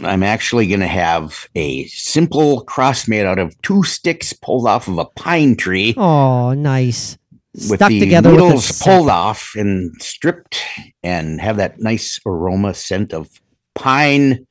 [0.00, 4.88] I'm actually going to have a simple cross made out of two sticks pulled off
[4.88, 7.16] of a pine tree Oh, nice.
[7.54, 10.60] with Stuck the together with needles the pulled off and stripped
[11.02, 13.28] and have that nice aroma scent of
[13.74, 14.46] pine.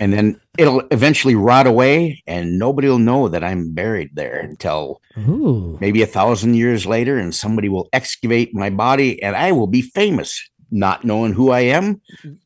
[0.00, 5.00] And then it'll eventually rot away and nobody will know that I'm buried there until
[5.28, 9.68] Ooh, maybe a thousand years later and somebody will excavate my body and I will
[9.68, 12.00] be famous, not knowing who I am.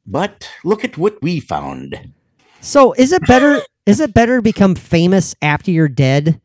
[0.07, 2.13] But look at what we found.
[2.61, 3.63] so is it better?
[3.87, 6.41] is it better to become famous after you're dead?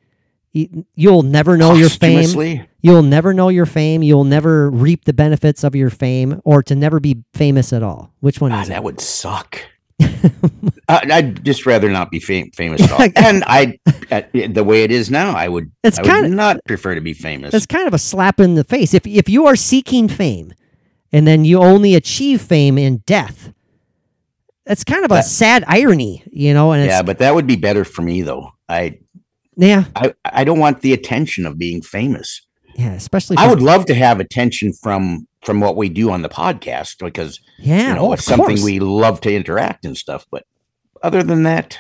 [0.54, 2.66] You- You'll never know your fame.
[2.82, 4.04] You'll never know your fame.
[4.04, 8.12] You'll never reap the benefits of your fame, or to never be famous at all.
[8.20, 8.72] Which one Ah, is it?
[8.72, 9.60] that would suck.
[10.90, 13.00] Uh, I'd just rather not be fam- famous at all.
[13.16, 13.80] and I,
[14.12, 15.72] uh, the way it is now, I would.
[15.86, 17.54] It's I would kinda- not prefer to be famous.
[17.54, 18.94] It's kind of a slap in the face.
[18.94, 20.52] If if you are seeking fame,
[21.12, 23.54] and then you only achieve fame in death,
[24.66, 26.72] that's kind of a That- sad irony, you know.
[26.72, 28.52] And it's, yeah, but that would be better for me, though.
[28.70, 29.00] I,
[29.58, 32.42] yeah, I, I don't want the attention of being famous.
[32.76, 33.38] yeah, especially.
[33.38, 37.40] I would love to have attention from from what we do on the podcast because
[37.60, 38.64] yeah, you know oh, it's something course.
[38.64, 40.26] we love to interact and stuff.
[40.32, 40.46] But
[41.04, 41.78] other than that,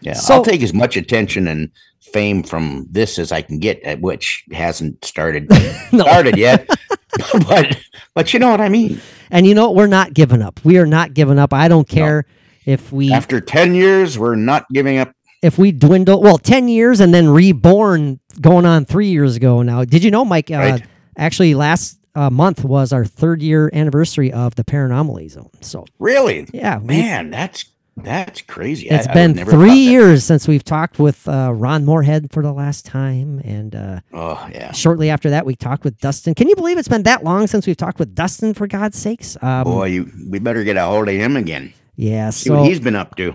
[0.00, 1.70] yeah, So- I'll take as much attention and
[2.12, 5.50] fame from this as I can get, uh, which hasn't started
[5.92, 6.04] No.
[6.04, 6.68] started yet.
[7.48, 7.76] but
[8.14, 9.00] but you know what I mean.
[9.30, 9.70] And you know?
[9.72, 10.60] We're not giving up.
[10.64, 11.52] We are not giving up.
[11.52, 12.24] I don't care
[12.64, 15.12] if we After ten years, we're not giving up.
[15.42, 16.20] if we dwindle.
[16.20, 19.84] Well, ten years and then reborn, going on three years ago now.
[19.84, 20.50] Did you know, Mike?
[20.50, 20.78] Uh,
[21.18, 25.50] Actually, last uh, month was our third year anniversary of the Paranomaly Zone.
[25.62, 27.64] So Really, yeah, man, that's
[27.96, 28.88] that's crazy.
[28.88, 32.42] It's I- I been never three years since we've talked with uh, Ron Moorhead for
[32.42, 34.72] the last time, and uh, Oh yeah.
[34.72, 36.34] shortly after that, we talked with Dustin.
[36.34, 38.52] Can you believe it's been that long since we've talked with Dustin?
[38.54, 41.72] For God's sakes, um, Boy, you we better get a hold of him again.
[41.96, 42.30] yeah.
[42.30, 43.34] See So what he's been up to.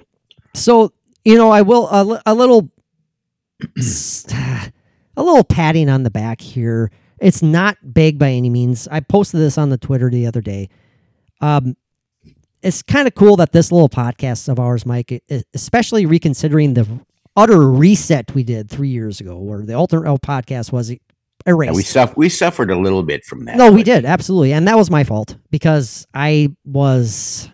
[0.54, 0.94] So
[1.26, 2.70] you know, I will a, a little,
[3.78, 6.92] a little patting on the back here.
[7.20, 8.88] It's not big by any means.
[8.90, 10.70] I posted this on the Twitter the other day.
[11.42, 11.76] Um,
[12.62, 15.24] it's kind of cool that this little podcast of ours, Mike,
[15.54, 16.88] especially reconsidering the
[17.36, 20.92] utter reset we did three years ago, where the Alternate L podcast was
[21.48, 21.72] erased.
[21.72, 23.58] Yeah, we suff- we suffered a little bit from that.
[23.58, 27.50] no, we did absolutely, and that was my fault because I was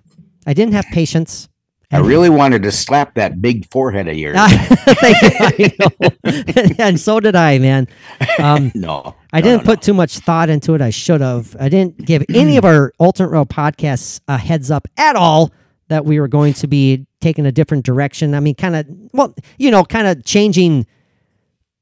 [0.45, 1.47] I didn't have patience.
[1.91, 4.35] I really wanted to slap that big forehead of yours.
[4.35, 5.89] Know.
[6.79, 7.87] and so did I, man.
[8.39, 10.81] Um, no, I didn't no, put too much thought into it.
[10.81, 11.55] I should have.
[11.59, 15.51] I didn't give any of our alternate row podcasts a heads up at all
[15.87, 18.33] that we were going to be taking a different direction.
[18.35, 20.85] I mean, kind of, well, you know, kind of changing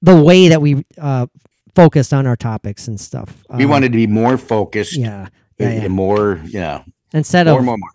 [0.03, 1.25] the way that we uh,
[1.73, 3.43] focused on our topics and stuff.
[3.49, 4.95] We Um, wanted to be more focused.
[4.97, 5.81] yeah, yeah, yeah.
[5.85, 6.83] and More, yeah,
[7.13, 7.89] Instead more, of more, more.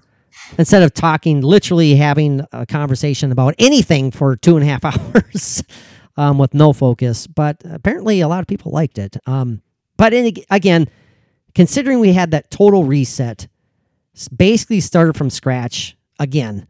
[0.59, 5.63] Instead of talking, literally having a conversation about anything for two and a half hours
[6.17, 7.27] um, with no focus.
[7.27, 9.17] But apparently, a lot of people liked it.
[9.27, 9.63] Um,
[9.97, 10.89] but in, again,
[11.55, 13.49] considering we had that total reset,
[14.35, 16.67] basically started from scratch again.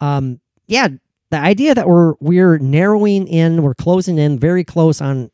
[0.00, 0.88] Um, yeah,
[1.30, 5.30] the idea that we're we're narrowing in, we're closing in very close on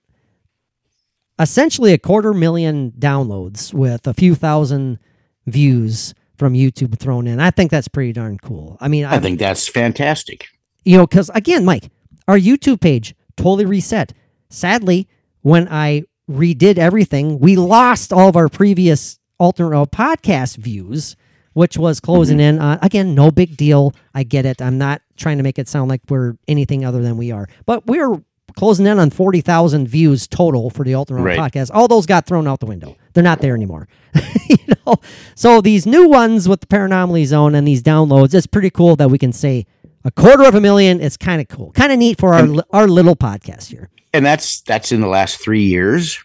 [1.38, 4.98] essentially a quarter million downloads with a few thousand
[5.46, 7.40] views from YouTube thrown in.
[7.40, 8.78] I think that's pretty darn cool.
[8.80, 10.48] I mean, I think that's fantastic.
[10.84, 11.90] you know, because again, Mike,
[12.28, 14.12] our YouTube page totally reset.
[14.48, 15.08] Sadly,
[15.42, 21.16] when I redid everything, we lost all of our previous alternate podcast views,
[21.54, 22.58] which was closing in.
[22.60, 23.92] Uh, again, no big deal.
[24.14, 24.62] I get it.
[24.62, 27.86] I'm not trying to make it sound like we're anything other than we are, but
[27.86, 28.22] we're
[28.56, 31.38] closing in on 40,000 views total for the alternate Row Right.
[31.38, 31.70] podcast.
[31.72, 32.96] All those got thrown out the window.
[33.12, 33.88] They're not there anymore.
[34.48, 34.56] you
[34.86, 34.96] know,
[35.34, 39.10] so these new ones with the Paranomaly Zone and these downloads, it's pretty cool that
[39.10, 39.66] we can say
[40.04, 41.00] a quarter of a million.
[41.00, 43.90] It's kind of cool, kind of neat for our li- our little podcast here.
[44.14, 46.22] And that's that's in the last three years.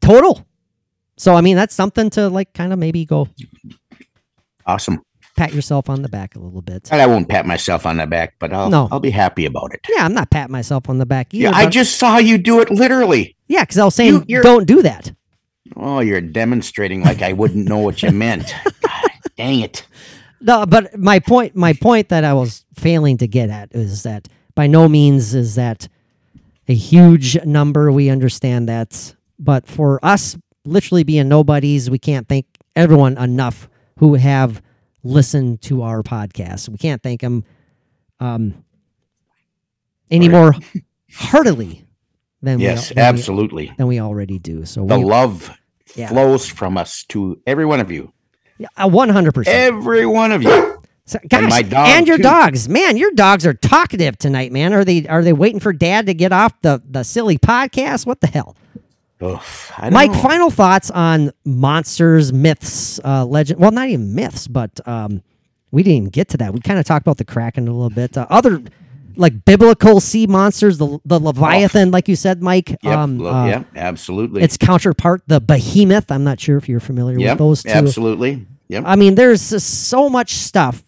[0.00, 0.46] Total.
[1.16, 3.28] So I mean, that's something to like, kind of maybe go
[4.66, 5.02] Awesome.
[5.36, 6.88] Pat yourself on the back a little bit.
[6.92, 8.88] And I won't pat myself on the back, but I'll No.
[8.90, 9.80] I'll be happy about it.
[9.88, 11.44] Yeah, I'm not patting myself on the back either.
[11.44, 13.36] Yeah, I just saw you do it literally.
[13.48, 15.12] yeah, because I was saying You- don't do that.
[15.76, 18.52] Oh, you're demonstrating like I wouldn't know what you meant.
[18.82, 19.86] God, dang it.
[20.40, 24.26] No, but my point, my point that I was failing to get at is that
[24.54, 25.86] by no means is that
[26.68, 27.92] a huge number.
[27.92, 34.14] We understand that, but for us, literally being nobodies, we can't thank everyone enough who
[34.14, 34.62] have
[35.02, 36.68] listened to our podcast.
[36.68, 37.44] We can't thank them
[38.20, 38.64] um,
[40.10, 40.54] any more
[41.12, 41.84] heartily
[42.42, 43.72] than Yes, we, than we- absolutely.
[43.76, 44.64] than we already do.
[44.64, 45.50] So The we, love
[45.94, 46.08] Yeah.
[46.08, 48.12] flows from us to every one of you.
[48.76, 49.56] one hundred percent.
[49.56, 50.76] Every one of you.
[51.06, 52.22] So, gosh, my and, your too.
[52.22, 54.72] dogs, man, your dogs are talkative tonight, man.
[54.72, 58.06] Are they are they waiting for Dad to get off the the silly podcast?
[58.06, 58.54] What the hell,
[59.20, 60.10] Don't Mike?
[60.10, 60.18] know.
[60.18, 63.60] Final thoughts on monsters, myths, uh, legend.
[63.60, 65.22] Well, not even myths, but um,
[65.70, 66.54] we didn't even get to that.
[66.54, 68.16] We kind of talked about the kraken a little bit.
[68.16, 68.62] Uh, other
[69.16, 72.70] like biblical sea monsters, the the leviathan, like you said, Mike.
[72.82, 74.42] Yep, um, uh, yep, absolutely.
[74.42, 76.10] Its counterpart, the behemoth.
[76.10, 77.70] I'm not sure if you're familiar yep, with those two.
[77.70, 78.46] absolutely.
[78.68, 78.84] Yep.
[78.86, 80.82] I mean, there's so much stuff.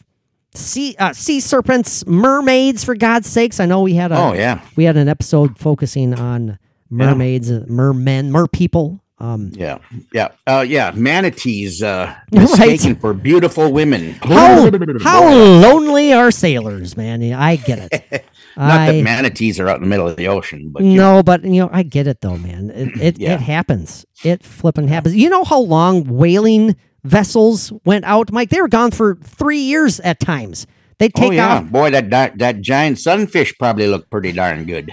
[0.55, 3.61] Sea uh, sea serpents, mermaids, for God's sakes.
[3.61, 4.61] I know we had a oh yeah.
[4.77, 6.59] we had an episode focusing on
[6.93, 9.01] mermaids, uh, mermen, mer people.
[9.19, 9.79] Um, Yeah,
[10.13, 10.91] yeah, uh, yeah.
[10.97, 12.43] Manatees uh, Right.
[12.43, 14.13] mistaken for beautiful women.
[14.23, 14.69] how
[15.01, 17.21] how lonely are sailors, man?
[17.23, 18.25] Yeah, I get it.
[18.57, 21.23] Not I that manatees are out in the middle of the ocean, but you no,
[21.23, 22.71] but you know, I get it though, man.
[22.71, 23.35] It it, Yeah.
[23.35, 24.05] it happens.
[24.25, 25.15] It flipping happens.
[25.15, 26.75] You know how long whaling
[27.05, 28.51] vessels went out, Mike?
[28.51, 30.67] They were gone for three years at times.
[30.99, 34.65] They oh take yeah, off boy, that, that that giant sunfish probably looked pretty darn
[34.67, 34.93] good.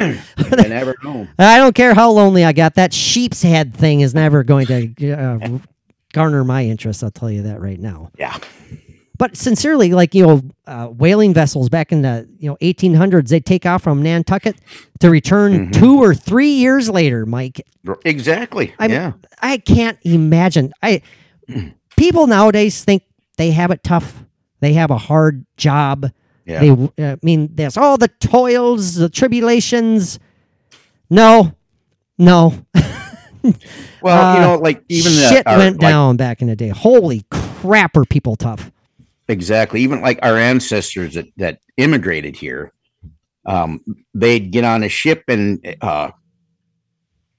[0.00, 1.28] You never know.
[1.38, 2.74] I don't care how lonely I got.
[2.74, 5.58] That sheep's head thing is never going to uh,
[6.12, 7.04] garner my interest.
[7.04, 8.10] I'll tell you that right now.
[8.18, 8.36] Yeah,
[9.18, 13.40] But sincerely, like you know, uh, whaling vessels back in the you know 1800s, they
[13.40, 14.56] take off from Nantucket
[15.00, 17.26] to return two or three years later.
[17.26, 17.60] Mike,
[18.04, 18.74] exactly.
[18.78, 20.72] I yeah, I can't imagine.
[20.82, 21.02] I
[21.96, 23.02] people nowadays think
[23.36, 24.24] they have it tough.
[24.60, 26.10] They have a hard job.
[26.44, 26.60] Yeah.
[26.60, 30.18] They, uh, I mean, there's all the toils, the tribulations.
[31.08, 31.54] No,
[32.18, 32.64] no.
[34.02, 36.56] well, you uh, know, like even the, shit our- went like, down back in the
[36.56, 36.68] day.
[36.68, 38.70] Holy crap, are people tough?
[39.30, 39.80] exactly.
[39.80, 42.72] Even like our ancestors that that immigrated here,
[43.46, 43.80] um,
[44.12, 46.10] they'd get on a ship and uh,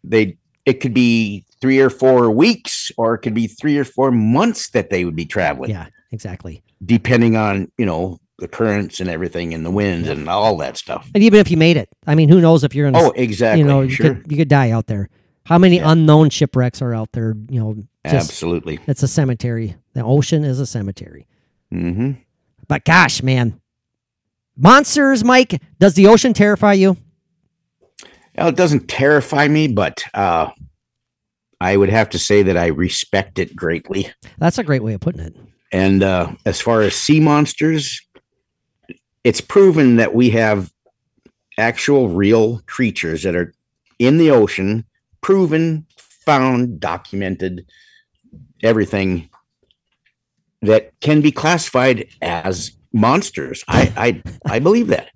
[0.03, 4.11] they it could be three or four weeks, or it could be three or four
[4.11, 5.69] months that they would be traveling.
[5.69, 6.63] Yeah, exactly.
[6.83, 11.09] depending on you know the currents and everything and the winds and all that stuff.
[11.15, 13.61] And even if you made it, I mean, who knows if you're gonna, Oh, exactly.
[13.61, 15.07] you know, you sure, could you could die out there.
[15.45, 15.91] How many Yeah.
[15.91, 17.35] unknown shipwrecks are out there?
[17.49, 17.73] You know,
[18.03, 18.80] just absolutely.
[18.88, 19.76] it's a cemetery.
[19.93, 21.27] The ocean is a cemetery.
[21.72, 22.11] hmm
[22.68, 23.61] But gosh, man,
[24.57, 25.61] monsters, Mike.
[25.80, 26.97] Does the ocean terrify you?
[28.38, 30.49] Well, it doesn't terrify me, but uh,
[31.59, 34.09] I would have to say that I respect it greatly.
[34.39, 35.35] That's a great way of putting it.
[35.73, 38.01] And uh, as far as sea monsters,
[39.23, 40.72] it's proven that we have
[41.57, 43.53] actual real creatures that are
[43.99, 44.85] in the ocean,
[45.22, 47.65] proven, found, documented,
[48.64, 49.30] everything
[50.61, 53.64] that can be classified as monsters.
[53.68, 55.10] I I, I believe that.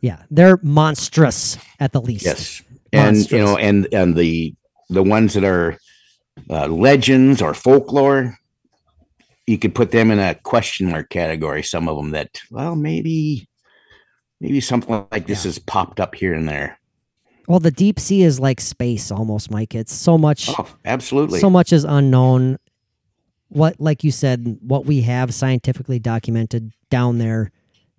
[0.00, 2.24] Yeah, they're monstrous at the least.
[2.24, 2.62] Yes,
[2.92, 4.54] and you know, and and the
[4.88, 5.78] the ones that are
[6.48, 8.38] uh, legends or folklore,
[9.50, 11.62] you could put them in a question mark category.
[11.62, 13.48] Some of them that, well, maybe
[14.40, 16.78] maybe something like this has popped up here and there.
[17.48, 19.74] Well, the deep sea is like space almost, Mike.
[19.74, 21.40] It's so much Oh, absolutely.
[21.40, 22.58] so much is unknown.
[23.48, 27.50] What like you said, what we have scientifically documented down there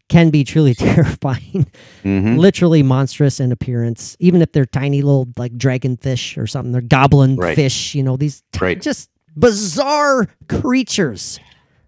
[0.07, 1.69] can be truly terrifying.
[2.05, 2.37] Mhm.
[2.37, 4.15] Literally monstrous in appearance.
[4.19, 7.55] Even if they're tiny little like dragonfish or something, they're goblin Right.
[7.57, 8.81] fish, you know, these t- Right.
[8.89, 11.39] just bizarre creatures.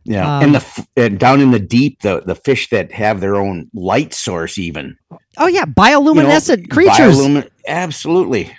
[0.05, 3.21] Yeah, Um, and the f- and down in the deep, the the fish that have
[3.21, 4.97] their own light source, even
[5.37, 7.15] Oh yeah, You know, bioluminescent creatures.
[7.17, 8.51] biolumin- absolutely.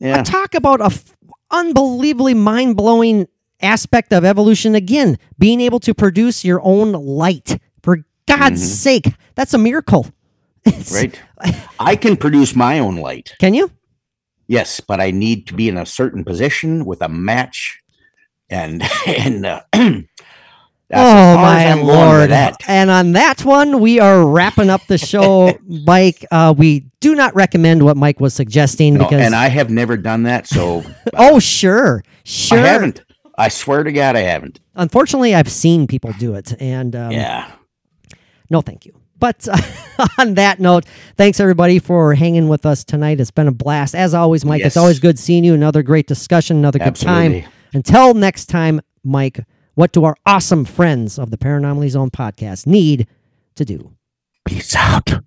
[0.00, 1.14] Yeah, uh, talk about a f-
[1.52, 3.28] unbelievably mind-blowing
[3.60, 8.74] aspect of evolution again being able to produce your own light for god's mm-hmm.
[8.74, 10.06] sake that's a miracle
[10.64, 11.18] It's- right.
[11.80, 13.34] I can produce my own light.
[13.40, 13.70] can you
[14.50, 17.80] Yes, but I need to be in a certain position with a match,
[18.50, 20.04] and and uh, that's
[20.92, 22.56] oh my I'm going with lord That.
[22.66, 27.34] and on that one we are wrapping up the show mike uh, we do not
[27.34, 30.82] recommend what mike was suggesting No, because and I have never done that, so
[31.14, 33.04] oh sure sure I haven't.
[33.36, 34.60] I swear to God, I haven't.
[34.74, 37.52] unfortunately i've seen people do it and um, yeah.
[38.50, 38.94] No, thank you.
[39.18, 39.46] But
[40.18, 40.86] on that note,
[41.18, 43.20] thanks everybody for hanging with us tonight.
[43.20, 43.94] It's been a blast.
[43.94, 45.52] As always, Mike, it's always good seeing you.
[45.52, 47.44] Another great discussion, another good time.
[47.72, 49.40] Until next time, Mike,
[49.74, 53.06] what do our awesome friends of the Paranormally Zone podcast need
[53.54, 53.94] to do?
[54.44, 55.20] Peace out.